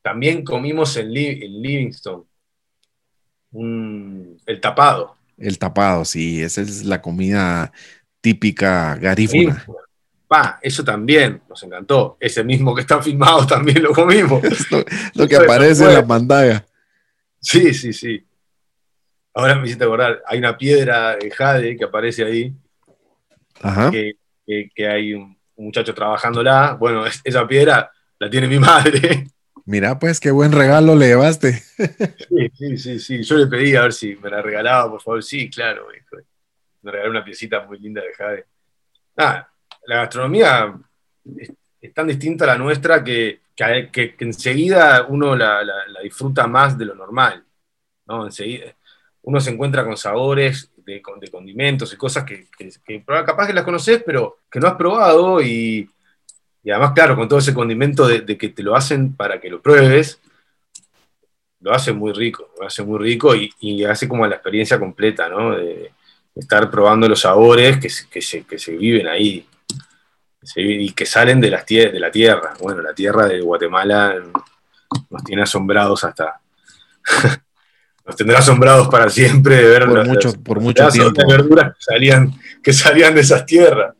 También 0.00 0.44
comimos 0.44 0.96
en, 0.96 1.12
Livingston 1.12 2.26
el 3.52 4.60
tapado. 4.60 5.16
El 5.36 5.58
tapado, 5.58 6.04
sí, 6.04 6.42
esa 6.42 6.62
es 6.62 6.84
la 6.84 7.02
comida 7.02 7.72
típica 8.20 8.96
garífuna. 8.96 9.64
Pa, 10.26 10.58
eso 10.62 10.82
también 10.82 11.42
nos 11.48 11.62
encantó. 11.62 12.16
Ese 12.18 12.42
mismo 12.42 12.74
que 12.74 12.80
está 12.80 13.02
filmado 13.02 13.46
también 13.46 13.82
lo 13.82 13.92
comimos. 13.92 14.42
lo, 15.14 15.28
que 15.28 15.36
aparece 15.36 15.84
en 15.84 15.94
la 15.94 16.06
pantalla. 16.06 16.64
Sí, 17.38 17.74
sí, 17.74 17.92
sí. 17.92 18.24
Ahora 19.34 19.54
me 19.54 19.66
hiciste 19.66 19.84
acordar, 19.84 20.22
hay 20.26 20.38
una 20.38 20.56
piedra 20.56 21.16
de 21.16 21.30
jade 21.30 21.76
que 21.76 21.84
aparece 21.84 22.24
ahí, 22.24 22.54
Que, 23.90 24.86
hay 24.86 25.14
un, 25.14 25.36
muchacho 25.56 25.94
trabajándola. 25.94 26.74
Bueno, 26.74 27.04
esa 27.06 27.46
piedra 27.46 27.90
la 28.18 28.28
tiene 28.28 28.48
mi 28.48 28.58
madre. 28.58 29.26
Mira, 29.64 29.98
pues 29.98 30.18
qué 30.20 30.30
buen 30.30 30.52
regalo 30.52 30.96
le 30.96 31.06
llevaste. 31.06 31.52
Sí, 31.52 32.50
sí, 32.52 32.76
sí, 32.76 32.98
sí. 32.98 33.22
Yo 33.22 33.36
le 33.36 33.46
pedí 33.46 33.74
a 33.76 33.82
ver 33.82 33.92
si 33.92 34.16
me 34.16 34.28
la 34.28 34.42
regalaba, 34.42 34.90
por 34.90 35.02
favor. 35.02 35.22
Sí, 35.22 35.48
claro. 35.48 35.86
Me 36.82 36.90
regaló 36.90 37.10
una 37.10 37.24
piecita 37.24 37.64
muy 37.64 37.78
linda 37.78 38.02
de 38.02 38.12
jade. 38.12 38.46
la 39.16 39.96
gastronomía 39.96 40.74
es, 41.80 41.94
tan 41.94 42.08
distinta 42.08 42.44
a 42.44 42.48
la 42.48 42.58
nuestra 42.58 43.04
que, 43.04 43.40
que, 43.54 44.16
enseguida 44.18 45.06
uno 45.08 45.36
la, 45.36 45.60
disfruta 46.02 46.46
más 46.46 46.76
de 46.76 46.86
lo 46.86 46.94
normal. 46.94 47.44
¿no? 48.06 48.26
Enseguida, 48.26 48.74
uno 49.22 49.40
se 49.40 49.50
encuentra 49.50 49.84
con 49.84 49.96
sabores 49.96 50.70
de, 50.76 51.00
condimentos 51.00 51.92
y 51.92 51.96
cosas 51.96 52.24
que, 52.24 52.48
capaz 53.04 53.46
que 53.46 53.52
las 53.52 53.64
conoces, 53.64 54.02
pero 54.04 54.38
que 54.50 54.60
no 54.60 54.68
has 54.68 54.74
probado 54.74 55.40
y, 55.40 55.88
además, 56.64 56.92
claro, 56.92 57.16
con 57.16 57.28
todo 57.28 57.38
ese 57.38 57.54
condimento 57.54 58.06
de, 58.06 58.36
que 58.36 58.48
te 58.48 58.62
lo 58.62 58.74
hacen 58.74 59.14
para 59.14 59.40
que 59.40 59.48
lo 59.50 59.62
pruebes, 59.62 60.20
lo 61.60 61.72
hace 61.72 61.92
muy 61.92 62.12
rico, 62.12 62.50
lo 62.58 62.66
hace 62.66 62.82
muy 62.82 62.98
rico 62.98 63.34
y, 63.34 63.84
hace 63.84 64.08
como 64.08 64.26
la 64.26 64.36
experiencia 64.36 64.78
completa, 64.78 65.28
¿no? 65.28 65.56
De, 65.56 65.92
estar 66.34 66.70
probando 66.70 67.06
los 67.06 67.20
sabores 67.20 67.78
que, 67.78 67.90
se, 67.90 68.44
que 68.44 68.58
se 68.58 68.72
viven 68.74 69.06
ahí 69.06 69.46
y 70.56 70.92
que 70.92 71.06
salen 71.06 71.40
de, 71.40 71.50
las 71.50 71.66
de 71.66 72.00
la 72.00 72.10
tierra. 72.10 72.54
Bueno, 72.60 72.82
la 72.82 72.94
tierra 72.94 73.26
de 73.26 73.40
Guatemala 73.40 74.16
nos 75.10 75.24
tiene 75.24 75.42
asombrados 75.42 76.04
hasta... 76.04 76.40
nos 78.06 78.16
tendrá 78.16 78.38
asombrados 78.38 78.88
para 78.88 79.08
siempre 79.08 79.56
de 79.56 79.64
ver 79.64 79.86
por 79.86 80.06
mucho, 80.06 80.32
por 80.42 80.60
mucho 80.60 80.88
tiempo. 80.88 81.28
verduras 81.28 81.74
salían, 81.78 82.32
que 82.62 82.72
salían 82.72 83.14
de 83.14 83.20
esas 83.20 83.46
tierras. 83.46 83.94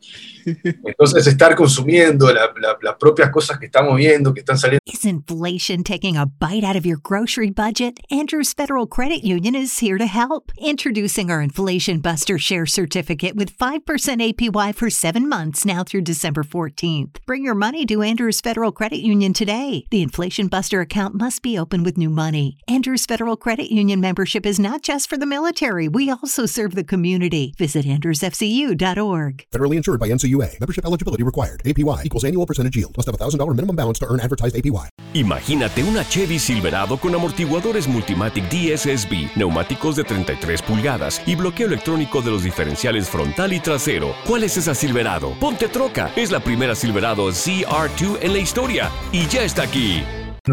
Entonces, 0.45 1.27
estar 1.27 1.55
consumiendo 1.55 2.31
las 2.31 2.49
la, 2.81 2.97
propias 2.97 3.29
cosas 3.29 3.57
que 3.59 3.65
estamos 3.67 3.95
viendo, 3.97 4.33
que 4.33 4.41
están 4.41 4.57
saliendo. 4.57 4.81
Is 4.85 5.05
inflation 5.05 5.83
taking 5.83 6.17
a 6.17 6.25
bite 6.25 6.63
out 6.63 6.75
of 6.75 6.85
your 6.85 6.99
grocery 7.01 7.49
budget? 7.49 7.99
Andrews 8.11 8.53
Federal 8.53 8.87
Credit 8.87 9.23
Union 9.23 9.55
is 9.55 9.79
here 9.79 9.97
to 9.97 10.05
help. 10.05 10.51
Introducing 10.57 11.31
our 11.31 11.41
Inflation 11.41 11.99
Buster 11.99 12.37
Share 12.37 12.65
Certificate 12.65 13.35
with 13.35 13.57
5% 13.57 13.81
APY 13.83 14.75
for 14.75 14.89
seven 14.89 15.27
months 15.27 15.65
now 15.65 15.83
through 15.83 16.01
December 16.01 16.43
14th. 16.43 17.17
Bring 17.25 17.43
your 17.43 17.55
money 17.55 17.85
to 17.85 18.01
Andrews 18.01 18.41
Federal 18.41 18.71
Credit 18.71 18.99
Union 18.99 19.33
today. 19.33 19.85
The 19.91 20.01
Inflation 20.01 20.47
Buster 20.47 20.81
account 20.81 21.15
must 21.15 21.41
be 21.41 21.57
open 21.57 21.83
with 21.83 21.97
new 21.97 22.09
money. 22.09 22.57
Andrews 22.67 23.05
Federal 23.05 23.37
Credit 23.37 23.71
Union 23.71 23.99
membership 23.99 24.45
is 24.45 24.59
not 24.59 24.81
just 24.81 25.09
for 25.09 25.17
the 25.17 25.25
military, 25.25 25.87
we 25.87 26.09
also 26.09 26.45
serve 26.45 26.75
the 26.75 26.83
community. 26.83 27.53
Visit 27.57 27.85
andrewsfcu.org. 27.85 29.45
Federally 29.51 29.75
insured 29.75 29.99
by 29.99 30.07
NCU. 30.33 30.59
Membership 30.59 30.85
eligibility 30.85 31.23
required. 31.23 31.61
APY 31.65 32.05
equals 32.05 32.25
annual 32.25 32.45
percentage 32.45 32.75
yield. 32.75 32.95
Must 32.97 33.07
have 33.07 33.15
a 33.15 33.17
$1,000 33.17 33.55
minimum 33.55 33.75
balance 33.75 33.99
to 33.99 34.05
earn 34.05 34.19
advertised 34.19 34.55
APY. 34.55 34.89
Imagínate 35.13 35.83
una 35.83 36.03
Chevy 36.07 36.39
Silverado 36.39 36.97
con 36.97 37.13
amortiguadores 37.13 37.87
Multimatic 37.87 38.49
DSSB, 38.49 39.35
neumáticos 39.35 39.95
de 39.95 40.03
33 40.03 40.61
pulgadas 40.61 41.21
y 41.25 41.35
bloqueo 41.35 41.67
electrónico 41.67 42.21
de 42.21 42.31
los 42.31 42.43
diferenciales 42.43 43.09
frontal 43.09 43.53
y 43.53 43.59
trasero. 43.59 44.13
¿Cuál 44.25 44.43
es 44.43 44.57
esa 44.57 44.73
Silverado? 44.73 45.33
Ponte 45.39 45.67
troca. 45.67 46.11
Es 46.15 46.31
la 46.31 46.39
primera 46.39 46.75
Silverado 46.75 47.29
CR2 47.29 48.19
en 48.21 48.33
la 48.33 48.39
historia 48.39 48.89
y 49.11 49.27
ya 49.27 49.43
está 49.43 49.63
aquí. 49.63 50.03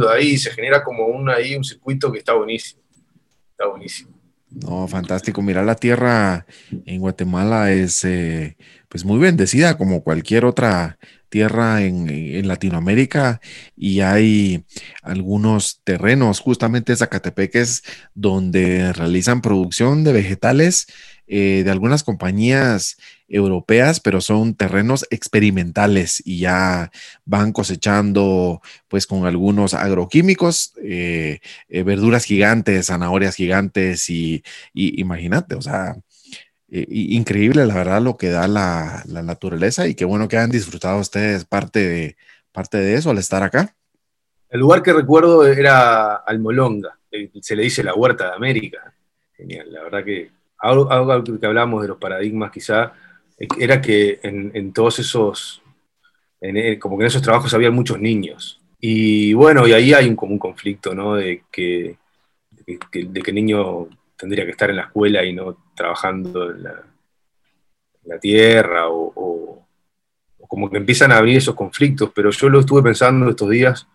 Ahí 0.09 0.37
se 0.37 0.51
genera 0.53 0.85
como 0.85 1.07
un, 1.07 1.29
ahí 1.31 1.57
un 1.57 1.65
circuito 1.65 2.13
que 2.13 2.19
está 2.19 2.35
buenísimo. 2.35 2.83
Está 3.53 3.67
buenísimo. 3.67 4.21
No, 4.51 4.89
fantástico. 4.89 5.43
Mira, 5.43 5.63
la 5.63 5.77
tierra 5.77 6.45
en 6.85 7.01
Guatemala 7.01 7.73
es 7.73 8.05
eh, 8.05 8.57
pues 8.91 9.05
muy 9.05 9.21
bendecida 9.21 9.79
como 9.79 10.03
cualquier 10.03 10.45
otra 10.45 10.99
tierra 11.29 11.83
en, 11.83 12.49
Latinoamérica 12.49 13.41
y 13.77 14.01
hay 14.01 14.65
algunos 15.03 15.81
terrenos, 15.85 16.41
justamente 16.41 16.97
Zacatepeques, 16.97 17.85
donde 18.15 18.93
realizan 18.93 19.41
producción 19.41 20.03
de 20.03 20.13
vegetales 20.13 20.89
eh, 21.29 21.63
de 21.65 21.71
algunas 21.71 22.03
compañías 22.03 22.97
europeas, 23.29 24.01
pero 24.01 24.21
son 24.21 24.55
terrenos 24.55 25.07
experimentales 25.11 26.21
y 26.27 26.41
ya 26.41 26.91
van 27.25 27.53
cosechando 27.53 28.61
pues 28.89 29.07
con 29.07 29.25
algunos 29.25 29.73
agroquímicos, 29.75 30.73
eh, 30.83 31.39
eh, 31.69 31.83
verduras 31.85 32.25
gigantes, 32.25 32.87
zanahorias 32.87 33.37
gigantes 33.37 34.11
y, 34.11 34.43
y 34.75 35.01
imagínate, 35.01 35.55
o 35.55 35.63
sea, 35.63 35.95
increíble, 36.71 37.67
la 37.67 37.75
verdad, 37.75 38.01
lo 38.01 38.17
que 38.17 38.29
da 38.31 38.47
la, 38.47 39.05
naturaleza 39.07 39.89
y 39.89 39.95
qué 39.95 40.05
bueno 40.05 40.29
que 40.29 40.39
han 40.39 40.51
disfrutado 40.51 40.99
ustedes 40.99 41.45
parte 41.45 41.81
de, 41.81 42.17
parte 42.53 42.79
de 42.79 42.95
eso 42.95 43.11
al 43.11 43.19
estar 43.19 43.43
acá. 43.43 43.75
El 44.49 44.61
lugar 44.61 44.83
que 44.83 44.93
recuerdo 44.93 45.47
era 45.47 46.17
Almolonga, 46.17 46.99
eh, 47.11 47.31
se 47.41 47.57
le 47.57 47.65
dice 47.65 47.83
la 47.83 47.95
Huerta 47.95 48.29
de 48.29 48.35
América. 48.35 48.95
Genial, 49.37 49.73
la 49.73 49.83
verdad 49.83 50.05
que 50.05 50.31
algo, 50.59 51.39
que 51.41 51.47
hablamos 51.47 51.83
de 51.83 51.89
los 51.89 51.99
paradigmas 51.99 52.51
quizá, 52.51 52.93
eh, 53.39 53.49
era 53.59 53.81
que 53.81 54.21
en, 54.23 54.73
todos 54.73 54.99
esos, 54.99 55.63
eh, 56.41 56.79
como 56.79 56.99
que 56.99 57.05
en 57.05 57.09
esos 57.09 57.23
trabajos 57.23 57.55
había 57.55 57.71
muchos 57.71 58.01
niños. 58.01 58.61
Y 58.81 59.35
bueno, 59.35 59.67
y 59.67 59.73
ahí 59.73 59.93
hay 59.93 60.09
un, 60.09 60.17
como 60.17 60.39
conflicto, 60.39 60.95
¿no? 60.95 61.15
De 61.15 61.43
que, 61.51 61.97
de 62.51 62.79
de 62.93 63.23
que 63.23 63.31
el 63.31 63.35
niño 63.35 63.89
tendría 64.21 64.45
que 64.45 64.51
estar 64.51 64.69
en 64.69 64.77
la 64.77 64.83
escuela 64.83 65.25
y 65.25 65.33
no 65.33 65.73
trabajando 65.75 66.51
en 66.51 66.63
la, 66.63 66.85
tierra 68.21 68.89
o, 68.89 69.67
como 70.49 70.69
que 70.69 70.79
empiezan 70.79 71.13
a 71.13 71.19
abrir 71.19 71.39
esos 71.39 71.55
conflictos, 71.55 72.11
pero 72.15 72.31
yo 72.31 72.49
lo 72.49 72.61
estuve 72.61 72.83
pensando 72.83 73.31
estos 73.31 73.49
días, 73.49 73.87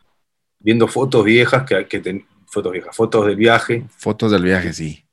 viendo 0.59 0.87
fotos 0.87 1.23
viejas, 1.25 1.63
que, 1.63 1.85
que 1.85 2.25
fotos 2.47 2.71
viejas, 2.71 2.95
fotos 2.95 3.25
del 3.25 3.35
viaje. 3.35 3.83
Fotos 3.97 4.31
del 4.31 4.43
viaje, 4.43 4.71
sí. 4.71 5.03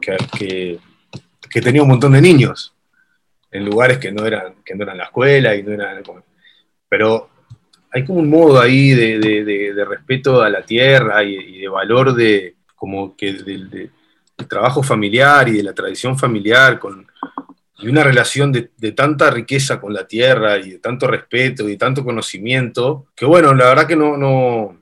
Que, 0.00 0.78
que, 1.50 1.60
tenía 1.60 1.82
un 1.82 1.88
montón 1.88 2.12
de 2.12 2.22
niños 2.22 2.74
en 3.50 3.64
lugares 3.64 3.98
que 3.98 4.12
no 4.12 4.24
eran, 4.24 4.54
que 4.64 4.74
no 4.74 4.84
eran 4.84 4.98
la 4.98 5.04
escuela 5.04 5.54
y 5.56 5.62
no 5.62 5.72
eran... 5.72 6.02
Pero 6.88 7.28
hay 7.90 8.04
como 8.04 8.20
un 8.20 8.30
modo 8.30 8.60
ahí 8.60 8.90
de, 8.90 9.84
respeto 9.88 10.42
a 10.42 10.50
la 10.50 10.62
tierra 10.62 11.22
y, 11.22 11.58
de 11.58 11.68
valor 11.68 12.14
de 12.14 12.56
como 12.74 13.16
que 13.16 13.32
de, 13.32 13.90
el 14.36 14.48
trabajo 14.48 14.82
familiar 14.82 15.48
y 15.48 15.52
de 15.52 15.62
la 15.62 15.74
tradición 15.74 16.18
familiar, 16.18 16.78
con, 16.78 17.06
y 17.78 17.88
una 17.88 18.02
relación 18.02 18.52
de, 18.52 18.92
tanta 18.92 19.30
riqueza 19.30 19.80
con 19.80 19.92
la 19.92 20.06
tierra 20.06 20.58
y 20.58 20.72
de 20.72 20.78
tanto 20.78 21.06
respeto 21.06 21.64
y 21.64 21.72
de 21.72 21.76
tanto 21.76 22.04
conocimiento, 22.04 23.06
que 23.14 23.26
bueno, 23.26 23.52
la 23.54 23.66
verdad 23.66 23.86
que 23.86 23.96
no, 23.96 24.16
no, 24.16 24.80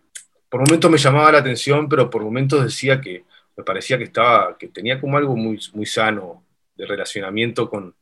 por 0.48 0.60
momentos 0.60 0.90
me 0.90 0.98
llamaba 0.98 1.32
la 1.32 1.38
atención, 1.38 1.88
pero 1.88 2.10
por 2.10 2.22
momentos 2.22 2.62
decía 2.64 3.00
que 3.00 3.24
me 3.56 3.64
parecía 3.64 3.98
que 3.98 4.04
estaba, 4.04 4.56
que 4.56 4.68
tenía 4.68 5.00
como 5.00 5.16
algo 5.16 5.36
muy, 5.36 5.58
muy 5.74 5.86
sano 5.86 6.44
de 6.74 6.86
relacionamiento 6.86 7.68
con, 7.68 7.94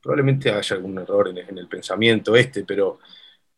probablemente 0.00 0.50
haya 0.50 0.76
algún 0.76 0.98
error 0.98 1.28
en, 1.28 1.58
el 1.58 1.68
pensamiento 1.68 2.36
este, 2.36 2.64
pero 2.64 2.98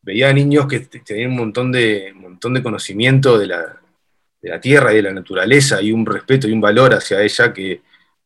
veía 0.02 0.32
niños 0.32 0.66
que 0.66 0.80
tenían 0.80 1.30
un 1.30 1.36
montón 1.36 1.70
de, 1.72 2.12
un 2.14 2.22
montón 2.22 2.54
de 2.54 2.62
conocimiento 2.62 3.38
de 3.38 3.46
la, 3.48 3.80
de 4.40 4.50
la 4.50 4.60
tierra 4.60 4.92
y 4.92 4.96
de 4.96 5.02
la 5.02 5.12
naturaleza 5.12 5.82
y 5.82 5.92
un 5.92 6.06
respeto 6.06 6.48
y 6.48 6.52
un 6.52 6.60
valor 6.60 6.94
hacia 6.94 7.22
ella 7.22 7.52
que 7.52 7.82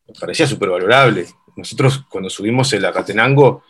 me 0.07 0.13
parecía 0.19 0.47
súper 0.47 0.69
valorable. 0.69 1.25
Nosotros 1.55 2.05
cuando 2.09 2.29
subimos 2.29 2.71
el 2.73 2.85
Acatenango, 2.85 3.63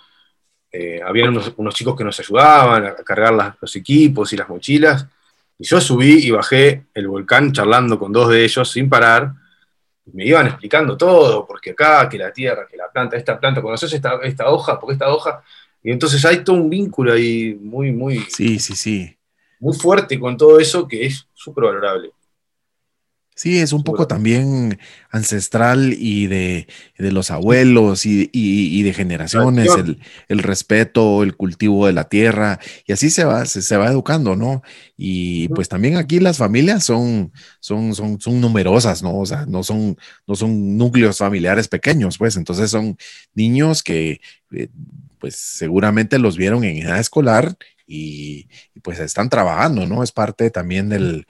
eh, 0.72 1.00
había 1.06 1.30
unos, 1.30 1.76
chicos 1.76 1.96
que 1.96 2.04
nos 2.04 2.20
ayudaban 2.20 2.86
a 2.86 2.96
cargar 2.96 3.56
los 3.62 3.76
equipos 3.76 4.34
y 4.34 4.38
las 4.38 4.50
mochilas, 4.50 5.06
y 5.60 5.66
yo 5.66 5.80
subí 5.80 6.26
y 6.26 6.32
bajé 6.32 6.86
el 6.94 7.08
volcán 7.08 7.52
charlando 7.52 8.00
con 8.00 8.12
dos 8.12 8.30
de 8.30 8.44
ellos 8.44 8.72
sin 8.72 8.90
parar, 8.90 9.34
y 10.06 10.12
me 10.18 10.26
iban 10.26 10.48
explicando 10.48 10.98
todo, 10.98 11.46
porque 11.46 11.72
acá, 11.72 12.10
que 12.10 12.18
la 12.18 12.34
tierra, 12.34 12.68
que 12.70 12.76
la 12.76 12.92
planta, 12.92 13.16
esta 13.18 13.40
planta, 13.40 13.62
conoces 13.62 13.94
esta, 13.94 14.16
esta 14.24 14.50
hoja, 14.50 14.80
porque 14.80 14.94
esta 14.94 15.14
hoja, 15.14 15.44
y 15.84 15.92
entonces 15.92 16.24
hay 16.26 16.44
todo 16.44 16.56
un 16.56 16.70
vínculo 16.70 17.14
ahí 17.14 17.58
muy, 17.62 17.92
muy... 17.92 18.20
Sí, 18.30 18.58
sí, 18.58 18.76
sí. 18.76 19.16
Muy 19.60 19.78
fuerte 19.78 20.20
con 20.20 20.36
todo 20.38 20.60
eso 20.60 20.88
que 20.88 21.06
es 21.06 21.28
súper 21.34 21.66
valorable. 21.66 22.12
Sí, 23.44 23.60
es 23.60 23.74
un 23.74 23.84
poco 23.84 24.08
también 24.08 24.80
ancestral 25.12 25.94
y 26.00 26.28
de, 26.28 26.66
los 26.98 27.30
abuelos 27.30 28.06
y, 28.06 28.84
de 28.84 28.94
generaciones, 28.94 29.70
el, 30.30 30.40
respeto, 30.40 31.24
el 31.24 31.36
cultivo 31.36 31.88
de 31.88 31.92
la 31.92 32.06
tierra, 32.06 32.62
y 32.88 32.94
así 32.94 33.10
se 33.10 33.26
va, 33.26 33.46
se, 33.46 33.76
va 33.76 33.88
educando, 33.88 34.38
¿no? 34.38 34.64
Y 34.96 35.50
pues 35.50 35.68
también 35.68 35.98
aquí 35.98 36.22
las 36.22 36.38
familias 36.38 36.86
son, 36.86 37.34
son, 37.60 37.94
son, 37.94 38.22
son 38.22 38.40
numerosas, 38.40 39.04
¿no? 39.04 39.20
O 39.20 39.26
sea, 39.26 39.46
no 39.46 39.62
son, 39.62 39.98
no 40.26 40.36
son 40.36 40.78
núcleos 40.78 41.18
familiares 41.18 41.68
pequeños, 41.68 42.18
pues 42.18 42.38
entonces 42.38 42.72
son 42.72 42.98
niños 43.34 43.84
que 43.84 44.22
eh, 44.54 44.70
pues 45.20 45.36
seguramente 45.36 46.18
los 46.18 46.38
vieron 46.38 46.64
en 46.64 46.78
edad 46.78 46.98
escolar 46.98 47.58
y, 47.86 48.48
pues 48.82 49.00
están 49.00 49.30
trabajando, 49.30 49.86
¿no? 49.86 50.04
Es 50.04 50.12
parte 50.12 50.50
también 50.50 50.90
del, 50.90 51.26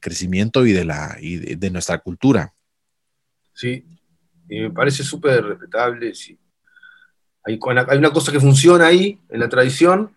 crecimiento 0.00 0.66
y 0.66 0.72
de, 0.72 0.84
la, 0.84 1.16
de, 1.20 1.70
nuestra 1.70 1.98
cultura. 1.98 2.54
Sí, 3.52 3.84
y 4.48 4.60
me 4.60 4.70
parece 4.70 5.02
súper 5.02 5.44
respetable. 5.44 6.14
Sí. 6.14 6.38
Hay, 7.44 7.58
hay, 7.88 7.98
una 7.98 8.10
cosa 8.10 8.32
que 8.32 8.40
funciona 8.40 8.86
ahí 8.86 9.20
en 9.28 9.40
la 9.40 9.48
tradición 9.48 10.14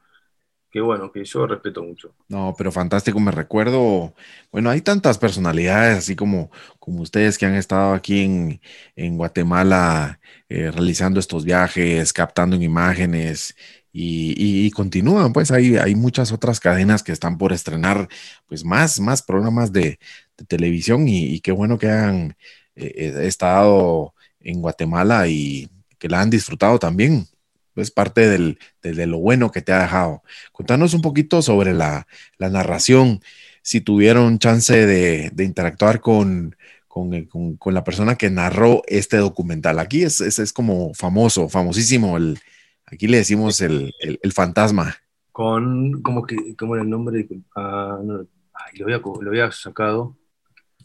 que 0.69 0.81
bueno, 0.81 1.11
que 1.11 1.23
yo 1.23 1.47
respeto 1.47 1.81
mucho. 1.81 2.13
No, 2.27 2.53
pero 2.57 2.71
fantástico, 2.71 3.19
me 3.19 3.31
recuerdo, 3.31 4.13
bueno, 4.51 4.69
hay 4.69 4.81
tantas 4.81 5.17
personalidades 5.17 5.97
así 5.97 6.15
como, 6.15 6.51
como 6.79 7.01
ustedes 7.01 7.37
que 7.37 7.45
han 7.45 7.55
estado 7.55 7.93
aquí 7.93 8.23
en, 8.23 8.61
en 8.95 9.17
Guatemala 9.17 10.19
eh, 10.49 10.69
realizando 10.71 11.19
estos 11.19 11.45
viajes, 11.45 12.11
captando 12.11 12.55
imágenes 12.57 13.55
y, 13.99 14.71
continúan, 14.71 15.33
pues 15.33 15.49
hay, 15.49 15.77
hay 15.77 15.95
muchas 15.95 16.31
otras 16.31 16.59
cadenas 16.59 17.01
que 17.01 17.11
están 17.11 17.37
por 17.37 17.51
estrenar 17.51 18.07
pues 18.47 18.63
más, 18.63 18.99
más 18.99 19.23
programas 19.23 19.71
de, 19.73 19.99
televisión 20.47 21.07
y, 21.07 21.39
qué 21.39 21.51
bueno 21.51 21.79
que 21.79 21.89
han 21.89 22.35
eh, 22.75 22.93
eh, 22.95 23.13
estado 23.23 24.13
en 24.39 24.61
Guatemala 24.61 25.27
y 25.27 25.67
que 25.97 26.09
la 26.09 26.21
han 26.21 26.29
disfrutado 26.29 26.77
también 26.77 27.27
es 27.75 27.89
parte 27.89 28.27
del, 28.27 28.59
de, 28.83 29.07
lo 29.07 29.19
bueno 29.19 29.51
que 29.51 29.61
te 29.61 29.71
ha 29.71 29.81
dejado. 29.81 30.23
Contanos 30.51 30.93
un 30.93 31.01
poquito 31.01 31.41
sobre 31.41 31.73
la, 31.73 32.07
narración, 32.39 33.21
si 33.63 33.81
tuvieron 33.81 34.39
chance 34.39 34.85
de, 34.85 35.31
interactuar 35.43 36.01
con, 36.01 36.55
con, 36.87 37.73
la 37.73 37.83
persona 37.83 38.15
que 38.15 38.29
narró 38.29 38.83
este 38.87 39.17
documental. 39.17 39.79
Aquí 39.79 40.03
es, 40.03 40.21
es, 40.21 40.53
como 40.53 40.93
famoso, 40.93 41.49
famosísimo, 41.49 42.17
el, 42.17 42.39
aquí 42.87 43.07
le 43.07 43.17
decimos 43.17 43.61
el, 43.61 43.93
fantasma. 44.33 44.95
Con, 45.31 46.01
como 46.01 46.25
que, 46.25 46.55
¿cómo 46.57 46.73
era 46.73 46.83
el 46.83 46.89
nombre? 46.89 47.27
Ah, 47.55 47.99
no, 48.03 48.25
lo, 48.73 49.29
había, 49.29 49.51
sacado. 49.51 50.15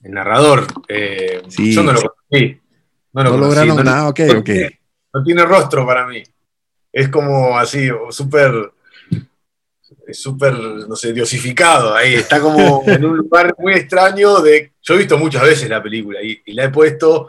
El 0.02 0.12
narrador. 0.12 0.66
Eh, 0.88 1.40
yo 1.56 1.82
no 1.82 1.92
lo 1.92 2.00
conocí. 2.00 2.60
No, 3.14 3.24
lo 3.24 3.36
lograron 3.38 3.82
nada, 3.84 4.08
ok, 4.08 4.20
ok. 4.38 4.50
No 5.14 5.22
tiene 5.22 5.44
rostro 5.44 5.86
para 5.86 6.06
mí 6.06 6.22
es 6.92 7.08
como 7.08 7.58
así, 7.58 7.88
súper, 8.10 8.70
súper, 10.12 10.52
no 10.52 10.94
sé, 10.94 11.12
diosificado 11.12 11.94
ahí, 11.94 12.14
está 12.14 12.38
como 12.38 12.82
en 12.86 13.04
un 13.04 13.16
lugar 13.16 13.54
muy 13.58 13.72
extraño 13.72 14.40
de... 14.40 14.72
Yo 14.82 14.94
he 14.94 14.98
visto 14.98 15.16
muchas 15.16 15.42
veces 15.42 15.70
la 15.70 15.82
película 15.82 16.20
y, 16.22 16.40
la 16.52 16.64
he 16.64 16.68
puesto 16.68 17.28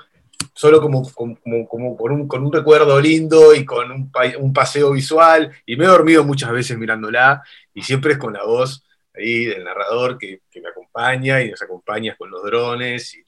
solo 0.53 0.81
como, 0.81 1.03
como, 1.13 1.37
como 1.67 1.97
con, 1.97 2.11
un, 2.11 2.27
con, 2.27 2.45
un, 2.45 2.53
recuerdo 2.53 2.99
lindo 3.01 3.53
y 3.55 3.65
con 3.65 3.91
un, 3.91 4.11
un, 4.39 4.53
paseo 4.53 4.91
visual, 4.91 5.51
y 5.65 5.75
me 5.75 5.85
he 5.85 5.87
dormido 5.87 6.23
muchas 6.23 6.51
veces 6.51 6.77
mirándola, 6.77 7.43
y 7.73 7.81
siempre 7.81 8.13
es 8.13 8.17
con 8.17 8.33
la 8.33 8.43
voz 8.43 8.85
ahí 9.15 9.45
del 9.45 9.63
narrador 9.63 10.17
que, 10.17 10.41
que 10.49 10.61
me 10.61 10.69
acompaña 10.69 11.41
y 11.41 11.51
nos 11.51 11.61
acompaña 11.61 12.15
con 12.15 12.29
los 12.29 12.43
drones 12.43 13.15
y 13.15 13.23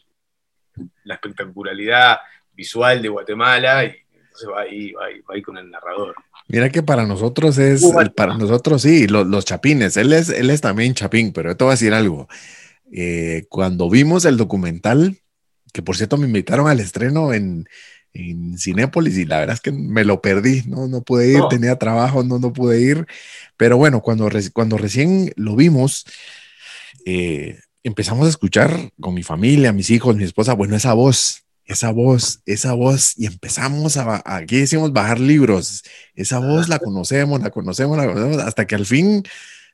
la 1.03 1.15
espectacularidad 1.15 2.19
visual 2.53 3.01
de 3.01 3.09
Guatemala, 3.09 3.85
y 3.85 3.95
entonces 4.13 4.49
va 4.49 4.61
ahí, 4.61 4.91
va 4.91 5.33
ahí, 5.33 5.41
con 5.41 5.57
el 5.57 5.69
narrador. 5.69 6.15
Mira 6.47 6.69
que 6.69 6.83
para 6.83 7.05
nosotros 7.05 7.57
es, 7.57 7.83
para 8.15 8.37
nosotros 8.37 8.81
sí, 8.81 9.07
los, 9.07 9.45
chapines, 9.45 9.97
él 9.97 10.13
es, 10.13 10.29
él 10.29 10.49
es 10.49 10.61
también 10.61 10.93
chapín, 10.93 11.33
pero 11.33 11.49
yo 11.49 11.57
te 11.57 11.63
voy 11.63 11.71
a 11.71 11.73
decir 11.73 11.93
algo. 11.93 12.27
Eh, 12.91 13.45
cuando 13.49 13.89
vimos 13.89 14.25
el 14.25 14.37
documental, 14.37 15.17
que 15.75 15.81
por 15.81 15.97
cierto 15.97 16.15
me 16.15 16.25
invitaron 16.25 16.69
al 16.69 16.79
estreno 16.79 17.33
en, 17.33 17.67
en 18.13 18.57
Cinépolis 18.57 19.17
y 19.17 19.25
la 19.25 19.39
verdad 19.39 19.55
es 19.55 19.59
que 19.59 19.73
me 19.73 20.05
lo 20.05 20.21
perdí, 20.21 20.63
no, 20.67 20.87
no 20.87 21.01
pude 21.01 21.33
ir, 21.33 21.41
tenía 21.49 21.75
trabajo, 21.75 22.23
no, 22.23 22.39
no 22.39 22.53
pude 22.53 22.79
ir, 22.79 23.05
pero 23.57 23.75
bueno, 23.75 24.01
cuando, 24.01 24.29
cuando 24.53 24.77
recién 24.77 25.33
lo 25.35 25.57
vimos, 25.57 26.05
eh, 27.05 27.59
empezamos 27.83 28.25
a 28.25 28.29
escuchar 28.29 28.89
con 29.01 29.13
mi 29.13 29.21
familia, 29.21 29.73
mis 29.73 29.89
hijos, 29.89 30.15
mi 30.15 30.23
esposa, 30.23 30.53
bueno, 30.53 30.77
esa 30.77 30.93
voz, 30.93 31.43
esa 31.65 31.91
voz, 31.91 32.39
esa 32.45 32.71
voz, 32.71 33.11
y 33.17 33.25
empezamos 33.25 33.97
a, 33.97 34.23
aquí 34.23 34.55
decimos 34.55 34.93
bajar 34.93 35.19
libros, 35.19 35.83
esa 36.13 36.39
voz 36.39 36.69
la 36.69 36.79
conocemos, 36.79 37.41
la 37.41 37.49
conocemos, 37.49 37.97
la 37.97 38.05
conocemos, 38.05 38.37
hasta 38.37 38.65
que 38.65 38.75
al 38.75 38.85
fin 38.85 39.23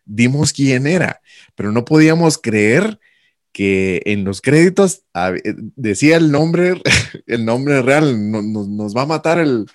dimos 0.04 0.52
quién 0.52 0.88
era, 0.88 1.22
pero 1.54 1.72
no 1.72 1.86
podíamos 1.86 2.40
creer 2.40 3.00
que 3.52 4.02
en 4.06 4.24
los 4.24 4.42
créditos 4.42 5.04
eh, 5.14 5.54
decía 5.76 6.18
el 6.18 6.32
nombre, 6.32 6.82
el 7.28 7.46
nombre 7.46 7.82
real, 7.82 8.32
nos 8.32 8.96
va 8.96 9.04
a 9.04 9.08
matar 9.08 9.40
el, 9.40 9.66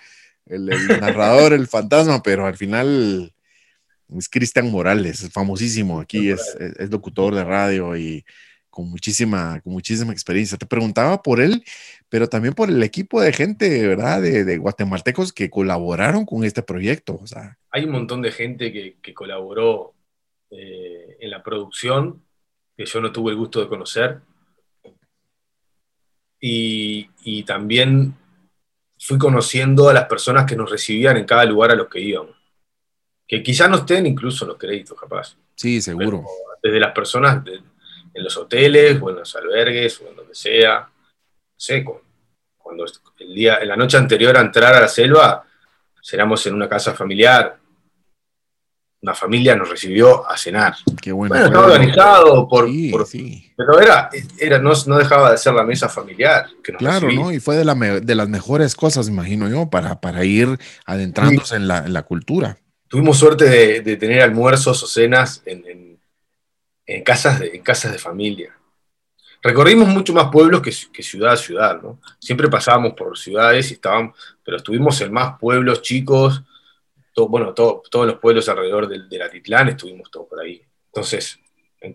el, 0.46 0.66
narrador, 1.00 1.52
el 1.52 1.66
fantasma, 1.66 2.22
pero 2.22 2.46
al 2.46 2.56
final 2.56 3.32
es 4.16 4.28
Cristian 4.28 4.70
Morales, 4.70 5.28
famosísimo 5.32 6.00
aquí, 6.00 6.30
es, 6.30 6.56
es, 6.78 6.90
locutor 6.90 7.34
de 7.34 7.44
radio 7.44 7.96
y 7.96 8.24
con 8.70 8.90
muchísima, 8.90 9.60
con 9.62 9.72
muchísima 9.72 10.12
experiencia. 10.12 10.58
Te 10.58 10.66
preguntaba 10.66 11.22
por 11.22 11.40
él 11.40 11.64
pero 12.08 12.28
también 12.28 12.54
por 12.54 12.68
el 12.68 12.82
equipo 12.82 13.20
de 13.20 13.32
gente, 13.32 13.86
¿verdad? 13.86 14.22
De, 14.22 14.58
guatemaltecos 14.58 15.32
que 15.32 15.50
colaboraron 15.50 16.24
con 16.24 16.44
este 16.44 16.62
proyecto. 16.62 17.18
O 17.20 17.26
sea. 17.26 17.58
Hay 17.70 17.84
un 17.84 17.90
montón 17.90 18.22
de 18.22 18.32
gente 18.32 18.72
que, 18.72 19.14
colaboró 19.14 19.94
eh, 20.50 21.16
en 21.20 21.30
la 21.30 21.42
producción, 21.42 22.22
que 22.76 22.84
yo 22.84 23.00
no 23.00 23.12
tuve 23.12 23.32
el 23.32 23.38
gusto 23.38 23.60
de 23.60 23.68
conocer. 23.68 24.20
Y, 26.40 27.08
y, 27.24 27.42
también 27.44 28.14
fui 28.98 29.18
conociendo 29.18 29.88
a 29.88 29.94
las 29.94 30.04
personas 30.04 30.44
que 30.44 30.54
nos 30.54 30.70
recibían 30.70 31.16
en 31.16 31.24
cada 31.24 31.44
lugar 31.44 31.70
a 31.70 31.74
los 31.74 31.88
que 31.88 32.00
íbamos. 32.00 32.36
Que 33.26 33.42
quizás 33.42 33.70
no 33.70 33.76
estén 33.78 34.06
incluso 34.06 34.44
en 34.44 34.50
los 34.50 34.58
créditos, 34.58 34.98
capaz. 35.00 35.36
Sí, 35.54 35.80
seguro. 35.80 36.24
desde 36.62 36.78
las 36.78 36.92
personas 36.92 37.42
en 37.46 38.24
los 38.24 38.36
hoteles 38.36 39.00
o 39.00 39.10
en 39.10 39.16
los 39.16 39.36
albergues 39.36 40.00
o 40.00 40.08
en 40.08 40.16
donde 40.16 40.34
sea 40.34 40.88
seco. 41.56 42.02
Cuando 42.58 42.84
el 43.18 43.34
día, 43.34 43.58
en 43.60 43.68
la 43.68 43.76
noche 43.76 43.96
anterior 43.96 44.36
a 44.36 44.40
entrar 44.40 44.74
a 44.74 44.80
la 44.80 44.88
selva, 44.88 45.44
cenamos 46.02 46.46
en 46.46 46.54
una 46.54 46.68
casa 46.68 46.94
familiar. 46.94 47.58
Una 49.02 49.14
familia 49.14 49.54
nos 49.54 49.68
recibió 49.68 50.28
a 50.28 50.36
cenar. 50.36 50.74
Qué 51.00 51.12
bueno. 51.12 51.34
estaba 51.34 51.66
organizado 51.66 52.48
por. 52.48 52.66
Pero 52.66 53.80
era, 53.80 54.08
era 54.38 54.58
no, 54.58 54.72
no, 54.86 54.98
dejaba 54.98 55.30
de 55.30 55.38
ser 55.38 55.54
la 55.54 55.64
mesa 55.64 55.88
familiar. 55.88 56.46
claro, 56.78 57.10
¿no? 57.12 57.30
Y 57.30 57.38
fue 57.38 57.56
de, 57.56 57.64
la 57.64 57.74
de, 57.74 58.14
las 58.14 58.28
mejores 58.28 58.74
cosas, 58.74 59.08
imagino 59.08 59.48
yo, 59.48 59.68
para, 59.68 60.00
para 60.00 60.24
ir 60.24 60.58
adentrándose 60.86 61.56
en, 61.56 61.68
la, 61.68 61.78
en, 61.78 61.92
la, 61.92 62.02
cultura. 62.02 62.58
Tuvimos 62.88 63.18
suerte 63.18 63.44
de, 63.44 63.80
de 63.82 63.96
tener 63.96 64.22
almuerzos 64.22 64.82
o 64.82 64.86
cenas 64.86 65.42
en, 65.44 65.98
en, 66.86 67.02
casas 67.02 67.40
de, 67.40 67.48
en 67.54 67.62
casas 67.62 67.92
de 67.92 67.98
familia. 67.98 68.56
Recorrimos 69.42 69.88
mucho 69.88 70.12
más 70.12 70.28
pueblos 70.30 70.60
que, 70.60 71.02
ciudad 71.02 71.34
a 71.34 71.36
ciudad, 71.36 71.80
¿no? 71.80 72.00
Siempre 72.18 72.48
pasábamos 72.48 72.94
por 72.94 73.16
ciudades 73.16 73.70
y 73.70 73.74
estábamos, 73.74 74.16
pero 74.44 74.56
estuvimos 74.56 75.00
en 75.00 75.12
más 75.12 75.38
pueblos 75.38 75.82
chicos, 75.82 76.42
bueno, 77.16 77.54
todos 77.54 78.06
los 78.06 78.18
pueblos 78.18 78.48
alrededor 78.48 78.88
del, 78.88 79.08
del, 79.08 79.22
Atitlán 79.22 79.68
estuvimos 79.68 80.10
todos 80.10 80.28
por 80.28 80.40
ahí. 80.40 80.62
Entonces, 80.88 81.38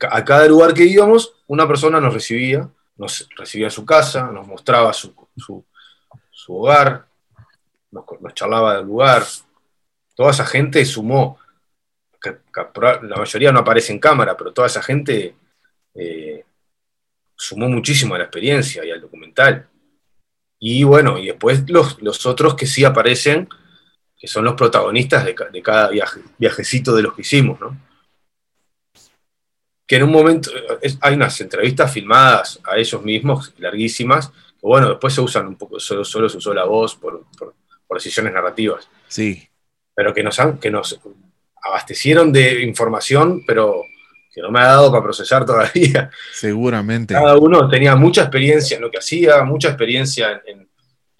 a 0.09 0.25
cada 0.25 0.47
lugar 0.47 0.73
que 0.73 0.83
íbamos, 0.83 1.35
una 1.47 1.67
persona 1.67 1.99
nos 1.99 2.13
recibía, 2.13 2.69
nos 2.97 3.27
recibía 3.35 3.67
en 3.67 3.71
su 3.71 3.85
casa, 3.85 4.31
nos 4.31 4.47
mostraba 4.47 4.93
su, 4.93 5.13
hogar, 6.47 7.07
nos, 7.91 8.05
charlaba 8.33 8.77
del 8.77 8.85
lugar. 8.85 9.23
Toda 10.15 10.31
esa 10.31 10.45
gente 10.45 10.83
sumó, 10.85 11.39
la 12.53 13.17
mayoría 13.17 13.51
no 13.51 13.59
aparece 13.59 13.93
en 13.93 13.99
cámara, 13.99 14.37
pero 14.37 14.53
toda 14.53 14.67
esa 14.67 14.81
gente 14.81 15.35
eh, 15.95 16.45
sumó 17.35 17.67
muchísimo 17.67 18.15
a 18.15 18.19
la 18.19 18.25
experiencia 18.25 18.85
y 18.85 18.91
al 18.91 19.01
documental. 19.01 19.67
Y 20.59 20.83
bueno, 20.83 21.17
y 21.17 21.27
después 21.27 21.67
los, 21.69 21.99
los 22.01 22.25
otros 22.27 22.53
que 22.53 22.67
sí 22.67 22.85
aparecen, 22.85 23.49
que 24.21 24.27
son 24.27 24.45
los 24.45 24.53
protagonistas 24.53 25.25
de, 25.25 25.33
cada 25.63 25.89
viaje, 25.89 26.21
viajecito 26.37 26.95
de 26.95 27.01
los 27.01 27.15
que 27.15 27.21
hicimos, 27.21 27.59
¿no? 27.59 27.75
Que 29.87 29.95
en 29.95 30.03
un 30.03 30.11
momento 30.11 30.51
hay 31.01 31.15
unas 31.15 31.41
entrevistas 31.41 31.91
filmadas 31.91 32.59
a 32.63 32.77
ellos 32.77 33.01
mismos, 33.01 33.51
larguísimas, 33.57 34.29
que 34.29 34.67
bueno, 34.67 34.89
después 34.89 35.15
se 35.15 35.21
usan 35.21 35.47
un 35.47 35.55
poco, 35.55 35.79
solo, 35.79 36.05
solo 36.05 36.29
se 36.29 36.37
usó 36.37 36.53
la 36.53 36.65
voz 36.65 36.95
por, 36.95 37.25
por, 37.35 37.55
decisiones 37.95 38.31
narrativas. 38.31 38.87
Sí. 39.07 39.49
Pero 39.95 40.13
que 40.13 40.23
nos, 40.23 40.39
han, 40.39 40.59
que 40.59 40.69
nos 40.69 41.01
abastecieron 41.63 42.31
de 42.31 42.61
información, 42.61 43.43
pero 43.45 43.83
que 44.31 44.41
no 44.41 44.51
me 44.51 44.59
ha 44.59 44.67
dado 44.67 44.91
para 44.91 45.03
procesar 45.03 45.45
todavía. 45.45 46.11
Seguramente. 46.31 47.15
Cada 47.15 47.37
uno 47.37 47.67
tenía 47.67 47.95
mucha 47.95 48.21
experiencia 48.21 48.75
en 48.75 48.83
lo 48.83 48.91
que 48.91 48.99
hacía, 48.99 49.43
mucha 49.43 49.69
experiencia 49.69 50.41
en, 50.45 50.69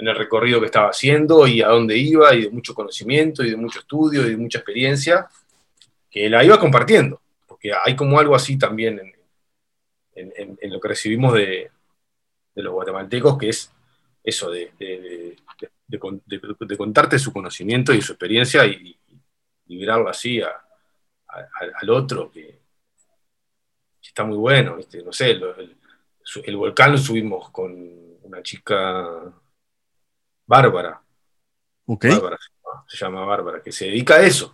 el 0.08 0.16
recorrido 0.16 0.60
que 0.60 0.68
estaba 0.68 0.90
haciendo 0.90 1.48
y 1.48 1.62
a 1.62 1.68
dónde 1.68 1.98
iba, 1.98 2.34
y 2.34 2.44
de 2.44 2.50
mucho 2.50 2.74
conocimiento, 2.74 3.44
y 3.44 3.52
de 3.52 3.58
mucho 3.58 3.80
estudio, 3.80 4.26
y 4.26 4.32
de 4.32 4.38
mucha 4.38 4.60
experiencia, 4.60 5.28
que 6.10 6.30
la 6.30 6.44
iba 6.44 6.60
compartiendo, 6.60 7.22
porque 7.48 7.72
hay 7.74 7.96
como 7.96 8.20
algo 8.20 8.36
así 8.36 8.58
también 8.58 9.00
en, 10.14 10.72
lo 10.72 10.80
que 10.80 10.88
recibimos 10.88 11.34
de, 11.34 11.72
los 12.56 12.74
guatemaltecos, 12.74 13.38
que 13.38 13.50
es 13.50 13.72
eso, 14.24 14.52
de, 14.52 14.72
contarte 16.78 17.20
su 17.20 17.32
conocimiento 17.32 17.94
y 17.94 18.02
su 18.02 18.14
experiencia 18.14 18.66
y, 18.66 18.98
y, 19.68 19.88
así 20.08 20.42
al 20.42 21.90
otro, 21.90 22.30
que, 22.32 22.62
está 24.02 24.26
muy 24.26 24.38
bueno, 24.38 24.76
¿viste? 24.76 25.02
No 25.04 25.14
sé, 25.14 25.32
el, 25.32 26.58
volcán 26.58 26.92
lo 26.92 26.98
subimos 26.98 27.50
con 27.50 27.72
una 28.24 28.44
chica 28.44 29.34
Bárbara. 30.52 31.02
Ok. 31.86 32.06
Bárbara 32.08 32.38
se 32.88 32.98
llama 32.98 33.24
Bárbara, 33.26 33.62
que 33.62 33.72
se 33.72 33.86
dedica 33.86 34.16
a 34.16 34.22
eso. 34.22 34.54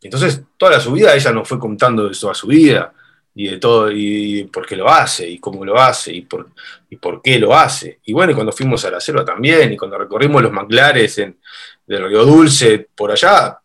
Entonces, 0.00 0.42
toda 0.56 0.72
la 0.72 0.80
subida 0.80 1.14
ella 1.14 1.32
nos 1.32 1.46
fue 1.46 1.58
contando 1.58 2.08
de 2.08 2.16
toda 2.18 2.34
su 2.34 2.46
vida 2.46 2.94
y 3.34 3.48
de 3.48 3.58
todo, 3.58 3.90
y 3.92 4.44
por 4.44 4.66
qué 4.66 4.74
lo 4.74 4.88
hace, 4.88 5.28
y 5.28 5.38
cómo 5.38 5.64
lo 5.64 5.78
hace, 5.78 6.12
y 6.14 6.22
por, 6.22 6.48
y 6.88 6.96
por 6.96 7.20
qué 7.20 7.38
lo 7.38 7.54
hace. 7.54 8.00
Y 8.04 8.12
bueno, 8.12 8.34
cuando 8.34 8.52
fuimos 8.52 8.84
a 8.86 8.90
la 8.90 9.00
selva 9.00 9.24
también, 9.24 9.72
y 9.72 9.76
cuando 9.76 9.98
recorrimos 9.98 10.42
los 10.42 10.50
manglares 10.50 11.18
en, 11.18 11.38
del 11.86 12.08
Río 12.08 12.24
Dulce, 12.24 12.88
por 12.94 13.12
allá, 13.12 13.58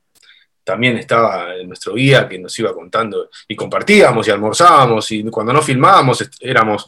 también 0.64 0.98
estaba 0.98 1.48
nuestro 1.66 1.94
guía 1.96 2.28
que 2.28 2.38
nos 2.40 2.58
iba 2.60 2.74
contando, 2.74 3.30
y 3.48 3.56
compartíamos 3.56 4.28
y 4.28 4.32
almorzábamos, 4.32 5.10
y 5.12 5.24
cuando 5.24 5.54
no 5.54 5.62
filmábamos 5.62 6.30
éramos 6.42 6.86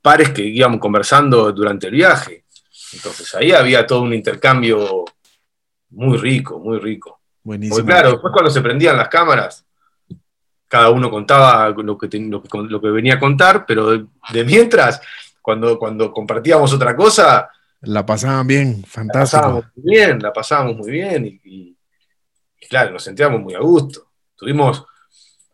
pares 0.00 0.30
que 0.30 0.42
íbamos 0.42 0.80
conversando 0.80 1.52
durante 1.52 1.86
el 1.86 1.92
viaje. 1.92 2.43
Entonces 2.94 3.34
ahí 3.34 3.52
había 3.52 3.86
todo 3.86 4.02
un 4.02 4.14
intercambio 4.14 5.04
muy 5.90 6.16
rico, 6.18 6.58
muy 6.58 6.78
rico. 6.78 7.20
Buenísimo. 7.42 7.76
Porque 7.76 7.90
claro, 7.92 8.10
después 8.12 8.32
cuando 8.32 8.50
se 8.50 8.60
prendían 8.60 8.96
las 8.96 9.08
cámaras, 9.08 9.64
cada 10.68 10.90
uno 10.90 11.10
contaba 11.10 11.68
lo 11.68 11.98
que, 11.98 12.08
lo 12.18 12.42
que, 12.42 12.48
lo 12.68 12.80
que 12.80 12.88
venía 12.88 13.14
a 13.14 13.20
contar, 13.20 13.64
pero 13.66 13.90
de, 13.90 14.06
de, 14.32 14.44
mientras, 14.44 15.00
cuando, 15.40 15.78
cuando 15.78 16.10
compartíamos 16.10 16.72
otra 16.72 16.96
cosa... 16.96 17.48
La 17.82 18.04
pasaban 18.04 18.46
bien, 18.46 18.82
fantástico. 18.84 19.42
La 19.42 19.42
pasábamos 19.42 19.64
muy 19.76 19.94
bien, 19.94 20.22
la 20.22 20.32
pasábamos 20.32 20.76
muy 20.78 20.90
bien 20.90 21.26
y, 21.26 21.40
y, 21.44 21.76
y 22.60 22.66
claro, 22.66 22.92
nos 22.92 23.02
sentíamos 23.04 23.40
muy 23.40 23.54
a 23.54 23.60
gusto. 23.60 24.08
Tuvimos, 24.34 24.84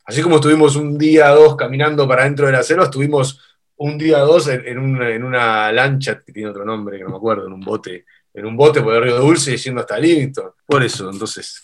así 0.05 0.22
como 0.22 0.36
estuvimos 0.36 0.76
un 0.76 0.97
día 0.97 1.32
o 1.32 1.36
dos 1.36 1.57
caminando 1.57 2.07
para 2.07 2.24
dentro 2.24 2.47
de 2.47 2.53
la 2.53 2.62
selva, 2.62 2.84
estuvimos 2.84 3.41
un 3.81 3.97
día 3.97 4.22
o 4.22 4.26
dos 4.26 4.49
en, 4.49 4.66
en, 4.66 4.78
una, 4.78 5.09
en, 5.11 5.24
una, 5.24 5.72
lancha 5.72 6.22
que 6.22 6.33
tiene 6.33 6.51
otro 6.51 6.66
nombre, 6.66 6.99
que 6.99 7.05
no 7.05 7.11
me 7.11 7.16
acuerdo, 7.16 7.47
en 7.47 7.55
un 7.55 7.61
bote, 7.61 8.05
en 8.35 8.45
un 8.45 8.55
bote 8.55 8.83
por 8.83 8.95
el 8.95 9.03
río 9.03 9.18
Dulce 9.18 9.57
yendo 9.57 9.81
hasta 9.81 9.99
Livingston. 9.99 10.51
Por 10.66 10.83
eso, 10.83 11.11
entonces, 11.11 11.62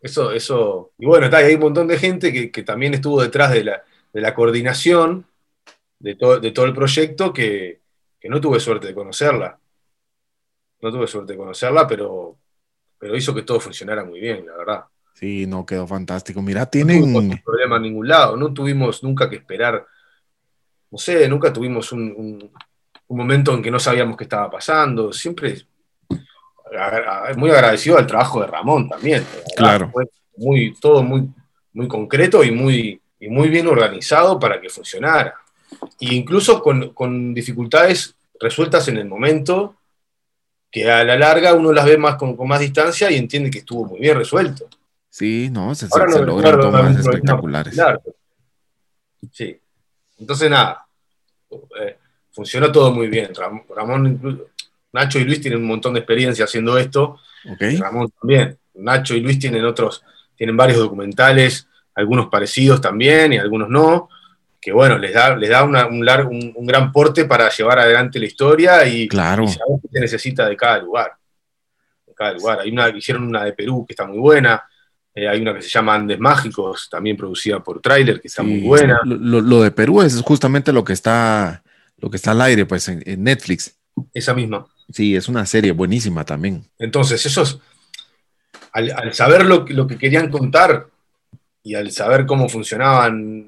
eso, 0.00 0.30
eso, 0.30 0.92
y 0.98 1.06
bueno, 1.06 1.26
está, 1.26 1.38
hay 1.38 1.54
un 1.54 1.60
montón 1.62 1.88
de 1.88 1.98
gente 1.98 2.32
que, 2.32 2.52
que 2.52 2.62
también 2.62 2.94
estuvo 2.94 3.20
detrás 3.20 3.50
de 3.50 3.64
la, 3.64 3.82
de 4.12 4.20
la 4.20 4.34
coordinación 4.34 5.26
de, 5.98 6.14
to, 6.14 6.38
de, 6.38 6.52
todo 6.52 6.66
el 6.66 6.74
proyecto 6.74 7.32
que, 7.32 7.80
que, 8.20 8.28
no 8.28 8.40
tuve 8.40 8.60
suerte 8.60 8.86
de 8.86 8.94
conocerla. 8.94 9.58
No 10.80 10.92
tuve 10.92 11.08
suerte 11.08 11.32
de 11.32 11.38
conocerla, 11.38 11.88
pero, 11.88 12.36
pero 12.98 13.16
hizo 13.16 13.34
que 13.34 13.42
todo 13.42 13.58
funcionara 13.58 14.04
muy 14.04 14.20
bien, 14.20 14.46
la 14.46 14.56
verdad. 14.56 14.84
Sí, 15.14 15.44
no, 15.44 15.66
quedó 15.66 15.88
fantástico. 15.88 16.40
Mira, 16.40 16.66
tienen... 16.66 17.12
No 17.12 17.36
problema 17.44 17.76
en 17.76 17.82
ningún 17.82 18.06
lado, 18.06 18.36
no 18.36 18.54
tuvimos 18.54 19.02
nunca 19.02 19.28
que 19.28 19.36
esperar, 19.36 19.86
no 20.92 20.98
sé, 20.98 21.28
nunca 21.28 21.52
tuvimos 21.52 21.90
un, 21.90 22.14
un, 22.16 22.52
un 23.08 23.16
momento 23.16 23.54
en 23.54 23.62
que 23.62 23.70
no 23.70 23.80
sabíamos 23.80 24.16
qué 24.16 24.24
estaba 24.24 24.50
pasando, 24.50 25.12
siempre 25.12 25.66
muy 27.36 27.50
agradecido 27.50 27.98
al 27.98 28.06
trabajo 28.06 28.40
de 28.40 28.46
Ramón 28.46 28.88
también. 28.88 29.24
Claro. 29.56 29.90
Fue 29.90 30.04
muy, 30.36 30.74
todo 30.74 31.02
muy, 31.02 31.28
muy 31.72 31.88
concreto 31.88 32.42
y 32.44 32.50
muy, 32.50 33.00
y 33.20 33.28
muy 33.28 33.48
bien 33.48 33.66
organizado 33.66 34.38
para 34.38 34.60
que 34.60 34.68
funcionara. 34.68 35.34
E 36.00 36.14
incluso 36.14 36.62
con, 36.62 36.92
con, 36.92 37.34
dificultades 37.34 38.14
resueltas 38.40 38.88
en 38.88 38.98
el 38.98 39.06
momento, 39.06 39.76
que 40.70 40.90
a 40.90 41.04
la 41.04 41.16
larga 41.16 41.54
uno 41.54 41.72
las 41.72 41.84
ve 41.84 41.98
más 41.98 42.16
con, 42.16 42.36
con 42.36 42.48
más 42.48 42.60
distancia 42.60 43.10
y 43.10 43.16
entiende 43.16 43.50
que 43.50 43.58
estuvo 43.58 43.84
muy 43.84 44.00
bien 44.00 44.16
resuelto. 44.16 44.68
Sí, 45.08 45.48
no, 45.50 45.74
se, 45.74 45.88
Ahora 45.90 46.12
se, 46.12 46.18
se 46.18 46.24
logran 46.24 46.60
tomas 46.60 46.98
espectaculares. 46.98 47.76
Sí. 49.30 49.61
Entonces, 50.22 50.48
nada, 50.48 50.86
eh, 51.50 51.98
funcionó 52.30 52.70
todo 52.70 52.92
muy 52.92 53.08
bien. 53.08 53.34
Ramón, 53.34 53.64
Ramón 53.74 54.46
Nacho 54.92 55.18
y 55.18 55.24
Luis 55.24 55.40
tienen 55.40 55.60
un 55.60 55.66
montón 55.66 55.94
de 55.94 56.00
experiencia 56.00 56.44
haciendo 56.44 56.78
esto. 56.78 57.18
Okay. 57.54 57.76
Ramón 57.76 58.12
también. 58.20 58.56
Nacho 58.74 59.14
y 59.14 59.20
Luis 59.20 59.38
tienen 59.40 59.64
otros, 59.64 60.02
tienen 60.36 60.56
varios 60.56 60.78
documentales, 60.78 61.66
algunos 61.94 62.28
parecidos 62.28 62.80
también 62.80 63.32
y 63.32 63.38
algunos 63.38 63.68
no, 63.68 64.08
que 64.60 64.72
bueno, 64.72 64.96
les 64.96 65.12
da, 65.12 65.36
les 65.36 65.50
da 65.50 65.64
una, 65.64 65.86
un, 65.86 66.04
largo, 66.04 66.30
un, 66.30 66.52
un, 66.54 66.66
gran 66.66 66.92
porte 66.92 67.24
para 67.24 67.50
llevar 67.50 67.80
adelante 67.80 68.20
la 68.20 68.26
historia 68.26 68.86
y, 68.86 69.08
claro. 69.08 69.42
y 69.44 69.48
saber 69.48 69.80
qué 69.82 69.88
se 69.90 70.00
necesita 70.00 70.48
de 70.48 70.56
cada 70.56 70.78
lugar. 70.78 71.12
De 72.06 72.14
cada 72.14 72.32
lugar. 72.32 72.60
Hay 72.60 72.70
una, 72.70 72.88
hicieron 72.90 73.24
una 73.24 73.44
de 73.44 73.54
Perú 73.54 73.84
que 73.84 73.92
está 73.92 74.06
muy 74.06 74.18
buena. 74.18 74.62
Eh, 75.14 75.28
hay 75.28 75.40
una 75.40 75.54
que 75.54 75.62
se 75.62 75.68
llama 75.68 75.94
Andes 75.94 76.18
Mágicos, 76.18 76.88
también 76.90 77.16
producida 77.16 77.62
por 77.62 77.80
Trailer, 77.80 78.20
que 78.20 78.28
está 78.28 78.42
sí, 78.42 78.48
muy 78.48 78.60
buena. 78.60 79.00
Lo, 79.04 79.40
lo, 79.40 79.62
de 79.62 79.70
Perú 79.70 80.00
es 80.00 80.20
justamente 80.22 80.72
lo 80.72 80.84
que 80.84 80.94
está, 80.94 81.62
lo 81.98 82.08
que 82.08 82.16
está 82.16 82.30
al 82.30 82.40
aire, 82.40 82.64
pues, 82.64 82.88
en, 82.88 83.02
en 83.04 83.22
Netflix. 83.22 83.76
Esa 84.14 84.32
misma. 84.32 84.66
Sí, 84.90 85.14
es 85.14 85.28
una 85.28 85.44
serie 85.44 85.72
buenísima 85.72 86.24
también. 86.24 86.64
Entonces, 86.78 87.24
esos, 87.26 87.60
al, 88.72 88.90
al 88.90 89.14
saber 89.14 89.44
lo, 89.44 89.66
lo, 89.68 89.86
que 89.86 89.98
querían 89.98 90.30
contar 90.30 90.88
y 91.62 91.74
al 91.74 91.90
saber 91.90 92.26
cómo 92.26 92.48
funcionaban 92.48 93.46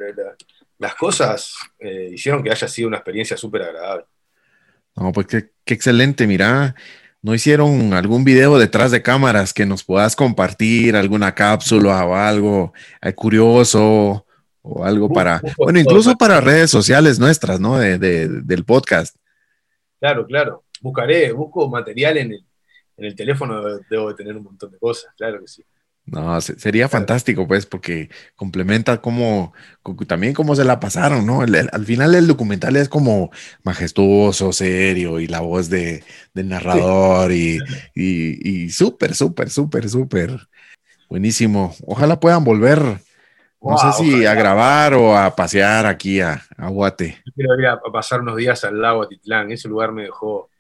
las 0.79 0.95
cosas, 0.95 1.55
eh, 1.79 2.11
hicieron 2.12 2.43
que 2.43 2.51
haya 2.51 2.69
sido 2.69 2.89
una 2.89 2.99
experiencia 2.99 3.37
súper 3.37 3.62
agradable. 3.62 4.05
No, 4.97 5.12
pues 5.12 5.27
qué, 5.27 5.51
qué, 5.65 5.75
excelente, 5.75 6.27
mira. 6.27 6.75
¿No 7.25 7.35
hicieron 7.35 7.95
algún 7.95 8.22
video 8.22 8.59
detrás 8.59 8.91
de 8.93 9.03
cámaras 9.03 9.53
que 9.53 9.66
nos 9.66 9.83
puedas 9.83 10.14
compartir, 10.14 10.95
alguna 10.95 11.35
cápsula 11.35 12.05
o 12.05 12.14
algo 12.14 12.72
curioso 13.16 14.27
o 14.62 14.85
algo 14.85 15.09
para, 15.09 15.43
bueno, 15.59 15.79
incluso 15.81 16.16
para 16.16 16.41
redes 16.41 16.70
sociales 16.70 17.18
nuestras, 17.18 17.61
¿no? 17.61 17.79
De, 17.79 17.99
de, 17.99 18.29
del 18.29 18.64
podcast. 18.64 19.16
Claro, 19.99 20.27
claro 20.27 20.64
buscaré, 20.85 21.33
busco 21.33 21.66
material 21.66 22.18
en 22.18 22.33
el, 22.33 22.45
en 22.99 23.05
el 23.07 23.16
teléfono, 23.16 23.62
debo 23.89 24.11
de 24.11 24.14
tener 24.14 24.37
un 24.37 24.45
montón 24.45 24.70
de 24.70 24.79
cosas, 24.79 25.11
claro 25.16 25.41
que 25.41 25.49
sí. 25.49 25.64
No, 26.07 26.39
sería 26.41 26.89
fantástico, 26.91 27.49
pues, 27.49 27.65
porque 27.65 28.11
complementa 28.37 29.01
como, 29.01 29.55
también 30.07 30.35
cómo 30.35 30.55
se 30.55 30.65
la 30.65 30.79
pasaron, 30.79 31.25
¿no? 31.25 31.43
El, 31.43 31.55
el, 31.55 31.71
al 31.73 31.87
final 31.87 32.15
el 32.15 32.27
documental 32.27 32.77
es 32.77 32.91
como 32.91 33.31
majestuoso, 33.63 34.53
serio, 34.53 35.19
y 35.19 35.27
la 35.29 35.41
voz 35.41 35.71
de, 35.71 36.05
del 36.35 36.51
narrador, 36.51 37.33
sí. 37.33 37.33
y, 37.33 37.59
y, 37.95 38.65
y 38.65 38.71
súper, 38.71 39.15
súper, 39.15 39.49
súper, 39.49 39.89
súper 39.89 40.49
buenísimo. 41.09 41.75
Ojalá 41.87 42.21
puedan 42.21 42.45
volver, 42.45 42.81
no 43.63 43.77
wow, 43.77 43.79
sé 43.79 43.93
si 43.93 44.27
ojalá. 44.27 44.27
a 44.27 44.35
grabar 44.35 44.95
o 44.95 45.17
a 45.17 45.35
pasear 45.35 45.87
aquí 45.87 46.21
a, 46.21 46.43
a 46.59 46.69
Guate. 46.69 47.25
Yo 47.25 47.33
quiero 47.35 47.59
ir 47.59 47.67
a, 47.67 47.73
a 47.75 47.93
pasar 47.93 48.21
unos 48.21 48.37
días 48.37 48.63
al 48.65 48.81
lago 48.81 49.03
Atitlán, 49.03 49.51
ese 49.51 49.69
lugar 49.69 49.93
me 49.93 50.03
dejó 50.05 50.51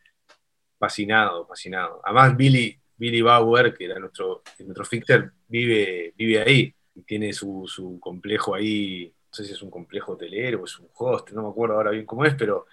fascinado, 0.78 1.46
fascinado. 1.46 2.00
Además, 2.04 2.36
Billy, 2.36 2.80
Billy 3.04 3.20
Bauer, 3.20 3.74
que 3.74 3.84
era 3.84 3.98
nuestro, 3.98 4.42
nuestro 4.60 4.84
fixer, 4.86 5.30
vive, 5.46 6.14
vive 6.16 6.40
ahí 6.40 6.74
y 6.94 7.02
tiene 7.02 7.34
su, 7.34 7.64
su, 7.66 8.00
complejo 8.00 8.54
ahí, 8.54 9.12
no 9.28 9.34
sé 9.34 9.44
si 9.44 9.52
es 9.52 9.60
un 9.60 9.70
complejo 9.70 10.12
hotelero 10.12 10.62
o 10.62 10.64
es 10.64 10.78
un 10.78 10.88
host, 10.94 11.32
no 11.32 11.42
me 11.42 11.48
acuerdo 11.50 11.74
ahora 11.74 11.90
bien 11.90 12.06
cómo 12.06 12.24
es, 12.24 12.34
pero 12.34 12.66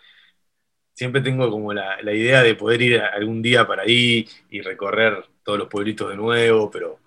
siempre 0.94 1.20
tengo 1.20 1.52
como 1.52 1.74
la, 1.74 2.02
la 2.02 2.14
idea 2.14 2.44
de 2.44 2.56
poder 2.56 2.82
ir 2.82 3.02
algún 3.02 3.42
día 3.42 3.68
para 3.68 3.84
ahí 3.84 4.26
y 4.50 4.62
recorrer 4.62 5.26
todos 5.44 5.60
los 5.60 5.68
pueblitos 5.68 6.10
de 6.10 6.16
nuevo, 6.16 6.72
pero, 6.72 7.00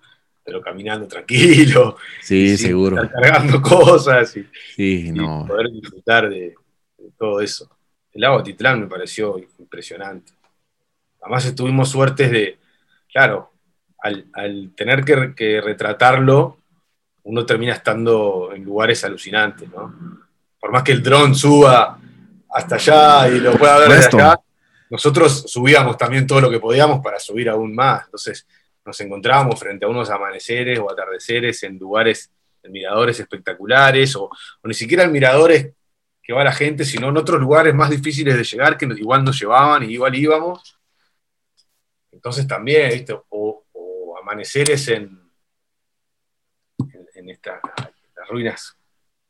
pero 0.43 0.61
caminando 0.61 1.07
tranquilo. 1.07 1.97
Sí, 2.21 2.55
seguro. 2.57 3.09
Cargando 3.09 3.59
cosas 3.59 4.37
y, 4.37 4.45
sí, 4.75 5.11
no. 5.11 5.47
poder 5.47 5.71
disfrutar 5.71 6.29
de, 6.29 6.53
de 6.99 7.11
todo 7.17 7.41
eso. 7.41 7.75
El 8.11 8.21
lago 8.21 8.43
Titlán 8.43 8.81
me 8.81 8.87
pareció 8.87 9.39
impresionante. 9.57 10.31
Además 11.21 11.55
tuvimos 11.55 11.89
suertes 11.89 12.29
de, 12.29 12.59
claro, 13.15 13.53
al, 13.99 14.25
al 14.33 14.73
tener 14.75 15.05
que, 15.05 15.33
que, 15.33 15.61
retratarlo, 15.61 16.57
uno 17.23 17.45
termina 17.45 17.71
estando 17.71 18.51
en 18.53 18.65
lugares 18.65 19.05
alucinantes, 19.05 19.69
¿no? 19.69 20.19
Por 20.59 20.73
más 20.73 20.83
que 20.83 20.91
el 20.91 21.01
dron 21.01 21.33
suba 21.33 21.97
hasta 22.49 22.75
allá 22.75 23.29
y 23.29 23.39
lo 23.39 23.53
pueda 23.53 23.77
ver 23.77 23.87
desde 23.87 24.07
acá, 24.07 24.41
nosotros 24.89 25.45
subíamos 25.47 25.97
también 25.97 26.27
todo 26.27 26.41
lo 26.41 26.49
que 26.49 26.59
podíamos 26.59 26.99
para 27.01 27.17
subir 27.17 27.47
aún 27.47 27.73
más. 27.73 28.03
Entonces 28.03 28.45
nos 28.83 28.99
encontrábamos 28.99 29.57
frente 29.57 29.85
a 29.85 29.87
unos 29.87 30.09
amaneceres 30.09 30.77
o 30.79 30.91
atardeceres 30.91 31.63
en 31.63 31.77
lugares, 31.77 32.29
en 32.63 32.73
miradores 32.73 33.17
espectaculares, 33.17 34.13
o, 34.17 34.25
o 34.25 34.67
ni 34.67 34.73
siquiera 34.73 35.05
en 35.05 35.13
miradores 35.13 35.71
que 36.21 36.33
va 36.33 36.43
la 36.43 36.51
gente, 36.51 36.83
sino 36.83 37.07
en 37.07 37.15
otros 37.15 37.39
lugares 37.39 37.73
más 37.73 37.89
difíciles 37.89 38.35
de 38.35 38.43
llegar 38.43 38.77
que 38.77 38.87
igual 38.87 39.23
nos 39.23 39.39
llevaban 39.39 39.83
y 39.83 39.93
igual 39.93 40.13
íbamos 40.15 40.74
entonces 42.25 42.47
también, 42.47 42.89
¿viste? 42.89 43.13
O, 43.29 43.63
o, 43.71 44.17
amaneceres 44.17 44.87
en, 44.87 45.21
en, 46.79 47.07
en 47.13 47.29
estas 47.29 47.61
las 48.15 48.27
ruinas, 48.27 48.75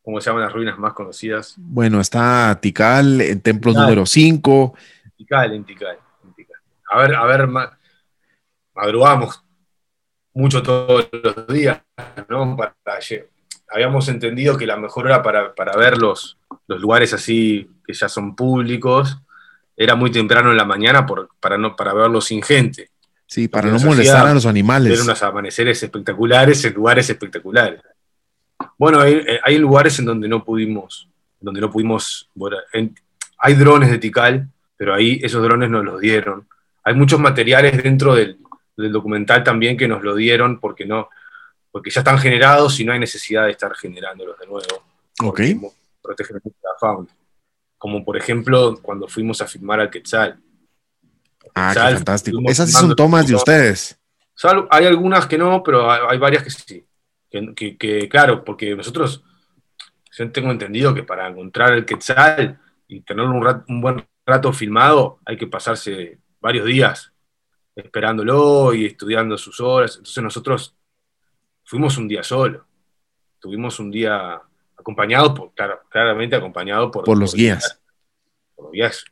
¿cómo 0.01 0.21
se 0.21 0.29
llaman 0.29 0.43
las 0.43 0.53
ruinas 0.53 0.79
más 0.79 0.93
conocidas? 0.93 1.55
Bueno, 1.57 1.99
está 1.99 2.57
Tikal, 2.61 3.19
en 3.19 3.41
templo 3.41 3.73
Tikal. 3.73 3.83
número 3.83 4.05
5. 4.05 4.75
Tikal, 5.17 5.53
en 5.55 5.65
Tikal, 5.65 5.99
en 6.23 6.33
Tikal. 6.35 6.55
A 6.89 6.99
ver, 6.99 7.15
a 7.15 7.25
ver, 7.25 7.47
ma, 7.47 7.77
madrugamos 8.73 9.43
mucho 10.33 10.63
todos 10.63 11.09
los 11.11 11.47
días, 11.47 11.81
¿no? 12.29 12.55
Para, 12.55 12.77
habíamos 13.71 14.07
entendido 14.07 14.55
que 14.55 14.65
la 14.65 14.77
mejor 14.77 15.07
hora 15.07 15.21
para, 15.21 15.53
para 15.53 15.75
ver 15.75 15.97
los, 15.97 16.37
los 16.65 16.79
lugares 16.79 17.11
así 17.11 17.69
que 17.85 17.93
ya 17.93 18.07
son 18.07 18.37
públicos 18.37 19.17
era 19.77 19.95
muy 19.95 20.11
temprano 20.11 20.51
en 20.51 20.57
la 20.57 20.65
mañana 20.65 21.05
por, 21.05 21.29
para, 21.39 21.57
no, 21.57 21.75
para 21.75 21.93
verlo 21.93 22.21
sin 22.21 22.41
gente. 22.41 22.89
Sí, 23.27 23.47
para 23.47 23.69
no 23.69 23.79
molestar 23.79 24.27
a 24.27 24.33
los 24.33 24.45
animales. 24.45 24.91
Ver 24.91 25.01
unos 25.01 25.21
amaneceres 25.23 25.81
espectaculares 25.81 26.63
en 26.63 26.73
lugares 26.73 27.09
espectaculares. 27.09 27.81
Bueno, 28.77 29.01
hay, 29.01 29.15
eh, 29.15 29.39
hay 29.43 29.57
lugares 29.57 29.97
en 29.99 30.05
donde 30.05 30.27
no 30.27 30.43
pudimos, 30.43 31.09
donde 31.39 31.59
no 31.59 31.71
pudimos, 31.71 32.29
hay 33.37 33.53
drones 33.55 33.89
de 33.89 33.97
Tikal, 33.97 34.47
pero 34.77 34.93
ahí 34.93 35.19
esos 35.23 35.41
drones 35.43 35.69
nos 35.69 35.83
los 35.83 35.99
dieron. 35.99 36.47
Hay 36.83 36.93
muchos 36.93 37.19
materiales 37.19 37.81
dentro 37.81 38.15
del, 38.15 38.37
del 38.77 38.91
documental 38.91 39.43
también 39.43 39.75
que 39.75 39.87
nos 39.87 40.03
lo 40.03 40.15
dieron 40.15 40.59
porque 40.59 40.85
no, 40.85 41.09
porque 41.71 41.89
ya 41.89 42.01
están 42.01 42.19
generados 42.19 42.79
y 42.79 42.85
no 42.85 42.93
hay 42.93 42.99
necesidad 42.99 43.45
de 43.45 43.51
estar 43.51 43.73
generándolos 43.75 44.39
de 44.39 44.45
nuevo. 44.45 44.83
Ok. 45.23 45.41
Protegen 46.01 46.37
la 46.63 46.69
fauna. 46.79 47.09
Como 47.77 48.03
por 48.03 48.17
ejemplo 48.17 48.77
cuando 48.81 49.07
fuimos 49.07 49.41
a 49.41 49.47
filmar 49.47 49.79
al 49.79 49.89
Quetzal. 49.89 50.39
Ah, 51.53 51.71
qué 51.73 51.95
fantástico. 51.95 52.39
Esas 52.45 52.69
sí 52.69 52.77
son 52.77 52.95
tomas 52.95 53.27
de 53.27 53.35
ustedes. 53.35 53.99
Hay 54.69 54.85
algunas 54.85 55.25
que 55.25 55.37
no, 55.37 55.63
pero 55.63 55.89
hay, 55.89 56.17
varias 56.17 56.43
que 56.43 56.49
sí. 56.49 56.85
Que, 57.29 58.09
claro, 58.09 58.43
porque 58.43 58.75
nosotros, 58.75 59.23
yo 60.17 60.31
tengo 60.31 60.51
entendido 60.51 60.93
que 60.93 61.03
para 61.03 61.27
encontrar 61.27 61.73
el 61.73 61.85
Quetzal 61.85 62.59
y 62.87 63.01
tenerlo 63.01 63.31
un, 63.31 63.63
un 63.67 63.81
buen 63.81 64.07
rato 64.25 64.51
filmado, 64.51 65.19
hay 65.25 65.37
que 65.37 65.47
pasarse 65.47 66.19
varios 66.39 66.65
días 66.65 67.11
esperándolo 67.75 68.73
y 68.73 68.85
estudiando 68.85 69.37
sus 69.37 69.59
horas. 69.59 69.97
Entonces 69.97 70.23
nosotros 70.23 70.75
fuimos 71.63 71.97
un 71.97 72.07
día 72.07 72.23
solo. 72.23 72.65
Tuvimos 73.39 73.79
un 73.79 73.91
día 73.91 74.41
acompañado, 74.85 75.33
por, 75.33 75.51
claramente 75.89 76.35
acompañado 76.35 76.91
por, 76.91 77.03
por 77.03 77.17
los 77.17 77.33
guías. 77.33 77.81
Por 78.53 78.65
los 78.65 78.71
guías. 78.71 79.03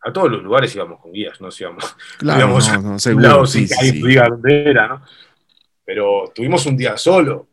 A 0.00 0.12
todos 0.12 0.30
los 0.30 0.44
lugares 0.44 0.72
íbamos 0.76 1.00
con 1.00 1.12
guías, 1.12 1.40
no 1.40 1.48
íbamos, 1.58 1.96
claro, 2.18 2.40
íbamos 2.40 2.72
no, 2.72 2.82
no, 2.82 2.98
seguro, 3.00 3.46
sí, 3.46 3.66
sí, 3.66 4.02
era, 4.46 4.86
¿no? 4.86 5.02
Pero 5.84 6.30
tuvimos 6.32 6.66
un 6.66 6.76
día 6.76 6.96
solo, 6.96 7.48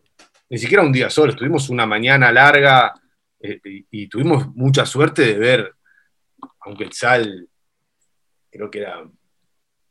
ni 0.49 0.59
siquiera 0.59 0.83
un 0.83 0.91
día 0.91 1.09
solo, 1.09 1.35
tuvimos 1.35 1.69
una 1.69 1.87
mañana 1.87 2.31
larga 2.31 2.93
eh, 3.39 3.59
y, 3.63 3.85
y, 3.89 4.07
tuvimos 4.07 4.53
mucha 4.53 4.85
suerte 4.85 5.23
de 5.23 5.39
ver, 5.39 5.73
aunque 6.59 6.83
el 6.83 6.93
sal 6.93 7.47
creo 8.51 8.69
que 8.69 8.79
era 8.79 9.01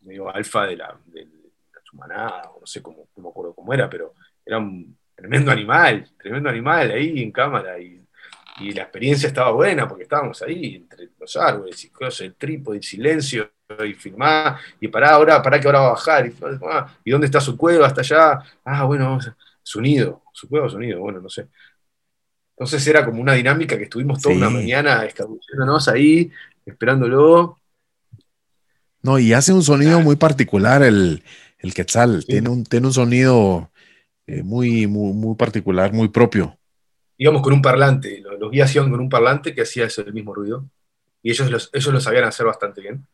medio 0.03 0.33
alfa 0.33 0.67
de 0.67 0.77
la, 0.77 0.97
de 1.07 1.27
manada, 1.93 2.53
no 2.61 2.67
sé 2.67 2.81
cómo, 2.81 3.09
no 3.17 3.23
me 3.23 3.29
acuerdo 3.31 3.53
cómo 3.53 3.75
era, 3.75 3.91
pero 3.91 4.15
era 4.45 4.59
un 4.59 4.97
tremendo 5.21 5.51
animal, 5.51 6.09
tremendo 6.17 6.49
animal 6.49 6.91
ahí 6.93 7.23
en 7.23 7.31
cámara 7.31 7.79
y, 7.79 7.99
la 8.75 8.83
experiencia 8.83 9.27
estaba 9.27 9.53
buena 9.53 9.89
porque 9.89 10.03
estábamos 10.03 10.43
ahí 10.43 10.75
entre 10.77 11.09
los 11.19 11.35
árboles 11.35 11.83
y 11.83 11.89
cosas, 11.89 12.21
el 12.21 12.35
trípode, 12.35 12.77
el 12.77 12.83
silencio 12.83 13.51
y 13.87 13.95
filmar 13.95 14.59
y 14.79 14.89
pará 14.89 15.13
ahora, 15.13 15.41
pará 15.41 15.59
que 15.59 15.67
ahora 15.67 15.81
va 15.81 15.87
a 15.87 15.93
bajar 15.93 16.27
y, 16.27 16.35
ah, 16.71 16.95
y 17.03 17.11
dónde 17.11 17.25
está 17.25 17.41
su 17.41 17.57
cueva 17.57 17.87
hasta 17.87 18.03
allá, 18.03 18.39
ah 18.67 18.85
bueno, 18.85 19.19
su 19.63 19.81
nido, 19.81 20.25
su 20.35 20.47
cueva 20.47 20.69
su 20.69 20.79
nido, 20.79 21.01
bueno, 21.01 21.23
no 21.23 21.31
sé. 21.31 21.49
Entonces 22.51 22.87
era 22.87 23.03
como 23.03 23.23
una 23.23 23.33
dinámica 23.33 23.79
que 23.79 23.85
estuvimos 23.85 24.21
toda 24.21 24.35
una 24.35 24.51
mañana 24.51 25.07
escabulléndonos 25.07 25.89
ahí, 25.89 26.31
esperándolo, 26.67 27.57
no, 29.03 29.19
y 29.19 29.33
hace 29.33 29.55
un 29.55 29.63
sonido 29.63 30.01
muy 30.01 30.17
particular 30.17 30.83
el, 30.83 31.23
el 31.59 31.73
Quetzal. 31.73 32.25
Tiene, 32.27 32.51
un, 32.51 32.65
tiene 32.65 32.89
un 32.89 32.93
sonido 32.93 33.70
eh, 34.31 34.43
muy, 34.43 34.87
muy, 34.87 35.13
muy, 35.13 35.35
particular, 35.37 35.93
muy 35.93 36.09
propio. 36.09 36.57
Íbamos 37.17 37.43
con 37.43 37.53
un 37.53 37.63
parlante, 37.63 38.23
los, 38.39 38.51
guías 38.51 38.75
iban 38.75 38.91
con 38.91 39.01
un 39.01 39.09
parlante 39.09 39.55
que 39.55 39.63
hacía 39.63 39.87
ese 39.87 40.05
mismo 40.13 40.35
ruido. 40.35 40.65
Y 41.23 41.31
ellos, 41.31 41.51
los, 41.51 41.71
ellos 41.73 41.93
lo 41.93 42.01
sabían 42.01 42.25
hacer 42.25 42.47
bastante 42.47 42.81
bien. 42.81 43.07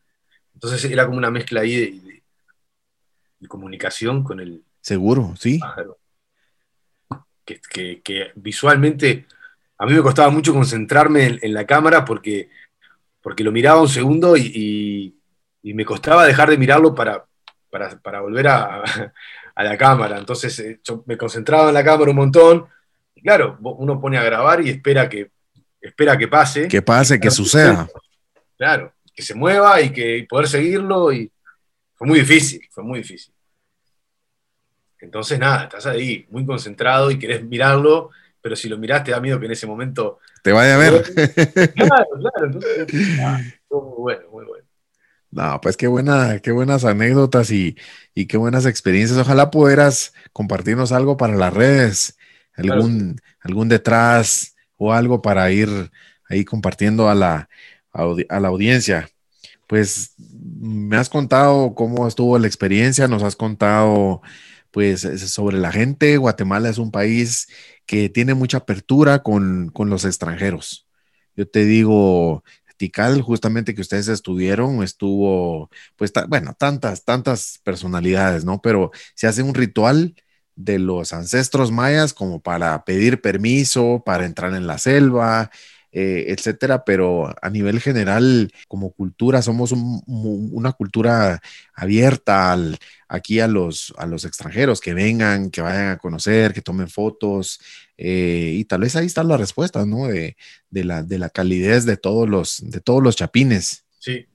Entonces 0.55 0.85
era 0.85 1.07
como 1.07 1.19
una 1.19 1.31
mezcla 1.31 1.61
ahí 1.61 1.77
de, 1.77 2.23
de, 3.41 3.49
comunicación 3.49 4.25
con 4.25 4.41
el. 4.41 4.63
Seguro, 4.81 5.35
sí. 5.39 5.61
Que, 7.45 8.03
que, 8.03 8.33
visualmente 8.35 9.27
a 9.79 9.87
mí 9.87 9.93
me 9.93 10.03
costaba 10.03 10.31
mucho 10.31 10.53
concentrarme 10.53 11.39
en, 11.43 11.55
la 11.55 11.65
cámara 11.65 12.05
porque, 12.05 12.49
porque 13.21 13.45
lo 13.45 13.53
miraba 13.53 13.81
un 13.81 13.89
segundo 13.89 14.37
y 14.37 15.17
y 15.67 15.75
me 15.75 15.85
costaba 15.85 16.25
dejar 16.25 16.49
de 16.49 16.59
mirarlo 16.59 16.95
para, 16.95 17.27
para, 18.01 18.21
volver 18.21 18.47
a, 18.47 18.85
la 19.65 19.77
cámara. 19.77 20.19
Entonces 20.19 20.59
eh, 20.59 20.81
yo 20.85 21.03
me 21.07 21.17
concentraba 21.17 21.69
en 21.69 21.75
la 21.75 21.85
cámara 21.85 22.11
un 22.11 22.17
montón. 22.17 22.67
Y 23.15 23.23
claro, 23.23 23.59
uno 23.61 24.01
pone 24.01 24.19
a 24.19 24.23
grabar 24.23 24.61
y 24.61 24.71
espera 24.71 25.09
que, 25.09 25.31
espera 25.81 26.17
que 26.17 26.29
pase. 26.29 26.69
Que 26.69 26.83
pase, 26.83 27.19
que 27.19 27.31
suceda. 27.31 27.89
Claro, 28.57 28.93
que 29.15 29.23
se 29.23 29.35
mueva 29.35 29.81
y 29.81 29.91
que 29.91 30.27
poder 30.29 30.49
seguirlo. 30.49 31.13
Y 31.13 31.33
fue 31.95 32.07
muy 32.07 32.21
difícil, 32.21 32.61
fue 32.71 32.85
muy 32.85 32.99
difícil. 32.99 33.33
Entonces, 35.01 35.39
nada, 35.39 35.65
estás 35.65 35.87
ahí 35.87 36.27
muy 36.31 36.45
concentrado 36.45 37.11
y 37.11 37.19
querés 37.19 37.45
mirarlo, 37.45 38.11
pero 38.41 38.57
si 38.57 38.69
lo 38.69 38.79
miraste 38.79 39.11
da 39.11 39.21
miedo 39.21 39.39
que 39.39 39.47
en 39.47 39.53
ese 39.53 39.67
momento. 39.67 40.19
Te 40.43 40.53
vaya 40.53 40.75
a 40.75 40.79
ver. 40.79 41.03
Claro, 41.75 42.07
claro. 42.19 42.47
Entonces, 42.47 42.93
muy 43.71 43.97
bueno, 43.99 44.31
muy 44.31 44.45
bueno. 44.45 44.66
No, 45.31 45.61
pues 45.61 45.77
qué 45.77 45.87
buena, 45.87 46.39
qué 46.41 46.53
buenas 46.53 46.85
anécdotas 46.85 47.51
y, 47.51 47.77
qué 48.15 48.37
buenas 48.37 48.67
experiencias. 48.67 49.19
Ojalá 49.19 49.51
pudieras 49.51 50.15
compartirnos 50.33 50.93
algo 50.93 51.17
para 51.17 51.37
las 51.37 51.53
redes, 51.53 52.17
algún, 52.55 53.21
algún 53.41 53.69
detrás 53.69 54.55
o 54.77 54.93
algo 54.93 55.23
para 55.23 55.51
ir 55.51 55.69
ahí 56.29 56.45
compartiendo 56.45 57.09
a 57.09 57.15
la, 57.15 57.49
a 57.93 58.41
la 58.41 58.49
audiencia. 58.49 59.09
Pues 59.67 60.15
me 60.19 60.97
has 60.97 61.09
contado 61.09 61.75
cómo 61.75 62.07
estuvo 62.07 62.39
la 62.39 62.47
experiencia, 62.47 63.09
nos 63.09 63.23
has 63.23 63.37
contado 63.37 64.23
pues 64.71 65.01
sobre 65.01 65.59
la 65.59 65.73
gente. 65.73 66.17
Guatemala 66.19 66.69
es 66.69 66.79
un 66.79 66.91
país 66.91 67.49
que 67.87 68.09
tiene 68.09 68.35
mucha 68.35 68.59
apertura 68.59 69.23
con, 69.23 69.71
con 69.71 69.91
los 69.91 70.05
extranjeros. 70.05 70.87
Yo 71.37 71.49
te 71.49 71.65
digo, 71.65 72.45
Justamente 73.23 73.75
que 73.75 73.81
ustedes 73.81 74.09
estuvieron, 74.09 74.83
estuvo, 74.83 75.71
pues, 75.97 76.13
bueno, 76.29 76.55
tantas, 76.59 77.05
tantas 77.05 77.61
personalidades, 77.65 78.45
¿no? 78.45 78.61
Pero 78.63 78.91
se 79.15 79.27
hace 79.27 79.43
un 79.43 79.55
ritual 79.55 80.15
de 80.57 80.79
los 80.79 81.13
ancestros 81.13 81.71
mayas 81.71 82.15
como 82.15 82.41
para 82.41 82.85
pedir 82.85 83.21
permiso, 83.21 84.03
para 84.05 84.25
entrar 84.27 84.55
en 84.55 84.67
la 84.67 84.79
selva, 84.79 85.51
eh, 85.93 86.27
etcétera, 86.29 86.85
pero 86.85 87.35
a 87.41 87.51
nivel 87.51 87.81
general, 87.81 88.53
como 88.69 88.93
cultura, 88.93 89.41
somos 89.43 89.73
una 89.73 90.73
cultura 90.73 91.41
abierta 91.75 92.57
aquí 93.09 93.41
a 93.41 93.49
los, 93.49 93.95
a 93.97 94.07
los 94.07 94.25
extranjeros, 94.25 94.81
que 94.81 94.95
vengan, 94.95 95.51
que 95.51 95.63
vayan 95.63 95.91
a 95.93 95.99
conocer, 95.99 96.53
que 96.53 96.63
tomen 96.63 96.89
fotos, 96.89 97.61
eh, 97.99 98.53
y 98.55 98.65
tal 98.65 98.83
vez 98.83 98.97
ahí 98.97 99.07
está 99.07 99.25
la 99.25 99.37
respuesta, 99.37 99.87
¿no? 99.87 100.09
De, 100.09 100.37
la, 100.71 101.03
de 101.03 101.19
la 101.19 101.31
calidez 101.31 101.87
de 101.87 101.97
todos 101.97 102.29
los, 102.29 102.63
de 102.69 102.81
todos 102.81 103.03
los 103.03 103.17
chapines. 103.17 103.85
Sí, 103.99 104.27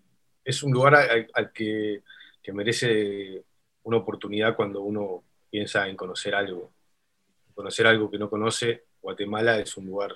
es 0.44 0.64
un 0.64 0.72
lugar 0.72 0.96
al, 0.96 1.52
que, 1.54 2.02
que 2.42 2.54
merece 2.54 3.44
una 3.84 3.98
oportunidad 3.98 4.56
cuando 4.56 4.82
uno 4.82 5.24
piensa 5.50 5.88
en 5.88 5.96
conocer 5.96 6.34
algo. 6.34 6.72
Conocer 7.54 7.86
algo 7.86 8.10
que 8.10 8.18
no 8.18 8.30
conoce, 8.30 8.86
Guatemala 9.02 9.60
es 9.60 9.78
un 9.78 9.86
lugar 9.86 10.14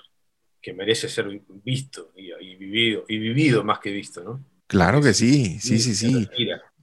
que 0.61 0.73
merece 0.73 1.07
ser 1.07 1.27
visto 1.63 2.11
y, 2.15 2.55
vivido, 2.55 3.05
y 3.07 3.19
vivido 3.19 3.63
más 3.63 3.79
que 3.79 3.91
visto, 3.91 4.23
¿no? 4.23 4.43
Claro 4.65 4.99
que 4.99 5.13
sí, 5.13 5.59
sí, 5.59 5.77
sí, 5.77 5.93
sí. 5.93 6.27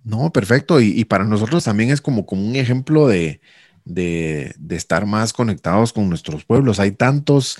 No, 0.05 0.33
perfecto. 0.33 0.81
Y, 0.81 1.05
para 1.05 1.25
nosotros 1.25 1.65
también 1.65 1.91
es 1.91 2.01
como, 2.01 2.25
como 2.25 2.47
un 2.47 2.55
ejemplo 2.55 3.09
de, 3.09 3.41
de, 3.85 4.55
estar 4.71 5.07
más 5.07 5.33
conectados 5.33 5.93
con 5.93 6.09
nuestros 6.09 6.45
pueblos. 6.45 6.81
Hay 6.81 6.93
tantos, 6.93 7.59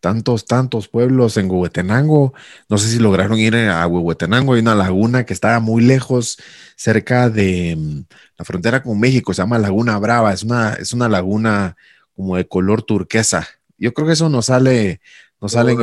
tantos, 0.00 0.46
tantos 0.46 0.88
pueblos 0.88 1.36
en 1.36 1.50
Huehuetenango. 1.50 2.34
No 2.68 2.78
sé 2.78 2.88
si 2.88 2.98
lograron 2.98 3.38
ir 3.38 3.56
a 3.56 3.86
Huehuetenango. 3.86 4.54
Hay 4.54 4.60
una 4.60 4.74
laguna 4.74 5.24
que 5.24 5.32
está 5.32 5.58
muy 5.60 5.82
lejos, 5.82 6.38
cerca 6.76 7.30
de 7.30 7.76
mm, 7.76 8.00
la 8.38 8.44
frontera 8.44 8.82
con 8.82 8.98
México. 8.98 9.34
Se 9.34 9.42
llama 9.42 9.58
Laguna 9.58 9.98
Brava. 9.98 10.32
Es 10.32 10.42
una, 10.42 10.74
es 10.74 10.92
una 10.92 11.08
laguna 11.08 11.76
como 12.14 12.36
de 12.36 12.46
color 12.46 12.82
turquesa. 12.82 13.48
Yo 13.78 13.94
creo 13.94 14.06
que 14.06 14.12
eso 14.12 14.28
nos 14.28 14.46
sale, 14.46 15.00
no 15.40 15.48
salen, 15.48 15.78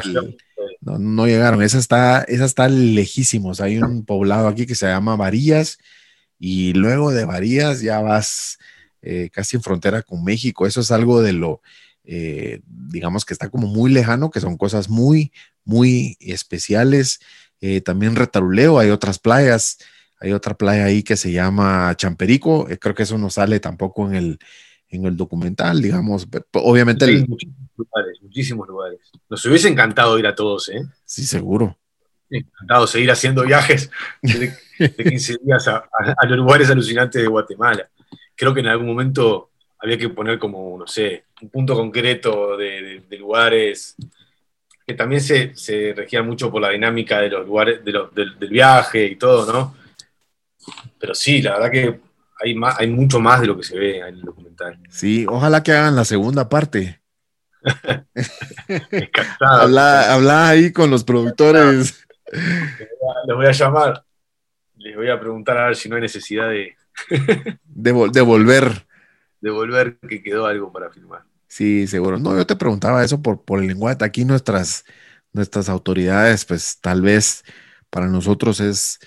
no, 0.81 1.27
llegaron. 1.27 1.63
Esa 1.63 1.79
está, 1.79 2.21
esa 2.21 2.45
está 2.45 2.69
lejísimos. 2.69 3.59
Hay 3.59 3.79
un 3.79 4.05
poblado 4.05 4.47
aquí 4.47 4.65
que 4.65 4.75
se 4.75 4.87
llama 4.87 5.15
Varillas 5.15 5.79
y 6.39 6.73
luego 6.73 7.11
de 7.11 7.25
Varillas 7.25 7.81
ya 7.81 7.99
vas 8.01 8.59
eh, 9.01 9.29
casi 9.31 9.55
en 9.55 9.63
frontera 9.63 10.01
con 10.01 10.23
México. 10.23 10.65
Eso 10.65 10.81
es 10.81 10.91
algo 10.91 11.21
de 11.21 11.33
lo, 11.33 11.61
eh, 12.03 12.61
digamos 12.65 13.25
que 13.25 13.33
está 13.33 13.49
como 13.49 13.67
muy 13.67 13.91
lejano, 13.91 14.31
que 14.31 14.39
son 14.39 14.57
cosas 14.57 14.89
muy, 14.89 15.31
muy 15.63 16.17
especiales. 16.19 17.19
Eh, 17.61 17.81
también 17.81 18.15
Retaruleo, 18.15 18.79
hay 18.79 18.89
otras 18.89 19.19
playas. 19.19 19.77
Hay 20.19 20.31
otra 20.31 20.55
playa 20.55 20.85
ahí 20.85 21.03
que 21.03 21.15
se 21.15 21.31
llama 21.31 21.93
Champerico. 21.95 22.67
creo 22.79 22.95
que 22.95 23.03
eso 23.03 23.19
no 23.19 23.29
sale 23.29 23.59
tampoco 23.59 24.07
en 24.07 24.15
el, 24.15 24.39
en 24.89 25.05
el 25.05 25.17
documental, 25.17 25.81
digamos. 25.81 26.27
Obviamente. 26.53 27.05
muchísimos 27.27 27.69
lugares, 27.77 28.19
muchísimos 28.21 28.67
lugares. 28.67 28.99
Nos 29.29 29.45
hubiese 29.45 29.67
encantado 29.67 30.17
ir 30.17 30.27
a 30.27 30.35
todos, 30.35 30.69
¿eh? 30.69 30.81
Sí, 31.05 31.25
seguro. 31.25 31.77
encantado 32.29 32.87
seguir 32.87 33.11
haciendo 33.11 33.43
viajes 33.43 33.91
de, 34.21 34.53
15 34.79 35.37
días 35.43 35.67
a, 35.67 35.87
los 36.27 36.37
lugares 36.37 36.69
alucinantes 36.69 37.21
de 37.21 37.27
Guatemala. 37.27 37.89
Creo 38.37 38.53
que 38.53 38.61
en 38.61 38.67
algún 38.67 38.87
momento 38.87 39.49
había 39.79 39.97
que 39.97 40.09
poner 40.09 40.39
como, 40.39 40.77
no 40.77 40.87
sé, 40.87 41.25
un 41.41 41.49
punto 41.49 41.75
concreto 41.75 42.55
de, 42.55 43.03
lugares 43.19 43.95
que 44.85 44.93
también 44.93 45.19
se, 45.19 45.53
se, 45.55 45.93
regían 45.93 46.25
mucho 46.25 46.49
por 46.49 46.61
la 46.61 46.69
dinámica 46.69 47.19
de 47.19 47.29
los 47.29 47.45
lugares, 47.45 47.83
del, 47.83 48.49
viaje 48.49 49.05
y 49.05 49.15
todo, 49.17 49.51
¿no? 49.51 49.75
Pero 50.97 51.13
sí, 51.13 51.41
la 51.41 51.53
verdad 51.53 51.71
que 51.71 51.99
hay, 52.39 52.55
más, 52.55 52.79
hay 52.79 52.87
mucho 52.87 53.19
más 53.19 53.41
de 53.41 53.47
lo 53.47 53.57
que 53.57 53.63
se 53.63 53.77
ve 53.77 53.97
en 53.97 54.05
el 54.05 54.21
documental. 54.21 54.79
Sí, 54.89 55.25
ojalá 55.27 55.61
que 55.61 55.73
hagan 55.73 55.95
la 55.95 56.05
segunda 56.05 56.47
parte. 56.47 57.01
habla, 59.41 60.13
habla 60.13 60.47
ahí 60.47 60.71
con 60.71 60.89
los 60.89 61.03
productores. 61.03 62.07
Les 63.27 63.35
voy 63.35 63.45
a 63.45 63.51
llamar. 63.51 64.03
Les 64.77 64.95
voy 64.95 65.09
a 65.09 65.19
preguntar 65.19 65.57
a 65.57 65.65
ver 65.67 65.75
si 65.75 65.89
no 65.89 65.95
hay 65.95 66.01
necesidad 66.01 66.49
de. 66.49 66.75
De, 67.63 67.91
volver. 67.91 68.87
De 69.41 69.51
volver, 69.51 69.97
que 69.99 70.21
quedó 70.23 70.45
algo 70.45 70.71
para 70.71 70.89
filmar. 70.91 71.23
Sí, 71.47 71.87
seguro. 71.87 72.19
No, 72.19 72.35
yo 72.35 72.45
te 72.45 72.55
preguntaba 72.55 73.03
eso 73.03 73.21
por, 73.21 73.43
por 73.43 73.61
el 73.61 73.67
lenguaje. 73.67 73.97
Aquí 74.01 74.25
nuestras, 74.25 74.83
nuestras 75.33 75.69
autoridades, 75.69 76.45
pues 76.45 76.79
tal 76.81 77.01
vez 77.01 77.43
para 77.89 78.07
nosotros 78.07 78.59
es 78.59 78.99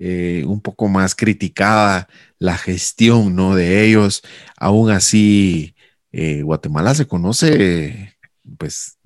eh, 0.00 0.44
un 0.46 0.60
poco 0.60 0.88
más 0.88 1.14
criticada 1.14 2.08
la 2.38 2.56
gestión, 2.56 3.34
¿no? 3.34 3.54
De 3.54 3.84
ellos. 3.84 4.22
Aún 4.56 4.90
así, 4.90 5.74
eh, 6.12 6.42
Guatemala 6.42 6.94
se 6.94 7.06
conoce, 7.06 8.16
pues, 8.58 8.98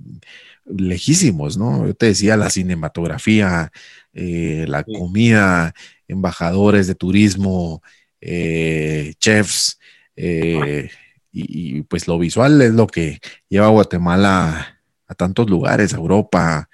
lejísimos, 0.66 1.57
¿no? 1.57 1.86
Yo 1.86 1.95
te 1.95 2.07
decía 2.07 2.36
la 2.36 2.51
cinematografía, 2.51 3.72
eh, 4.12 4.66
la 4.68 4.84
comida, 4.84 5.74
embajadores 6.09 6.86
de 6.86 6.95
turismo, 6.95 7.82
eh, 8.23 9.14
chefs, 9.18 9.79
y, 11.35 11.83
pues 11.83 12.07
lo 12.09 12.18
visual 12.18 12.62
es 12.62 12.73
lo 12.73 12.87
que 12.87 13.18
lleva 13.49 13.66
a 13.66 13.70
Guatemala 13.70 14.81
a 15.07 15.14
tantos 15.14 15.51
lugares, 15.51 15.93
a 15.93 15.99
Europa. 15.99 16.68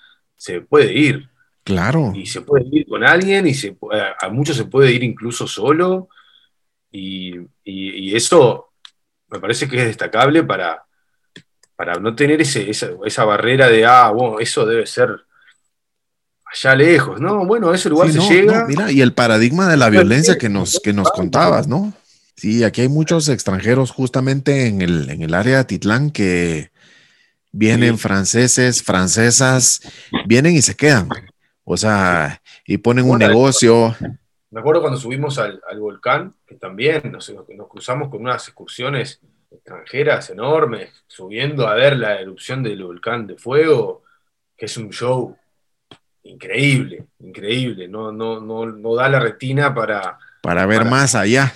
se 0.41 0.59
puede 0.61 0.91
ir. 0.91 1.29
Claro. 1.63 2.13
Y 2.15 2.25
se 2.25 2.41
puede 2.41 2.65
ir 2.71 2.87
con 2.87 3.03
alguien 3.03 3.45
y 3.45 3.53
se, 3.53 3.77
a 4.19 4.27
muchos 4.29 4.57
se 4.57 4.65
puede 4.65 4.91
ir 4.91 5.03
incluso 5.03 5.45
solo. 5.45 6.09
Y, 6.91 7.37
eso 7.63 8.71
me 9.29 9.39
parece 9.39 9.69
que 9.69 9.77
es 9.77 9.85
destacable 9.85 10.43
para, 10.43 10.83
para 11.75 11.93
no 11.99 12.15
tener 12.15 12.41
ese, 12.41 12.71
esa, 12.71 13.23
barrera 13.23 13.69
de, 13.69 13.85
ah, 13.85 14.09
bueno, 14.09 14.39
eso 14.39 14.65
debe 14.65 14.87
ser 14.87 15.15
allá 16.51 16.75
lejos, 16.75 17.21
¿no? 17.21 17.45
Bueno, 17.45 17.69
a 17.69 17.75
ese 17.75 17.89
lugar 17.89 18.11
se 18.11 18.19
llega. 18.19 18.65
mira, 18.67 18.91
y 18.91 19.01
el 19.01 19.13
paradigma 19.13 19.69
de 19.69 19.77
la 19.77 19.89
violencia 19.89 20.39
que 20.39 20.49
nos, 20.49 20.79
que 20.79 20.91
nos 20.91 21.11
contabas, 21.11 21.67
¿no? 21.67 21.93
Sí, 22.35 22.63
aquí 22.63 22.81
hay 22.81 22.89
muchos 22.89 23.29
extranjeros 23.29 23.91
justamente 23.91 24.65
en 24.65 24.81
el, 24.81 25.07
en 25.11 25.21
el 25.21 25.35
área 25.35 25.59
de 25.59 25.65
Titlán 25.65 26.09
que, 26.09 26.70
vienen 27.51 27.97
franceses, 27.97 28.81
francesas, 28.81 29.81
vienen 30.25 30.55
y 30.55 30.61
se 30.61 30.75
quedan. 30.75 31.09
O 31.63 31.77
sea, 31.77 32.41
y 32.65 32.77
ponen 32.77 33.09
un 33.09 33.19
negocio. 33.19 33.95
Me 34.49 34.59
acuerdo 34.59 34.81
cuando 34.81 34.99
subimos 34.99 35.37
al, 35.37 35.61
volcán, 35.79 36.35
que 36.45 36.55
también 36.55 37.11
nos, 37.11 37.31
cruzamos 37.69 38.09
con 38.09 38.21
unas 38.21 38.47
excursiones 38.47 39.21
extranjeras 39.49 40.29
enormes, 40.29 41.03
subiendo 41.07 41.67
a 41.67 41.75
ver 41.75 41.97
la 41.97 42.19
erupción 42.19 42.63
del 42.63 42.83
volcán 42.83 43.27
de 43.27 43.37
fuego, 43.37 44.03
que 44.57 44.65
es 44.65 44.77
un 44.77 44.89
show 44.89 45.37
increíble, 46.23 47.05
increíble. 47.19 47.87
No, 47.87 48.11
no, 48.11 48.39
no, 48.39 48.65
no 48.65 48.95
da 48.95 49.09
la 49.09 49.19
retina 49.19 49.73
para. 49.73 50.17
Para 50.41 50.65
ver 50.65 50.85
más 50.85 51.15
allá. 51.15 51.53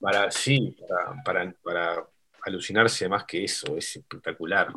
Para, 0.00 0.30
sí, 0.30 0.76
para, 0.88 1.22
para, 1.22 1.54
para 1.62 2.06
alucinarse 2.42 3.08
más 3.08 3.24
que 3.24 3.44
eso, 3.44 3.76
es 3.76 3.96
espectacular. 3.96 4.68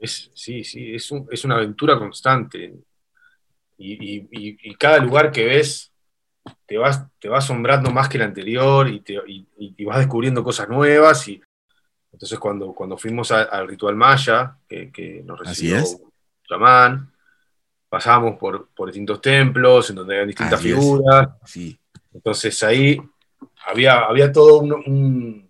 Es, 0.00 0.30
sí, 0.34 0.64
sí, 0.64 0.94
es, 0.94 1.12
es 1.30 1.44
una 1.44 1.56
aventura 1.56 1.98
constante. 1.98 2.74
Y, 3.76 4.74
cada 4.76 4.98
lugar 4.98 5.30
que 5.30 5.44
ves 5.44 5.92
te, 6.66 6.78
vas, 6.78 7.06
te 7.18 7.28
va 7.28 7.38
asombrando 7.38 7.90
más 7.90 8.08
que 8.08 8.16
el 8.16 8.24
anterior 8.24 8.88
y, 8.88 9.00
te, 9.00 9.18
vas 9.84 9.98
descubriendo 9.98 10.42
cosas 10.42 10.68
nuevas. 10.68 11.28
Y, 11.28 11.40
entonces 12.12 12.38
cuando, 12.38 12.72
cuando 12.72 12.96
fuimos 12.96 13.30
al 13.30 13.68
ritual 13.68 13.94
maya, 13.94 14.56
que, 14.66 15.22
nos 15.24 15.38
recibió 15.38 15.84
Chamán, 16.48 17.12
pasamos 17.88 18.38
por, 18.38 18.68
por 18.74 18.88
distintos 18.88 19.20
templos 19.20 19.90
en 19.90 19.96
donde 19.96 20.20
hay 20.20 20.26
distintas 20.26 20.60
figuras. 20.60 21.28
Sí. 21.44 21.78
Entonces 22.12 22.62
ahí 22.62 23.00
había, 23.66 24.00
había 24.00 24.32
todo 24.32 24.60
un 24.60 25.49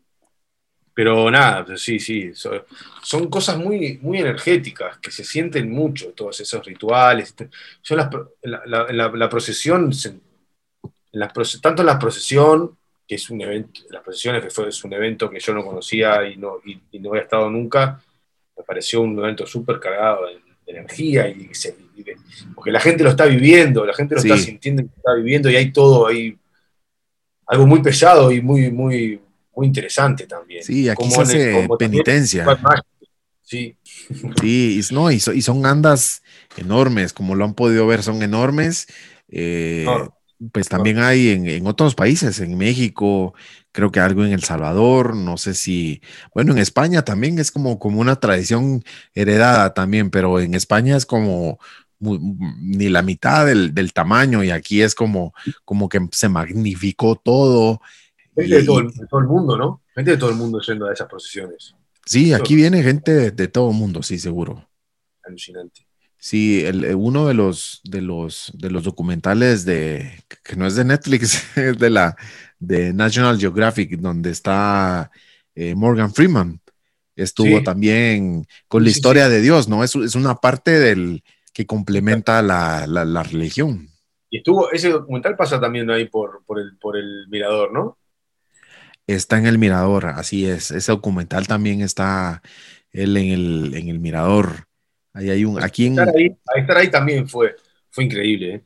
pero 1.01 1.31
nada, 1.31 1.65
pues 1.65 1.81
sí, 1.81 1.99
sí, 1.99 2.31
son, 2.35 3.31
cosas 3.31 3.57
muy, 3.57 3.99
muy 4.03 4.19
energéticas 4.19 4.99
que 4.99 5.11
se 5.11 5.25
sienten 5.25 5.71
mucho, 5.71 6.13
todos 6.13 6.39
esos 6.41 6.63
rituales. 6.63 7.35
Yo 7.83 7.97
la, 7.97 8.11
la, 8.43 9.31
procesión, 9.31 9.91
tanto 11.63 11.81
en 11.81 11.87
la 11.87 11.99
procesión, 11.99 12.77
que 13.09 13.15
es 13.15 13.31
un 13.31 13.41
evento, 13.41 13.81
las 13.89 14.03
procesiones 14.03 14.45
que 14.45 14.51
fue, 14.51 14.69
es 14.69 14.85
un 14.85 14.93
evento 14.93 15.31
que 15.31 15.41
yo 15.41 15.55
no 15.55 15.65
conocía 15.65 16.29
y 16.29 16.37
no, 16.37 16.57
y, 16.67 16.99
no 16.99 17.09
había 17.09 17.23
estado 17.23 17.49
nunca, 17.49 17.99
me 18.55 18.63
pareció 18.63 19.01
un 19.01 19.19
evento 19.19 19.47
súper 19.47 19.81
cargado 19.81 20.27
de, 20.27 20.39
energía, 20.67 21.31
y, 21.31 21.51
porque 22.55 22.71
la 22.71 22.81
gente 22.81 23.05
lo 23.05 23.09
está 23.09 23.25
viviendo, 23.25 23.87
la 23.87 23.95
gente 23.95 24.17
lo 24.17 24.21
está 24.21 24.37
sintiendo, 24.37 24.83
lo 24.83 24.89
está 24.89 25.15
viviendo 25.15 25.49
y 25.49 25.57
hay 25.57 25.73
todo 25.73 26.09
ahí, 26.09 26.37
algo 27.47 27.67
muy 27.67 27.81
pesado 27.81 28.31
y 28.31 28.43
muy, 28.43 28.71
muy 28.71 29.19
muy 29.55 29.67
interesante 29.67 30.27
también. 30.27 30.63
Sí, 30.63 30.89
aquí 30.89 31.11
se 31.11 31.21
hace 31.21 31.69
penitencia. 31.79 32.47
Sí. 33.43 33.77
Sí, 34.41 34.81
no, 34.93 35.11
y, 35.11 35.21
son 35.21 35.67
andas 35.67 36.23
enormes, 36.57 37.13
como 37.13 37.35
lo 37.35 37.45
han 37.45 37.55
podido 37.55 37.87
ver, 37.87 38.03
son 38.03 38.23
enormes. 38.23 38.87
Eh, 39.29 39.87
pues 40.53 40.69
también 40.69 40.99
hay 40.99 41.29
en, 41.29 41.67
otros 41.67 41.95
países, 41.95 42.41
en 42.41 42.57
México, 42.57 43.35
creo 43.73 43.93
que 43.93 44.01
algo 44.01 44.25
en 44.25 44.33
El 44.33 44.43
Salvador, 44.43 45.15
no 45.15 45.37
sé 45.37 45.55
si, 45.55 46.01
bueno, 46.35 46.53
en 46.53 46.59
España 46.59 47.03
también 47.03 47.39
es 47.39 47.51
como, 47.51 47.79
como 47.79 48.01
una 48.01 48.17
tradición 48.17 48.83
heredada 49.15 49.75
también, 49.75 50.11
pero 50.11 50.41
en 50.41 50.55
España 50.55 50.97
es 50.97 51.05
como 51.05 51.59
ni 51.99 52.89
la 52.89 53.03
mitad 53.03 53.45
del, 53.45 53.75
del, 53.75 53.93
tamaño 53.93 54.43
y 54.43 54.51
aquí 54.51 54.81
es 54.81 54.95
como, 54.95 55.35
como 55.67 55.91
que 55.91 56.01
se 56.13 56.31
magnificó 56.31 57.17
todo 57.17 57.83
Gente 58.37 58.57
de, 58.57 58.65
todo 58.65 58.81
el, 58.81 58.91
de 58.93 59.07
todo 59.07 59.21
el 59.21 59.27
mundo, 59.27 59.57
¿no? 59.57 59.83
Gente 59.95 60.13
de 60.13 60.17
todo 60.17 60.31
el 60.31 60.37
mundo 60.37 60.61
yendo 60.61 60.87
a 60.87 60.93
esas 60.93 61.09
procesiones. 61.09 61.75
Sí, 62.07 62.33
aquí 62.33 62.55
viene 62.55 62.83
gente 62.83 63.13
de, 63.13 63.31
de 63.31 63.49
todo 63.49 63.71
el 63.71 63.77
mundo, 63.77 64.03
sí, 64.03 64.19
seguro. 64.19 64.69
Alucinante. 65.25 65.87
Sí, 66.17 66.65
el, 66.65 66.85
eh, 66.85 66.95
uno 66.95 67.27
de 67.27 67.35
los, 67.35 67.81
de, 67.85 68.03
los, 68.03 68.53
de 68.55 68.71
los 68.71 68.85
documentales 68.85 69.65
de, 69.65 70.23
que 70.45 70.57
no 70.57 70.67
es 70.67 70.75
de 70.75 70.85
Netflix, 70.85 71.45
es 71.57 71.79
de 71.79 71.91
la 71.91 72.17
de 72.59 72.93
National 72.93 73.39
Geographic, 73.39 73.99
donde 73.99 74.31
está 74.31 75.11
eh, 75.55 75.75
Morgan 75.75 76.13
Freeman. 76.13 76.61
Estuvo 77.17 77.59
Sí. 77.59 77.65
también 77.65 78.47
con 78.69 78.83
la 78.83 78.89
Sí, 78.89 78.95
sí, 78.95 78.99
historia 78.99 79.29
de 79.29 79.41
Dios, 79.41 79.69
¿no? 79.69 79.83
Es, 79.85 79.95
es 79.97 80.15
una 80.15 80.37
parte 80.37 80.79
del 80.79 81.23
que 81.53 81.67
complementa 81.67 82.41
la, 82.43 82.87
la, 82.87 83.05
la 83.05 83.23
religión. 83.23 83.89
Y 84.31 84.39
estuvo, 84.39 84.71
ese 84.71 84.91
documental 84.91 85.37
pasa 85.37 85.61
también 85.61 85.91
ahí 85.91 86.09
por, 86.09 86.45
por, 86.47 86.61
el, 86.61 86.77
por 86.79 86.97
el 86.97 87.27
mirador, 87.29 87.73
¿no? 87.73 87.99
Está 89.15 89.39
en 89.39 89.47
el 89.47 89.59
Mirador, 89.59 90.07
así 90.07 90.47
es. 90.47 90.71
Ese 90.71 90.93
documental 90.93 91.47
también 91.47 91.81
está 91.81 92.43
él 92.93 93.17
en 93.17 93.29
el, 93.33 93.75
en 93.75 93.89
el 93.89 93.99
Mirador. 93.99 94.67
Ahí 95.13 95.31
hay 95.31 95.45
un, 95.45 95.63
aquí 95.63 95.87
en, 95.87 95.99
Estar 96.55 96.77
ahí, 96.77 96.91
también 96.91 97.29
fue, 97.29 97.57
fue 97.91 98.05
increíble. 98.05 98.55
¿eh? 98.55 98.65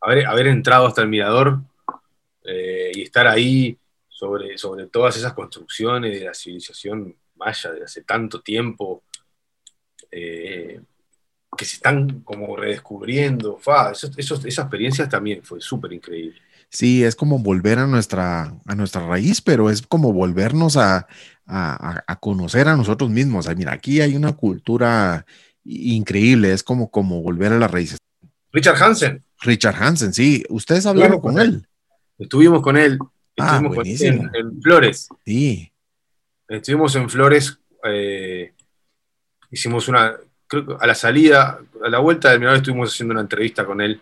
Haber, 0.00 0.26
haber 0.26 0.46
entrado 0.46 0.86
hasta 0.86 1.02
el 1.02 1.08
mirador 1.08 1.60
eh, 2.44 2.90
y 2.94 3.02
estar 3.02 3.26
ahí 3.26 3.78
sobre, 4.08 4.56
sobre 4.56 4.86
todas 4.86 5.16
esas 5.16 5.34
construcciones 5.34 6.18
de 6.18 6.26
la 6.26 6.34
civilización 6.34 7.14
maya 7.36 7.72
de 7.72 7.84
hace 7.84 8.02
tanto 8.02 8.40
tiempo, 8.40 9.02
eh, 10.10 10.80
que 11.56 11.64
se 11.64 11.76
están 11.76 12.20
como 12.20 12.56
redescubriendo. 12.56 13.58
Fa, 13.58 13.92
esos- 13.92 14.44
esa 14.44 14.62
experiencia 14.62 15.08
también 15.08 15.42
fue 15.42 15.60
súper 15.60 15.92
increíble. 15.92 16.40
Sí, 16.72 17.04
es 17.04 17.14
como 17.16 17.38
volver 17.38 17.78
a 17.78 17.86
nuestra, 17.86 18.54
a 18.64 18.74
nuestra 18.74 19.06
raíz, 19.06 19.42
pero 19.42 19.68
es 19.68 19.82
como 19.86 20.10
volvernos 20.14 20.78
a, 20.78 21.06
a- 21.46 22.02
a- 22.06 22.16
conocer 22.16 22.66
a 22.66 22.76
nosotros 22.76 23.10
mismos. 23.10 23.46
Mira, 23.54 23.72
aquí 23.74 24.00
hay 24.00 24.16
una 24.16 24.32
cultura 24.32 25.26
increíble, 25.64 26.52
es 26.52 26.62
como, 26.62 26.90
como 26.90 27.20
volver 27.20 27.52
a 27.52 27.58
las 27.58 27.70
raíces. 27.70 27.98
Richard 28.52 28.82
Hansen, 28.82 29.22
Richard 29.42 29.76
Hansen, 29.82 30.14
sí, 30.14 30.44
ustedes 30.48 30.86
hablaron 30.86 31.20
con 31.20 31.34
con 31.34 31.42
él. 31.42 31.66
estuvimos 32.18 32.62
con 32.62 32.76
él, 32.78 32.98
Ah, 33.38 33.56
estuvimos 33.56 33.76
con 33.76 33.86
él 33.86 33.92
buenísimo. 33.98 34.30
en, 34.34 34.46
en 34.54 34.62
Flores. 34.62 35.08
Sí, 35.26 35.68
Estuvimos 36.48 36.94
en 36.96 37.08
Flores, 37.08 37.58
eh, 37.84 38.52
hicimos 39.50 39.88
una, 39.88 40.14
creo 40.46 40.66
que 40.66 40.74
a 40.80 40.86
la 40.86 40.94
salida, 40.94 41.58
a 41.84 41.88
la 41.88 41.98
vuelta 41.98 42.30
del 42.30 42.40
mirador 42.40 42.58
estuvimos 42.58 42.90
haciendo 42.92 43.12
una 43.12 43.22
entrevista 43.22 43.64
con 43.64 43.80
él 43.80 44.00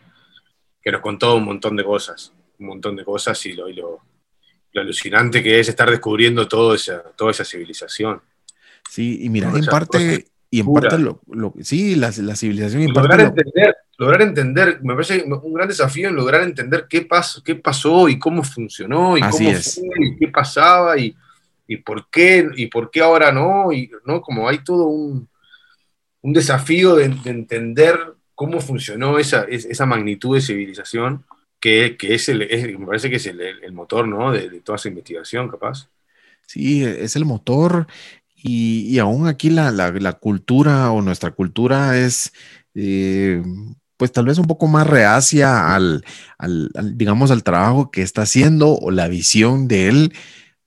que 0.83 0.91
nos 0.93 1.01
contó 1.01 1.37
un 1.37 1.45
montón 1.45 1.77
de 1.77 1.85
cosas, 1.85 2.33
un 2.61 2.67
montón 2.67 2.97
de 2.97 3.05
cosas 3.05 3.45
y 3.47 3.55
lo, 3.55 3.69
y 3.69 3.75
lo, 3.75 4.01
lo 4.73 4.81
alucinante 4.81 5.43
que 5.43 5.59
es 5.61 5.69
estar 5.69 5.91
descubriendo 5.91 6.47
todo 6.47 6.75
esa, 6.75 7.03
toda 7.17 7.33
esa 7.33 7.45
civilización. 7.45 8.21
sí, 8.89 9.19
y 9.23 9.29
mira, 9.29 9.51
en 9.57 9.65
parte, 9.67 10.27
y 10.51 10.61
en 10.61 10.67
pura. 10.67 10.91
parte 10.91 11.03
lo, 11.03 11.21
lo- 11.33 11.55
sí, 11.63 11.97
la, 11.97 12.13
la 12.19 12.37
civilización, 12.37 12.83
y 12.83 12.85
en 12.87 12.93
parte 12.93 13.09
lograr 13.09 13.21
lo- 13.21 13.29
entender, 13.29 13.77
lograr 13.99 14.23
entender, 14.23 14.81
me 14.83 14.95
parece 14.95 15.25
un 15.25 15.55
gran 15.55 15.69
desafío 15.69 16.09
en 16.09 16.17
lograr 16.17 16.43
entender 16.43 16.87
qué, 16.89 17.03
pas, 17.03 17.43
qué 17.45 17.55
pasó 17.55 18.09
y 18.09 18.19
cómo 18.19 18.43
funcionó 18.43 19.17
y 19.17 19.23
Así 19.23 19.45
cómo 19.45 19.51
es. 19.51 19.75
fue 19.75 20.07
y 20.07 20.17
qué 20.19 20.29
pasaba 20.29 20.99
y, 20.99 21.15
y 21.67 21.77
por 21.79 22.09
qué 22.11 22.49
y 22.57 22.67
por 22.67 22.91
qué 22.91 23.01
ahora 23.01 23.33
no 23.33 23.73
y 23.73 23.91
no 24.05 24.21
como 24.21 24.49
hay 24.49 24.59
todo 24.65 24.87
un, 24.87 25.29
un 26.23 26.33
desafío 26.33 26.97
de, 26.97 27.09
de 27.09 27.31
entender 27.31 27.99
cómo 28.35 28.61
funcionó 28.61 29.19
esa, 29.19 29.45
es- 29.45 29.67
esa 29.67 29.87
magnitud 29.87 30.35
de 30.37 30.41
civilización 30.43 31.25
que, 31.61 31.97
que 31.99 32.15
es 32.15 32.29
el, 32.29 32.49
me 32.79 32.87
parece 32.87 33.11
que 33.11 33.17
es 33.17 33.27
el, 33.27 33.73
motor 33.73 34.09
¿no? 34.09 34.33
de, 34.33 34.61
toda 34.63 34.77
esa 34.77 34.89
investigación 34.89 35.49
capaz. 35.49 35.89
Sí, 36.47 36.85
es 36.85 37.17
el 37.17 37.25
motor 37.25 37.87
y, 38.37 38.83
y 38.89 38.99
aún 38.99 39.27
aquí 39.29 39.51
la, 39.51 39.71
la- 39.71 39.93
la 39.93 40.15
cultura 40.15 40.91
o 40.91 41.03
nuestra 41.03 41.31
cultura 41.33 41.99
es, 41.99 42.33
eh, 42.75 43.43
pues 43.97 44.13
tal 44.13 44.25
vez 44.27 44.39
un 44.39 44.47
poco 44.47 44.67
más 44.67 44.87
reacia 44.87 45.75
al, 45.75 46.05
al- 46.39 46.71
al, 46.75 46.97
digamos, 46.99 47.31
al 47.31 47.45
trabajo 47.45 47.91
que 47.91 48.03
está 48.03 48.23
haciendo 48.23 48.75
o 48.79 48.91
la 48.91 49.09
visión 49.09 49.69
de 49.69 49.89
él, 49.89 50.13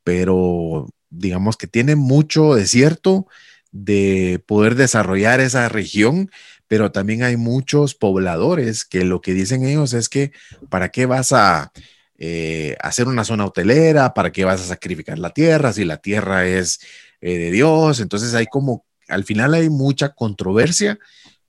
pero 0.03 0.87
digamos 1.09 1.57
que 1.57 1.67
tiene 1.67 1.95
mucho 1.95 2.55
de 2.55 2.67
cierto 2.67 3.27
de 3.71 4.43
poder 4.47 4.75
desarrollar 4.75 5.39
esa 5.41 5.69
región, 5.69 6.29
pero 6.73 6.91
también 6.91 7.21
hay 7.21 7.37
muchos 7.37 7.93
pobladores 7.93 8.83
que 8.83 9.05
lo 9.05 9.21
que 9.21 9.35
dicen 9.35 9.63
ellos 9.63 9.93
es 9.93 10.09
que, 10.09 10.31
¿para 10.69 10.89
qué 10.89 11.05
vas 11.05 11.31
a 11.31 11.71
eh, 12.17 12.75
hacer 12.81 13.07
una 13.07 13.23
zona 13.23 13.45
hotelera? 13.45 14.15
¿Para 14.15 14.31
qué 14.31 14.43
vas 14.43 14.59
a 14.59 14.65
sacrificar 14.65 15.19
la 15.19 15.29
tierra 15.29 15.71
si 15.71 15.85
la 15.85 15.97
tierra 15.97 16.47
es 16.47 16.79
eh, 17.21 17.37
de 17.37 17.51
Dios? 17.51 17.99
Entonces 17.99 18.33
hay 18.33 18.47
como, 18.47 18.87
al 19.07 19.23
final 19.23 19.53
hay 19.53 19.69
mucha 19.69 20.15
controversia, 20.15 20.97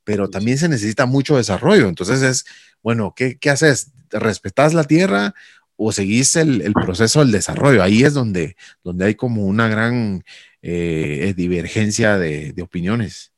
pero 0.05 0.29
también 0.29 0.59
se 0.59 0.69
necesita 0.69 1.07
mucho 1.07 1.39
desarrollo. 1.39 1.89
Entonces 1.89 2.21
es, 2.21 2.45
bueno, 2.83 3.15
¿qué, 3.17 3.39
qué 3.39 3.49
haces? 3.49 3.93
¿Respetas 4.11 4.75
la 4.75 4.85
tierra 4.85 5.35
o 5.77 5.91
seguís 5.91 6.37
el, 6.37 6.61
el 6.61 6.75
proceso 6.75 7.21
del 7.21 7.33
desarrollo? 7.33 7.83
Ahí 7.83 8.05
es 8.05 8.13
donde, 8.13 8.59
donde 8.83 9.07
hay 9.07 9.15
como 9.15 9.47
una 9.47 9.69
gran 9.69 10.23
eh, 10.61 11.33
divergencia 11.35 12.19
de, 12.19 12.53
de 12.53 12.61
opiniones. 12.61 13.34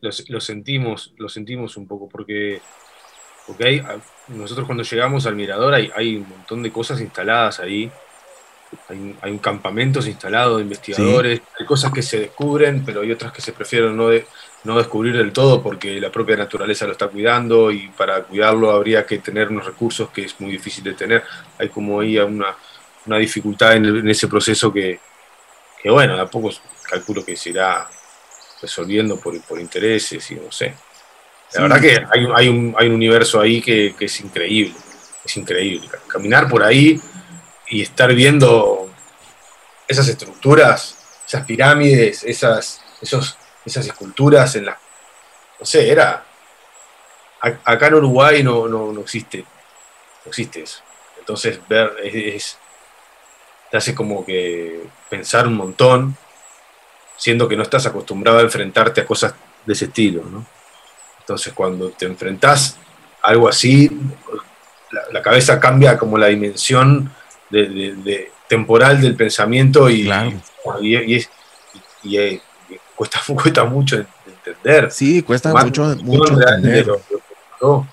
Lo, 0.00 0.10
lo 0.28 0.40
sentimos, 0.40 1.12
lo 1.16 1.28
sentimos 1.28 1.76
un 1.76 1.86
poco, 1.86 2.08
porque, 2.08 2.60
porque 3.46 3.64
hay, 3.64 3.82
nosotros 4.28 4.66
cuando 4.66 4.84
llegamos 4.84 5.26
al 5.26 5.36
mirador 5.36 5.74
hay, 5.74 5.90
hay 5.94 6.16
un 6.16 6.28
montón 6.28 6.62
de 6.62 6.72
cosas 6.72 7.00
instaladas 7.00 7.60
ahí. 7.60 7.90
Hay, 8.88 9.16
hay 9.22 9.30
un 9.30 9.38
campamento 9.38 10.04
instalado 10.04 10.56
de 10.56 10.64
investigadores, 10.64 11.40
hay 11.58 11.64
cosas 11.64 11.92
que 11.92 12.02
se 12.02 12.18
descubren, 12.18 12.84
pero 12.84 13.00
hay 13.00 13.12
otras 13.12 13.32
que 13.32 13.40
se 13.40 13.52
prefieren 13.52 13.96
no, 13.96 14.08
de, 14.08 14.26
no 14.64 14.76
descubrir 14.76 15.16
del 15.16 15.32
todo 15.32 15.62
porque 15.62 16.00
la 16.00 16.10
propia 16.10 16.36
naturaleza 16.36 16.84
lo 16.84 16.92
está 16.92 17.06
cuidando 17.06 17.70
y 17.70 17.88
para 17.88 18.24
cuidarlo 18.24 18.72
habría 18.72 19.06
que 19.06 19.18
tener 19.18 19.48
unos 19.48 19.66
recursos 19.66 20.10
que 20.10 20.24
es 20.24 20.38
muy 20.40 20.50
difícil 20.50 20.82
de 20.82 20.94
tener. 20.94 21.22
Hay 21.58 21.68
como 21.68 22.00
ahí 22.00 22.18
una, 22.18 22.56
una 23.06 23.18
dificultad 23.18 23.76
en, 23.76 23.84
el, 23.84 23.98
en 23.98 24.08
ese 24.08 24.26
proceso 24.26 24.72
que, 24.72 24.98
que, 25.80 25.88
bueno, 25.88 26.20
a 26.20 26.26
poco 26.28 26.50
calculo 26.88 27.24
que 27.24 27.36
se 27.36 27.50
irá 27.50 27.88
resolviendo 28.66 29.18
por, 29.18 29.40
por 29.42 29.60
intereses 29.60 30.30
y 30.30 30.34
no 30.34 30.50
sé. 30.50 30.66
La 30.66 31.50
sí. 31.50 31.62
verdad 31.62 31.80
que 31.80 31.90
hay, 31.90 32.26
hay, 32.34 32.48
un, 32.48 32.74
hay 32.76 32.88
un 32.88 32.94
universo 32.94 33.40
ahí 33.40 33.62
que, 33.62 33.94
que, 33.96 34.06
es 34.06 34.20
increíble, 34.20 34.74
es 35.24 35.36
increíble. 35.36 35.88
Caminar 36.08 36.48
por 36.48 36.62
ahí 36.62 37.00
y 37.68 37.82
estar 37.82 38.12
viendo 38.12 38.90
esas 39.86 40.08
estructuras, 40.08 40.98
esas 41.26 41.44
pirámides, 41.44 42.24
esas, 42.24 42.82
esos, 43.00 43.38
esas 43.64 43.86
esculturas 43.86 44.54
en 44.56 44.66
la... 44.66 44.78
No 45.58 45.66
sé, 45.66 45.90
era... 45.90 46.24
Acá 47.40 47.86
en 47.86 47.94
Uruguay 47.94 48.42
no, 48.42 48.66
no, 48.66 48.92
no 48.92 49.00
existe, 49.00 49.38
no 50.24 50.28
existe 50.28 50.62
eso. 50.62 50.80
Entonces 51.18 51.60
ver 51.68 51.92
es, 52.02 52.14
es 52.14 52.58
te 53.70 53.76
hace 53.76 53.94
como 53.94 54.24
que 54.24 54.84
pensar 55.08 55.46
un 55.46 55.54
montón, 55.54 56.16
siendo 57.16 57.48
que 57.48 57.56
no 57.56 57.62
estás 57.62 57.86
acostumbrado 57.86 58.38
a 58.38 58.42
enfrentarte 58.42 59.00
a 59.00 59.06
cosas 59.06 59.34
de 59.64 59.72
ese 59.72 59.86
estilo, 59.86 60.24
¿no? 60.24 60.46
Entonces 61.20 61.52
cuando 61.52 61.90
te 61.90 62.06
enfrentás 62.06 62.78
a 63.22 63.28
algo 63.28 63.48
así, 63.48 63.90
la, 64.90 65.02
la 65.12 65.22
cabeza 65.22 65.58
cambia 65.58 65.98
como 65.98 66.18
la 66.18 66.28
dimensión 66.28 67.10
de, 67.50 67.68
de, 67.68 67.94
de 67.96 68.32
temporal 68.48 69.00
del 69.00 69.16
pensamiento 69.16 69.90
y, 69.90 70.04
claro. 70.04 70.32
y, 70.80 70.96
y, 70.96 71.16
es, 71.16 71.30
y, 72.02 72.18
y 72.18 72.42
cuesta, 72.94 73.20
cuesta, 73.42 73.64
mucho 73.64 74.04
entender. 74.26 74.90
Sí, 74.90 75.22
cuesta 75.22 75.52
Más 75.52 75.64
mucho, 75.64 75.96
mucho 76.02 76.32
entender. 76.40 76.86
De, 76.86 76.98
¿no? 77.60 77.88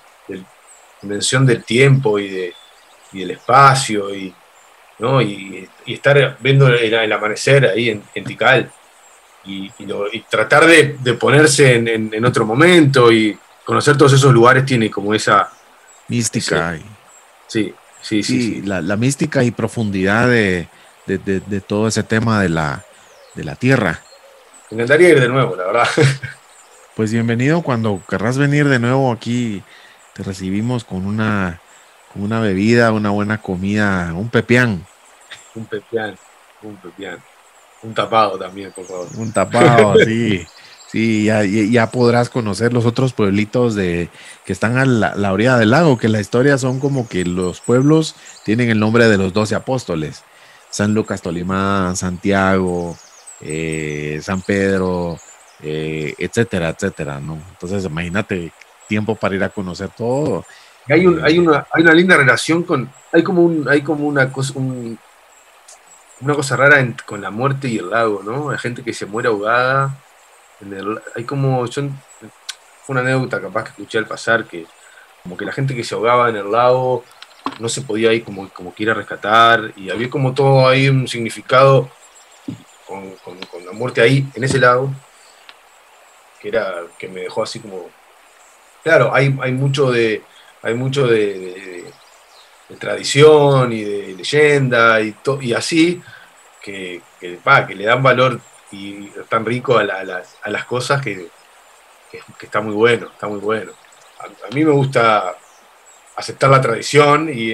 dimensión 1.02 1.44
del 1.44 1.64
tiempo 1.64 2.18
y, 2.18 2.28
de, 2.28 2.54
y 3.12 3.20
del 3.20 3.32
espacio 3.32 4.14
y, 4.14 4.34
¿no? 4.98 5.20
y, 5.20 5.68
y 5.84 5.94
estar 5.94 6.38
viendo 6.40 6.66
el, 6.68 6.94
el, 6.94 7.12
amanecer 7.12 7.66
ahí 7.66 7.90
en, 7.90 8.02
en 8.14 8.24
Tikal 8.24 8.72
y, 9.44 9.70
y, 9.78 9.86
lo, 9.86 10.12
y, 10.12 10.20
tratar 10.20 10.66
de, 10.66 10.96
de 11.00 11.14
ponerse 11.14 11.76
en, 11.76 11.88
en, 11.88 12.14
en, 12.14 12.24
otro 12.24 12.46
momento 12.46 13.12
y 13.12 13.38
conocer 13.64 13.96
todos 13.96 14.12
esos 14.12 14.32
lugares 14.32 14.64
tiene 14.64 14.90
como 14.90 15.14
esa 15.14 15.50
mística. 16.08 16.74
Ese, 16.74 16.84
sí, 17.46 17.74
sí, 18.00 18.22
sí, 18.22 18.22
sí, 18.22 18.42
sí. 18.42 18.62
La, 18.62 18.80
la, 18.80 18.96
mística 18.96 19.42
y 19.42 19.50
profundidad 19.50 20.28
de, 20.28 20.68
de, 21.06 21.18
de, 21.18 21.40
de, 21.40 21.60
todo 21.60 21.88
ese 21.88 22.02
tema 22.02 22.40
de 22.40 22.48
la, 22.48 22.84
de 23.34 23.44
la 23.44 23.54
tierra. 23.56 24.00
Me 24.70 24.76
encantaría 24.76 25.10
ir 25.10 25.20
de 25.20 25.28
nuevo, 25.28 25.56
la 25.56 25.64
verdad. 25.64 25.88
Pues 26.96 27.12
bienvenido 27.12 27.62
cuando 27.62 28.00
querrás 28.08 28.38
venir 28.38 28.68
de 28.68 28.78
nuevo 28.78 29.10
aquí. 29.10 29.64
Te 30.12 30.22
recibimos 30.22 30.84
con 30.84 31.06
una, 31.06 31.60
con 32.12 32.22
una 32.22 32.38
bebida, 32.38 32.92
una 32.92 33.10
buena 33.10 33.42
comida, 33.42 34.12
un 34.14 34.30
pepián. 34.30 34.86
Un 35.56 35.66
pepián, 35.66 36.16
un 36.62 36.76
pepián. 36.76 37.18
Un 37.84 37.94
tapado 37.94 38.38
también, 38.38 38.72
por 38.72 38.86
favor. 38.86 39.08
Un 39.16 39.32
tapado, 39.32 39.94
sí. 40.04 40.46
Sí, 40.90 41.24
ya, 41.24 41.42
ya, 41.42 41.90
podrás 41.90 42.30
conocer 42.30 42.72
los 42.72 42.86
otros 42.86 43.12
pueblitos 43.14 43.74
de, 43.74 44.10
que 44.44 44.52
están 44.52 44.78
a 44.78 44.84
la, 44.84 45.16
la, 45.16 45.32
orilla 45.32 45.56
del 45.56 45.70
lago, 45.70 45.98
que 45.98 46.08
la 46.08 46.20
historia 46.20 46.56
son 46.56 46.78
como 46.78 47.08
que 47.08 47.24
los 47.24 47.60
pueblos 47.60 48.14
tienen 48.44 48.70
el 48.70 48.78
nombre 48.78 49.08
de 49.08 49.18
los 49.18 49.32
doce 49.32 49.56
apóstoles. 49.56 50.22
San 50.70 50.94
Lucas, 50.94 51.22
Tolima, 51.22 51.94
Santiago, 51.96 52.96
eh, 53.40 54.18
San 54.22 54.42
Pedro, 54.42 55.18
eh, 55.62 56.14
etcétera, 56.18 56.70
etcétera, 56.70 57.20
¿no? 57.20 57.38
Entonces, 57.50 57.84
imagínate, 57.84 58.52
tiempo 58.88 59.14
para 59.14 59.34
ir 59.34 59.44
a 59.44 59.50
conocer 59.50 59.90
todo. 59.96 60.44
Hay, 60.88 61.06
un, 61.06 61.24
hay, 61.24 61.38
una, 61.38 61.66
hay 61.70 61.82
una 61.82 61.94
linda 61.94 62.16
relación 62.16 62.64
con, 62.64 62.90
hay 63.12 63.22
como, 63.22 63.42
un, 63.42 63.68
hay 63.68 63.82
como 63.82 64.06
una 64.06 64.32
cosa, 64.32 64.52
un, 64.56 64.98
una 66.20 66.34
cosa 66.34 66.56
rara 66.56 66.84
con 67.06 67.20
la 67.20 67.30
muerte 67.30 67.68
y 67.68 67.78
el 67.78 67.90
lago, 67.90 68.22
¿no? 68.22 68.50
Hay 68.50 68.58
gente 68.58 68.82
que 68.82 68.92
se 68.92 69.06
muere 69.06 69.28
ahogada. 69.28 69.96
hay 71.16 71.24
como, 71.24 71.66
yo, 71.66 71.82
fue 72.84 72.94
una 72.94 73.00
anécdota 73.00 73.40
capaz 73.40 73.64
que 73.64 73.70
escuché 73.70 73.98
al 73.98 74.06
pasar, 74.06 74.46
que 74.46 74.66
como 75.22 75.36
que 75.36 75.44
la 75.44 75.52
gente 75.52 75.74
que 75.74 75.84
se 75.84 75.94
ahogaba 75.94 76.28
en 76.28 76.36
el 76.36 76.50
lago 76.50 77.04
no 77.60 77.68
se 77.68 77.82
podía 77.82 78.12
ir 78.12 78.24
como, 78.24 78.48
como 78.50 78.72
quiera 78.74 78.94
rescatar, 78.94 79.72
y 79.76 79.90
había 79.90 80.10
como 80.10 80.34
todo 80.34 80.68
ahí 80.68 80.88
un 80.88 81.08
significado 81.08 81.90
con, 82.86 83.12
con, 83.16 83.64
la 83.64 83.72
muerte 83.72 84.00
ahí, 84.02 84.26
en 84.34 84.44
ese 84.44 84.58
lago, 84.58 84.92
que 86.40 86.48
era, 86.48 86.82
que 86.98 87.08
me 87.08 87.22
dejó 87.22 87.42
así 87.42 87.60
como, 87.60 87.88
claro, 88.82 89.14
hay, 89.14 89.36
hay 89.40 89.52
mucho 89.52 89.90
de, 89.90 90.22
hay 90.62 90.74
mucho 90.74 91.06
de 91.06 91.84
tradición 92.78 93.72
y 93.72 93.82
de 93.82 94.14
leyenda 94.14 95.00
y, 95.00 95.14
y 95.42 95.52
así, 95.52 96.02
que, 96.62 97.02
que, 97.20 97.38
que, 97.68 97.74
le 97.74 97.84
dan 97.84 98.02
valor 98.02 98.40
y 98.70 99.08
tan 99.28 99.44
rico 99.44 99.78
a, 99.78 99.84
las, 99.84 100.64
cosas 100.66 101.02
que, 101.02 101.28
está 102.40 102.60
muy 102.60 102.74
bueno, 102.74 103.08
está 103.12 103.28
muy 103.28 103.38
bueno. 103.38 103.72
A, 104.18 104.54
mí 104.54 104.64
me 104.64 104.72
gusta 104.72 105.36
aceptar 106.16 106.50
la 106.50 106.60
tradición 106.60 107.30
y, 107.32 107.52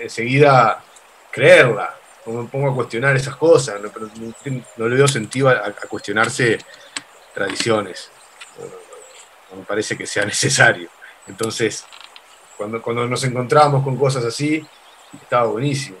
enseguida 0.00 0.82
creerla. 1.30 1.94
No 2.26 2.42
me 2.42 2.48
pongo 2.48 2.70
a 2.70 2.74
cuestionar 2.74 3.14
esas 3.16 3.36
cosas, 3.36 3.80
no, 3.80 4.88
le 4.88 4.96
doy 4.96 5.08
sentido 5.08 5.50
a, 5.50 5.72
cuestionarse 5.88 6.58
tradiciones. 7.34 8.10
no 9.50 9.58
me 9.58 9.64
parece 9.64 9.96
que 9.96 10.06
sea 10.06 10.24
necesario. 10.24 10.88
Entonces, 11.26 11.84
cuando, 12.56 12.80
cuando 12.82 13.06
nos 13.06 13.22
encontramos 13.24 13.82
con 13.82 13.96
cosas 13.96 14.24
así, 14.24 14.64
estaba 15.20 15.46
buenísimo. 15.46 15.96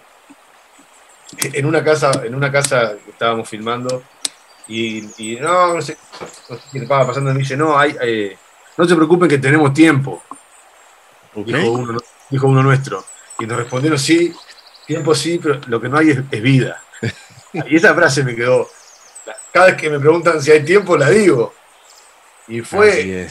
En 1.38 1.66
una 1.66 1.82
casa, 1.82 2.10
en 2.24 2.34
una 2.34 2.50
casa 2.50 2.94
que 3.04 3.10
estábamos 3.10 3.48
filmando, 3.48 4.02
y, 4.66 5.36
no, 5.40 5.74
no 5.74 5.82
sé, 5.82 5.96
qué 6.72 6.78
le 6.78 6.84
estaba 6.84 7.06
pasando, 7.06 7.32
me 7.32 7.40
dice, 7.40 7.56
no, 7.56 7.78
hay, 7.78 7.96
eh, 8.00 8.36
no 8.76 8.84
se 8.86 8.94
preocupen 8.94 9.28
que 9.28 9.38
tenemos 9.38 9.74
tiempo. 9.74 10.22
Dijo, 11.34 11.70
uno, 11.72 11.98
dijo 12.30 12.46
uno 12.46 12.62
nuestro. 12.62 13.04
Y 13.38 13.46
nos 13.46 13.58
respondieron, 13.58 13.98
sí, 13.98 14.34
tiempo 14.86 15.14
sí, 15.14 15.38
pero 15.42 15.60
lo 15.66 15.80
que 15.80 15.88
no 15.88 15.98
hay 15.98 16.10
es, 16.10 16.42
vida. 16.42 16.82
y 17.52 17.76
esa 17.76 17.94
frase 17.94 18.22
me 18.22 18.34
quedó. 18.34 18.68
Cada 19.52 19.66
vez 19.66 19.76
que 19.76 19.90
me 19.90 19.98
preguntan 19.98 20.40
si 20.40 20.50
hay 20.50 20.64
tiempo, 20.64 20.96
la 20.96 21.10
digo. 21.10 21.52
Y 22.48 22.60
fue, 22.60 23.28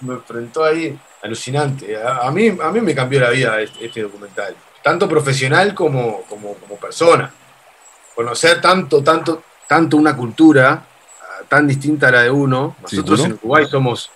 me 0.00 0.14
enfrentó 0.14 0.64
ahí 0.64 0.98
alucinante. 1.22 1.96
A, 2.02 2.30
mí, 2.30 2.48
a 2.48 2.70
mí 2.70 2.80
me 2.80 2.94
cambió 2.94 3.20
la 3.20 3.30
vida 3.30 3.60
este, 3.60 3.86
este, 3.86 4.02
documental, 4.02 4.54
tanto 4.82 5.08
profesional 5.08 5.74
como, 5.74 6.22
como, 6.22 6.54
persona. 6.80 7.32
Conocer 8.14 8.60
tanto, 8.60 9.02
tanto, 9.02 9.42
tanto 9.66 9.96
una 9.96 10.16
cultura 10.16 10.84
ah, 11.22 11.42
tan 11.48 11.66
distinta 11.66 12.08
a 12.08 12.12
la 12.12 12.22
de 12.22 12.30
uno. 12.30 12.76
Nosotros 12.82 13.20
en 13.20 13.32
Uruguay 13.32 13.66
somos, 13.66 14.10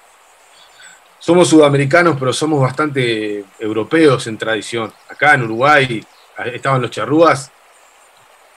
somos 1.19 1.49
sudamericanos, 1.49 2.17
pero 2.19 2.33
somos 2.33 2.61
bastante 2.61 3.45
europeos 3.59 4.27
en 4.27 4.39
tradición. 4.39 4.93
Acá 5.09 5.35
en 5.35 5.45
Uruguay 5.45 6.05
estaban 6.47 6.83
los 6.83 6.91
charrúas, 6.91 7.51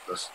los, 0.07 0.31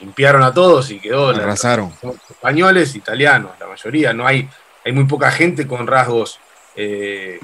limpiaron 0.00 0.42
a 0.42 0.52
todos 0.52 0.90
y 0.90 0.98
quedó. 0.98 1.28
Arrasaron. 1.28 1.92
españoles, 2.30 2.96
italianos, 2.96 3.52
la 3.60 3.66
mayoría. 3.66 4.12
No 4.12 4.26
hay, 4.26 4.48
hay 4.84 4.92
muy 4.92 5.04
poca 5.04 5.30
gente 5.30 5.66
con 5.66 5.86
rasgos 5.86 6.40
eh, 6.76 7.38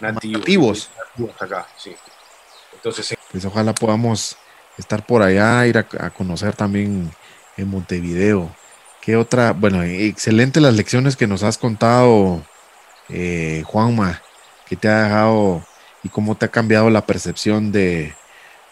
nativos, 0.00 0.90
acá, 1.38 1.66
sí. 1.76 1.94
Entonces, 2.74 3.16
pues 3.30 3.44
ojalá 3.44 3.74
podamos 3.74 4.36
estar 4.76 5.06
por 5.06 5.22
allá, 5.22 5.66
ir 5.66 5.78
a, 5.78 6.10
conocer 6.10 6.54
también 6.54 7.10
en 7.56 7.68
Montevideo. 7.68 8.54
¿Qué 9.00 9.16
otra? 9.16 9.52
Bueno, 9.52 9.82
excelente 9.82 10.60
las 10.60 10.74
lecciones 10.74 11.16
que 11.16 11.26
nos 11.26 11.42
has 11.42 11.58
contado, 11.58 12.42
eh, 13.08 13.62
Juanma, 13.66 14.22
que 14.66 14.76
te 14.76 14.88
ha 14.88 15.04
dejado 15.04 15.64
y 16.02 16.08
cómo 16.08 16.34
te 16.34 16.46
ha 16.46 16.50
cambiado 16.50 16.90
la 16.90 17.06
percepción 17.06 17.72
de, 17.72 18.14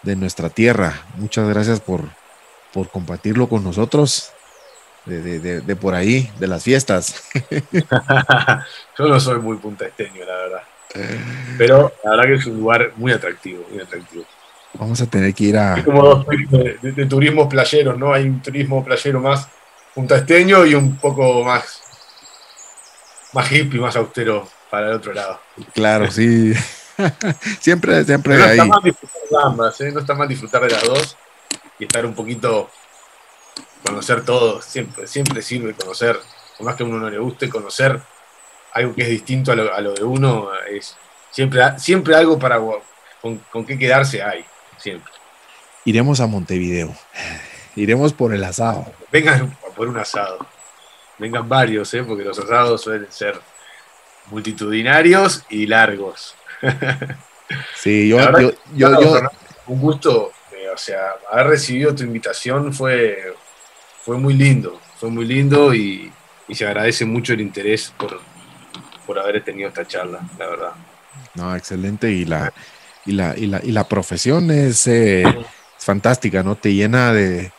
de 0.03 0.17
nuestra 0.17 0.51
tierra. 0.51 1.03
Muchas 1.17 1.49
gracias 1.49 1.81
por, 1.81 2.09
por 2.73 2.91
compartirlo 2.91 3.49
con 3.49 3.65
nosotros 3.65 4.33
de, 5.07 5.77
por 5.77 5.95
ahí, 5.95 6.31
de 6.39 6.47
las 6.47 6.63
fiestas. 6.63 7.23
Yo 8.99 9.09
no 9.09 9.19
soy 9.21 9.41
muy 9.41 9.57
puntaesteño, 9.57 10.25
la 10.25 10.35
verdad. 10.35 10.63
Pero 11.59 11.93
la 12.05 12.11
verdad 12.11 12.25
que 12.25 12.35
es 12.35 12.47
un 12.47 12.59
lugar 12.59 12.93
muy 12.97 13.13
atractivo, 13.13 13.65
muy 13.71 13.81
atractivo. 13.81 14.25
Vamos 14.75 15.01
a 15.01 15.07
tener 15.07 15.35
que 15.35 15.45
ir 15.45 15.57
a. 15.57 15.75
Hay 15.75 15.83
como 15.83 16.03
dos 16.03 16.27
de, 16.27 16.93
de, 16.93 17.07
turismo 17.07 17.49
playeros, 17.49 17.99
¿no? 17.99 18.13
Hay 18.13 18.25
un 18.25 18.41
turismo 18.41 18.83
playero 18.85 19.21
más 19.21 19.49
puntaesteño 19.95 20.65
y 20.65 20.75
un 20.75 20.97
poco 20.97 21.45
más, 21.45 21.83
más 23.35 23.53
hippie, 23.53 23.81
más 23.81 23.97
austero 23.97 24.49
para 24.71 24.89
el 24.89 24.95
otro 24.95 25.13
lado. 25.13 25.41
Claro, 25.75 26.11
sí. 26.11 26.55
siempre, 27.61 28.05
siempre 28.05 28.37
no 28.37 28.45
ahí. 28.45 28.51
Está 28.53 28.65
mal 28.65 28.83
disfrutar 28.83 29.21
de 29.31 29.37
ambas, 29.43 29.81
¿eh? 29.81 29.93
No 29.93 30.01
está 30.01 30.15
mal 30.15 30.29
disfrutar 30.29 30.63
de 30.63 30.71
las 30.71 30.85
dos 30.85 31.17
y 31.79 31.85
estar 31.85 32.07
un 32.07 32.15
poquito 32.15 32.71
conocer 33.85 34.25
todo, 34.25 34.63
siempre, 34.63 35.07
siempre 35.07 35.43
sirve 35.43 35.75
conocer, 35.75 36.19
por 36.57 36.67
más 36.67 36.77
que 36.77 36.83
a 36.83 36.87
uno 36.87 36.99
no 36.99 37.11
le 37.11 37.19
guste, 37.19 37.49
conocer 37.49 38.01
algo 38.73 38.95
que 38.95 39.03
es 39.03 39.09
distinto 39.09 39.53
a 39.53 39.55
lo, 39.57 39.95
de 39.95 40.05
uno, 40.05 40.49
es 40.71 40.97
siempre, 41.31 41.79
siempre 41.79 42.15
algo 42.15 42.39
para 42.39 42.59
con, 43.21 43.39
con 43.51 43.67
qué 43.67 43.79
quedarse 43.79 44.23
hay, 44.23 44.45
siempre. 44.79 45.13
Iremos 45.85 46.21
a 46.21 46.27
Montevideo, 46.27 46.95
iremos 47.77 48.13
por 48.13 48.33
el 48.35 48.45
asado. 48.45 48.87
Vengan 49.11 49.57
por 49.77 49.89
un 49.89 49.99
asado, 49.99 50.39
vengan 51.19 51.49
varios, 51.49 51.93
¿eh? 51.95 52.03
porque 52.03 52.25
los 52.25 52.39
asados 52.39 52.83
suelen 52.83 53.11
ser 53.11 53.41
multitudinarios 54.31 55.45
y 55.49 55.67
largos. 55.67 56.35
Sí, 57.75 58.09
yo, 58.09 58.19
yo, 58.75 58.99
yo, 58.99 59.21
un 59.67 59.81
gusto, 59.81 60.33
eh, 60.53 60.71
o 60.71 60.79
sea, 60.79 61.17
haber 61.31 61.49
recibido 61.49 61.95
tu 61.95 62.03
invitación 62.03 62.73
fue, 62.73 63.35
fue 64.05 64.19
muy 64.19 64.35
lindo, 64.35 64.81
fue 64.99 65.11
muy 65.11 65.25
lindo 65.25 65.75
y, 65.75 66.13
se 66.51 66.67
agradece 66.67 67.07
mucho 67.07 67.33
el 67.33 67.41
interés 67.41 67.95
por, 67.97 68.21
por 69.07 69.19
haber 69.19 69.43
tenido 69.43 69.69
esta 69.71 69.87
charla, 69.87 70.21
la 70.39 70.47
verdad. 70.49 70.73
No, 71.35 71.57
excelente. 71.57 72.11
Y 72.11 72.27
la, 72.27 72.53
y 73.07 73.13
la, 73.13 73.35
y 73.39 73.47
la, 73.47 73.61
y 73.65 73.73
la 73.73 73.89
profesión 73.89 74.51
es, 74.51 74.87
eh, 74.87 75.25
fantástica, 75.79 76.43
¿no? 76.43 76.57
Te 76.57 76.75
llena 76.75 77.15
de, 77.15 77.53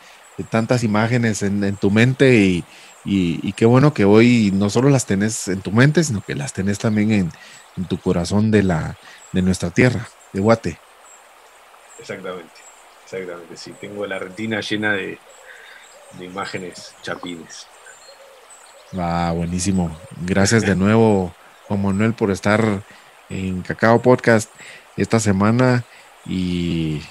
tantas 0.48 0.84
imágenes 0.84 1.42
en, 1.42 1.76
tu 1.76 1.90
mente 1.90 2.36
y, 2.36 2.64
y, 3.04 3.52
qué 3.54 3.66
bueno 3.66 3.92
que 3.92 4.04
hoy 4.04 4.52
no 4.54 4.70
solo 4.70 4.90
las 4.90 5.06
tenés 5.06 5.48
en 5.48 5.60
tu 5.60 5.72
mente, 5.72 6.04
sino 6.04 6.20
que 6.20 6.36
las 6.36 6.52
tenés 6.52 6.78
también 6.78 7.10
en, 7.10 7.32
en 7.76 7.84
tu 7.86 7.98
corazón 7.98 8.52
de, 8.52 8.62
la, 8.62 8.96
de 9.32 9.42
nuestra 9.42 9.70
tierra, 9.70 10.08
de 10.32 10.40
Guate. 10.40 10.78
Exactamente, 11.98 12.54
exactamente, 13.04 13.56
sí. 13.56 13.74
Tengo 13.80 14.06
la 14.06 14.18
retina 14.18 14.60
llena 14.60 14.92
de, 14.92 15.18
de 16.18 16.26
imágenes 16.26 16.94
chapines. 17.02 17.66
Ah, 18.98 19.32
buenísimo. 19.34 19.96
Gracias 20.22 20.62
de 20.62 20.76
nuevo, 20.76 21.34
Juan 21.66 21.82
Manuel, 21.82 22.14
por 22.14 22.30
estar 22.30 22.82
en 23.28 23.62
Cacao 23.62 24.00
Podcast 24.02 24.50
esta 24.96 25.18
semana. 25.20 25.84
Y, 26.26 27.02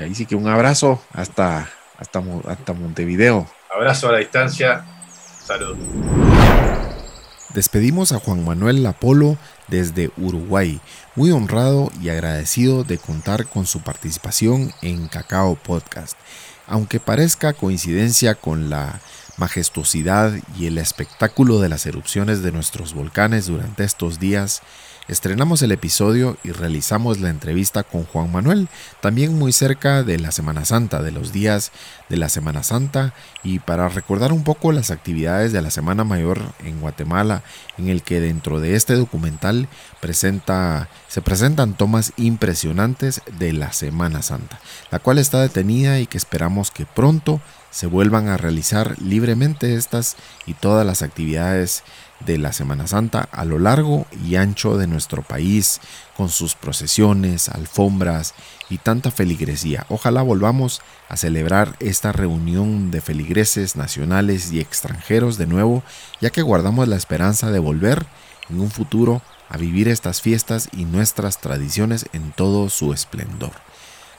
ahí 0.00 0.14
sí 0.14 0.26
que 0.26 0.36
un 0.36 0.48
abrazo 0.48 1.02
hasta, 1.12 1.70
hasta, 1.98 2.22
hasta 2.48 2.72
Montevideo. 2.72 3.46
Abrazo 3.74 4.08
a 4.08 4.12
la 4.12 4.18
distancia. 4.18 4.84
Saludos. 5.44 5.78
Despedimos 7.54 8.10
a 8.10 8.18
Juan 8.18 8.44
Manuel 8.44 8.84
Apolo 8.84 9.36
desde 9.68 10.10
Uruguay, 10.16 10.80
muy 11.14 11.30
honrado 11.30 11.90
y 12.02 12.08
agradecido 12.08 12.82
de 12.82 12.98
contar 12.98 13.46
con 13.46 13.66
su 13.66 13.80
participación 13.80 14.72
en 14.82 15.06
Cacao 15.06 15.54
Podcast. 15.54 16.18
Aunque 16.66 17.00
parezca 17.00 17.52
coincidencia 17.52 18.34
con 18.34 18.70
la 18.70 19.00
majestuosidad 19.36 20.32
y 20.58 20.66
el 20.66 20.78
espectáculo 20.78 21.60
de 21.60 21.68
las 21.68 21.86
erupciones 21.86 22.42
de 22.42 22.52
nuestros 22.52 22.94
volcanes 22.94 23.46
durante 23.46 23.84
estos 23.84 24.18
días, 24.18 24.62
estrenamos 25.08 25.62
el 25.62 25.72
episodio 25.72 26.36
y 26.42 26.52
realizamos 26.52 27.20
la 27.20 27.30
entrevista 27.30 27.82
con 27.82 28.04
Juan 28.04 28.32
Manuel, 28.32 28.68
también 29.00 29.38
muy 29.38 29.52
cerca 29.52 30.02
de 30.02 30.18
la 30.18 30.32
Semana 30.32 30.64
Santa, 30.64 31.02
de 31.02 31.12
los 31.12 31.32
días 31.32 31.72
de 32.08 32.16
la 32.16 32.28
Semana 32.28 32.62
Santa, 32.62 33.12
y 33.42 33.58
para 33.58 33.88
recordar 33.88 34.32
un 34.32 34.44
poco 34.44 34.72
las 34.72 34.90
actividades 34.90 35.52
de 35.52 35.62
la 35.62 35.70
Semana 35.70 36.04
Mayor 36.04 36.40
en 36.64 36.80
Guatemala, 36.80 37.42
en 37.76 37.88
el 37.88 38.02
que 38.02 38.20
dentro 38.20 38.60
de 38.60 38.76
este 38.76 38.94
documental 38.94 39.68
presenta, 40.00 40.88
se 41.08 41.22
presentan 41.22 41.74
tomas 41.74 42.12
impresionantes 42.16 43.20
de 43.38 43.52
la 43.52 43.72
Semana 43.72 44.22
Santa, 44.22 44.60
la 44.90 44.98
cual 44.98 45.18
está 45.18 45.40
detenida 45.42 46.00
y 46.00 46.06
que 46.06 46.18
esperamos 46.18 46.70
que 46.70 46.86
pronto 46.86 47.40
se 47.74 47.88
vuelvan 47.88 48.28
a 48.28 48.36
realizar 48.36 48.94
libremente 49.02 49.74
estas 49.74 50.16
y 50.46 50.54
todas 50.54 50.86
las 50.86 51.02
actividades 51.02 51.82
de 52.24 52.38
la 52.38 52.52
Semana 52.52 52.86
Santa 52.86 53.28
a 53.32 53.44
lo 53.44 53.58
largo 53.58 54.06
y 54.24 54.36
ancho 54.36 54.78
de 54.78 54.86
nuestro 54.86 55.22
país, 55.22 55.80
con 56.16 56.28
sus 56.28 56.54
procesiones, 56.54 57.48
alfombras 57.48 58.34
y 58.70 58.78
tanta 58.78 59.10
feligresía. 59.10 59.86
Ojalá 59.88 60.22
volvamos 60.22 60.82
a 61.08 61.16
celebrar 61.16 61.74
esta 61.80 62.12
reunión 62.12 62.92
de 62.92 63.00
feligreses 63.00 63.74
nacionales 63.74 64.52
y 64.52 64.60
extranjeros 64.60 65.36
de 65.36 65.48
nuevo, 65.48 65.82
ya 66.20 66.30
que 66.30 66.42
guardamos 66.42 66.86
la 66.86 66.94
esperanza 66.94 67.50
de 67.50 67.58
volver 67.58 68.06
en 68.50 68.60
un 68.60 68.70
futuro 68.70 69.20
a 69.48 69.56
vivir 69.56 69.88
estas 69.88 70.22
fiestas 70.22 70.68
y 70.70 70.84
nuestras 70.84 71.40
tradiciones 71.40 72.06
en 72.12 72.30
todo 72.30 72.70
su 72.70 72.92
esplendor. 72.92 73.50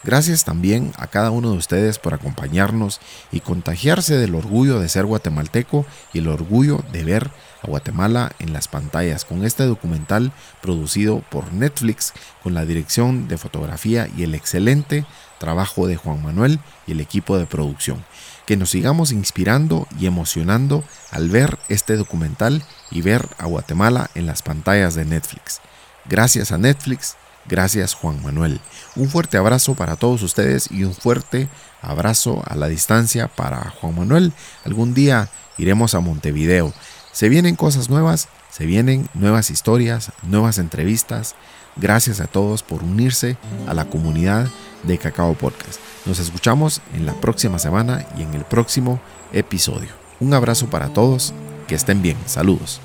Gracias 0.05 0.45
también 0.45 0.91
a 0.99 1.07
cada 1.07 1.31
uno 1.31 1.49
de 1.49 1.57
ustedes 1.57 1.97
por 1.97 2.13
acompañarnos 2.13 3.01
y 3.31 3.39
contagiarse 3.39 4.15
del 4.15 4.35
orgullo 4.35 4.79
de 4.79 4.87
ser 4.87 5.07
guatemalteco 5.07 5.83
y 6.13 6.19
el 6.19 6.27
orgullo 6.27 6.83
de 6.91 7.03
ver 7.03 7.31
a 7.63 7.67
Guatemala 7.67 8.31
en 8.37 8.53
las 8.53 8.67
pantallas 8.67 9.25
con 9.25 9.43
este 9.43 9.63
documental 9.63 10.31
producido 10.61 11.23
por 11.31 11.51
Netflix 11.53 12.13
con 12.43 12.53
la 12.53 12.65
dirección 12.65 13.27
de 13.27 13.39
fotografía 13.39 14.07
y 14.15 14.21
el 14.21 14.35
excelente 14.35 15.07
trabajo 15.39 15.87
de 15.87 15.95
Juan 15.95 16.21
Manuel 16.21 16.59
y 16.85 16.91
el 16.91 16.99
equipo 16.99 17.39
de 17.39 17.47
producción. 17.47 18.05
Que 18.45 18.57
nos 18.57 18.69
sigamos 18.69 19.11
inspirando 19.11 19.87
y 19.99 20.05
emocionando 20.05 20.83
al 21.09 21.29
ver 21.29 21.57
este 21.67 21.95
documental 21.95 22.63
y 22.91 23.01
ver 23.01 23.27
a 23.39 23.47
Guatemala 23.47 24.11
en 24.13 24.27
las 24.27 24.43
pantallas 24.43 24.93
de 24.93 25.05
Netflix. 25.05 25.61
Gracias 26.07 26.51
a 26.51 26.59
Netflix 26.59 27.15
Gracias 27.47 27.93
Juan 27.93 28.21
Manuel. 28.23 28.59
Un 28.95 29.09
fuerte 29.09 29.37
abrazo 29.37 29.75
para 29.75 29.95
todos 29.95 30.23
ustedes 30.23 30.69
y 30.71 30.83
un 30.83 30.93
fuerte 30.93 31.47
abrazo 31.81 32.43
a 32.47 32.55
la 32.55 32.67
distancia 32.67 33.27
para 33.27 33.69
Juan 33.81 33.95
Manuel. 33.95 34.33
Algún 34.63 34.93
día 34.93 35.29
iremos 35.57 35.93
a 35.93 35.99
Montevideo. 35.99 36.73
Se 37.11 37.29
vienen 37.29 37.55
cosas 37.55 37.89
nuevas, 37.89 38.27
se 38.51 38.65
vienen 38.65 39.07
nuevas 39.13 39.51
historias, 39.51 40.11
nuevas 40.23 40.57
entrevistas. 40.57 41.35
Gracias 41.75 42.19
a 42.19 42.27
todos 42.27 42.63
por 42.63 42.83
unirse 42.83 43.37
a 43.67 43.73
la 43.73 43.85
comunidad 43.85 44.47
de 44.83 44.97
Cacao 44.97 45.33
Podcast. 45.33 45.79
Nos 46.05 46.19
escuchamos 46.19 46.81
en 46.93 47.05
la 47.05 47.13
próxima 47.13 47.59
semana 47.59 48.05
y 48.17 48.21
en 48.21 48.33
el 48.33 48.45
próximo 48.45 48.99
episodio. 49.33 49.89
Un 50.19 50.33
abrazo 50.33 50.69
para 50.69 50.89
todos, 50.89 51.33
que 51.67 51.75
estén 51.75 52.01
bien, 52.01 52.17
saludos. 52.25 52.79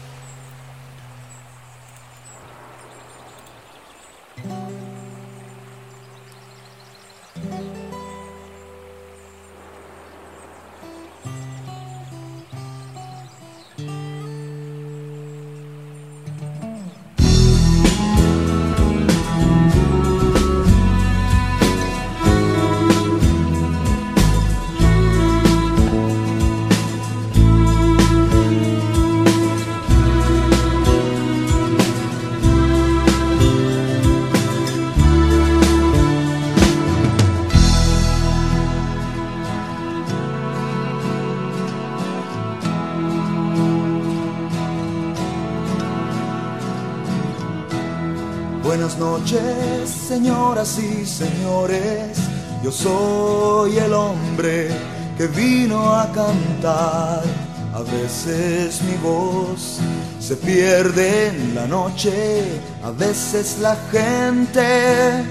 Cantar. 56.12 57.22
A 57.72 57.82
veces 57.82 58.82
mi 58.82 58.96
voz 58.96 59.78
se 60.18 60.36
pierde 60.36 61.28
en 61.28 61.54
la 61.54 61.66
noche, 61.66 62.60
a 62.82 62.90
veces 62.90 63.58
la 63.60 63.76
gente 63.90 65.24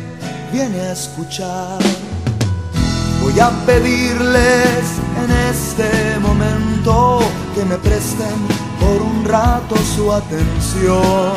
viene 0.52 0.80
a 0.80 0.92
escuchar. 0.94 1.80
Voy 3.22 3.38
a 3.40 3.50
pedirles 3.66 4.84
en 5.24 5.32
este 5.52 6.20
momento 6.20 7.20
que 7.54 7.66
me 7.66 7.78
presten 7.78 8.38
por 8.80 9.02
un 9.02 9.26
rato 9.26 9.76
su 9.96 10.12
atención 10.12 11.34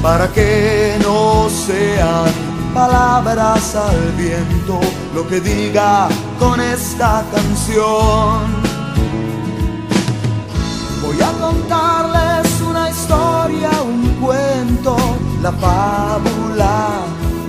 para 0.00 0.28
que 0.32 0.96
no 1.02 1.48
sean 1.48 2.32
palabras 2.72 3.74
al 3.74 4.12
viento 4.16 4.80
lo 5.14 5.26
que 5.28 5.40
diga 5.40 6.08
con 6.42 6.60
esta 6.60 7.24
canción. 7.32 8.40
Voy 11.02 11.18
a 11.20 11.32
contarles 11.40 12.60
una 12.60 12.90
historia, 12.90 13.70
un 13.82 14.02
cuento, 14.20 14.96
la 15.40 15.52
fábula 15.52 16.74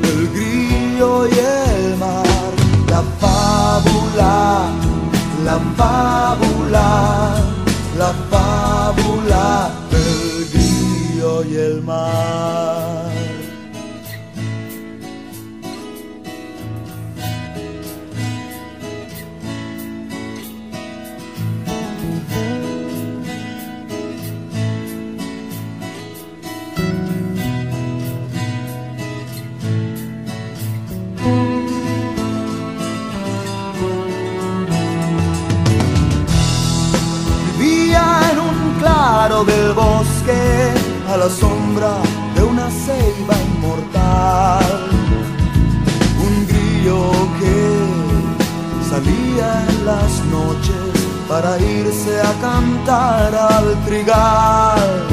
del 0.01 0.29
grillo 0.35 1.27
y 1.27 1.37
el 1.39 1.97
mar, 1.97 2.51
la 2.93 3.01
fábula, 3.21 4.69
la 5.47 5.57
fábula, 5.79 6.87
la 7.97 8.11
fábula 8.31 9.71
del 9.91 10.49
grillo 10.53 11.43
y 11.43 11.55
el 11.55 11.81
mar. 11.83 13.02
Del 39.45 39.73
bosque 39.73 40.73
a 41.09 41.17
la 41.17 41.29
sombra 41.29 41.97
de 42.35 42.43
una 42.43 42.69
ceiba 42.69 43.35
inmortal. 43.47 44.89
Un 46.25 46.47
grillo 46.47 47.11
que 47.39 48.89
salía 48.89 49.65
en 49.69 49.85
las 49.85 50.11
noches 50.31 50.93
para 51.27 51.59
irse 51.59 52.21
a 52.21 52.33
cantar 52.41 53.35
al 53.35 53.85
trigal, 53.85 55.07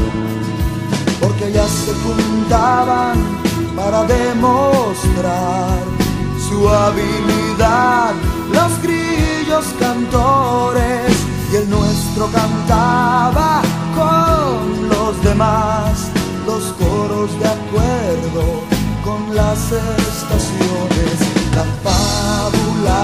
porque 1.21 1.53
ya 1.53 1.67
se 1.67 1.93
juntaban 2.05 3.17
para 3.75 4.05
demostrar 4.05 5.79
su 6.49 6.69
habilidad. 6.69 8.13
Los 8.53 8.83
grillos 8.83 9.65
cantores 9.79 11.13
y 11.53 11.57
el 11.57 11.71
nuestro 11.71 12.27
cantaba 12.33 13.63
con 14.01 14.89
los 14.89 15.23
demás, 15.23 16.11
los 16.47 16.65
coros 16.83 17.31
de 17.41 17.49
acuerdo 17.59 18.45
con 19.05 19.35
las 19.35 19.61
estaciones, 19.73 21.17
la 21.59 21.67
fábula, 21.85 23.03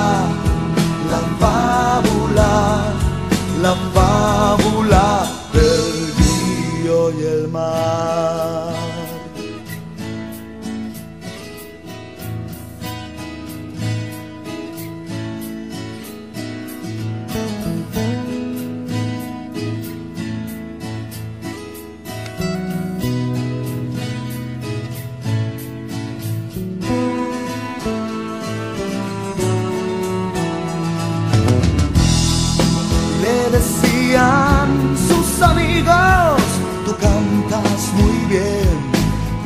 la 1.13 1.23
fábula, 1.43 2.53
la 3.61 3.75
fábula 3.95 5.07
del 5.53 5.87
río 6.19 6.99
y 7.19 7.23
el 7.35 7.49
mar. 7.49 8.46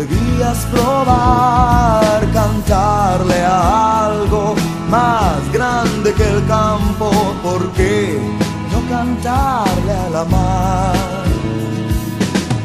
Debías 0.01 0.65
probar 0.73 2.21
cantarle 2.33 3.39
a 3.45 4.07
algo 4.07 4.55
más 4.89 5.37
grande 5.53 6.15
que 6.15 6.27
el 6.27 6.47
campo, 6.47 7.11
¿por 7.43 7.71
qué 7.73 8.19
no 8.73 8.79
cantarle 8.89 9.93
a 10.07 10.09
la 10.17 10.25
mar? 10.25 11.27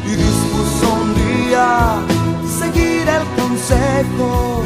Y 0.10 0.12
dispuso 0.16 0.86
un 1.03 1.10
día 1.26 1.68
seguir 2.62 3.06
el 3.18 3.26
consejo 3.41 4.64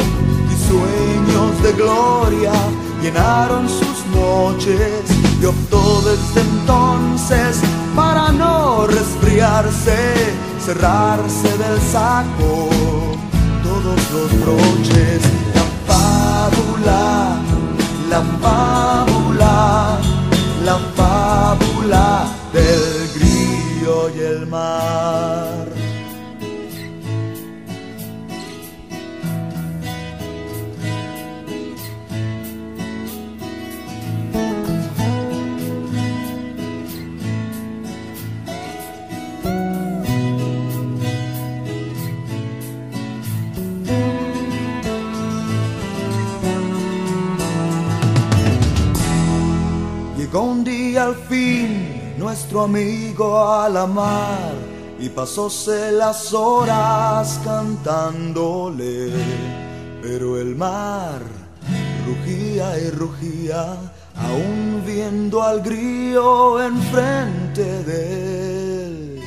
y 0.52 0.56
sueños 0.70 1.64
de 1.64 1.72
gloria 1.74 2.54
llenaron 3.02 3.68
sus 3.68 3.98
noches 4.14 5.04
y 5.42 5.46
optó 5.46 6.02
desde 6.02 6.42
entonces 6.42 7.62
para 7.96 8.32
no 8.32 8.86
resfriarse, 8.86 9.98
cerrarse 10.70 11.50
del 11.58 11.82
saco 11.82 12.70
todos 13.64 14.00
los 14.14 14.30
broches. 14.42 15.22
La 15.56 15.66
fábula, 15.90 17.02
la 18.10 18.22
fábula, 18.44 19.98
la 20.64 20.78
fábula 20.96 22.28
del 22.54 23.10
grillo 23.16 24.10
y 24.16 24.20
el 24.20 24.46
mar. 24.46 25.29
Llegó 50.32 50.44
un 50.44 50.64
día 50.64 51.06
al 51.06 51.16
fin 51.16 52.14
nuestro 52.20 52.62
amigo 52.62 53.52
a 53.52 53.68
la 53.68 53.88
mar 53.88 54.54
y 55.00 55.10
pasóse 55.10 55.92
las 55.92 56.32
horas 56.36 57.42
cantándole, 57.44 59.12
pero 60.04 60.40
el 60.40 60.56
mar 60.56 61.24
rugía 62.06 62.78
y 62.78 62.92
rugía, 62.92 63.76
aún 64.18 64.84
viendo 64.86 65.42
al 65.42 65.62
grillo 65.62 66.62
enfrente 66.62 67.84
de 67.86 68.86
él. 68.86 69.24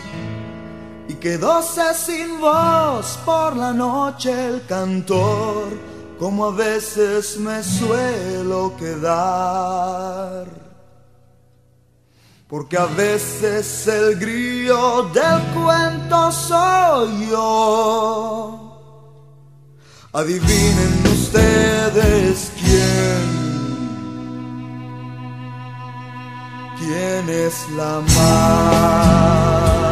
Y 1.09 1.15
quedóse 1.15 1.95
sin 1.95 2.41
voz 2.41 3.19
por 3.25 3.57
la 3.57 3.73
noche 3.73 4.31
el 4.47 4.65
cantor, 4.67 5.67
como 6.17 6.45
a 6.45 6.53
veces 6.53 7.39
me 7.39 7.61
suelo 7.65 8.77
quedar. 8.77 10.62
Porque 12.53 12.77
a 12.77 12.85
veces 12.85 13.87
el 13.87 14.19
grillo 14.19 15.05
del 15.05 15.41
cuento 15.55 16.31
soy 16.31 17.31
yo. 17.31 18.79
Adivinen 20.13 21.03
ustedes 21.15 22.53
quién. 22.61 23.23
¿Quién 26.79 27.31
es 27.31 27.71
la 27.75 28.03
mar? 28.17 29.92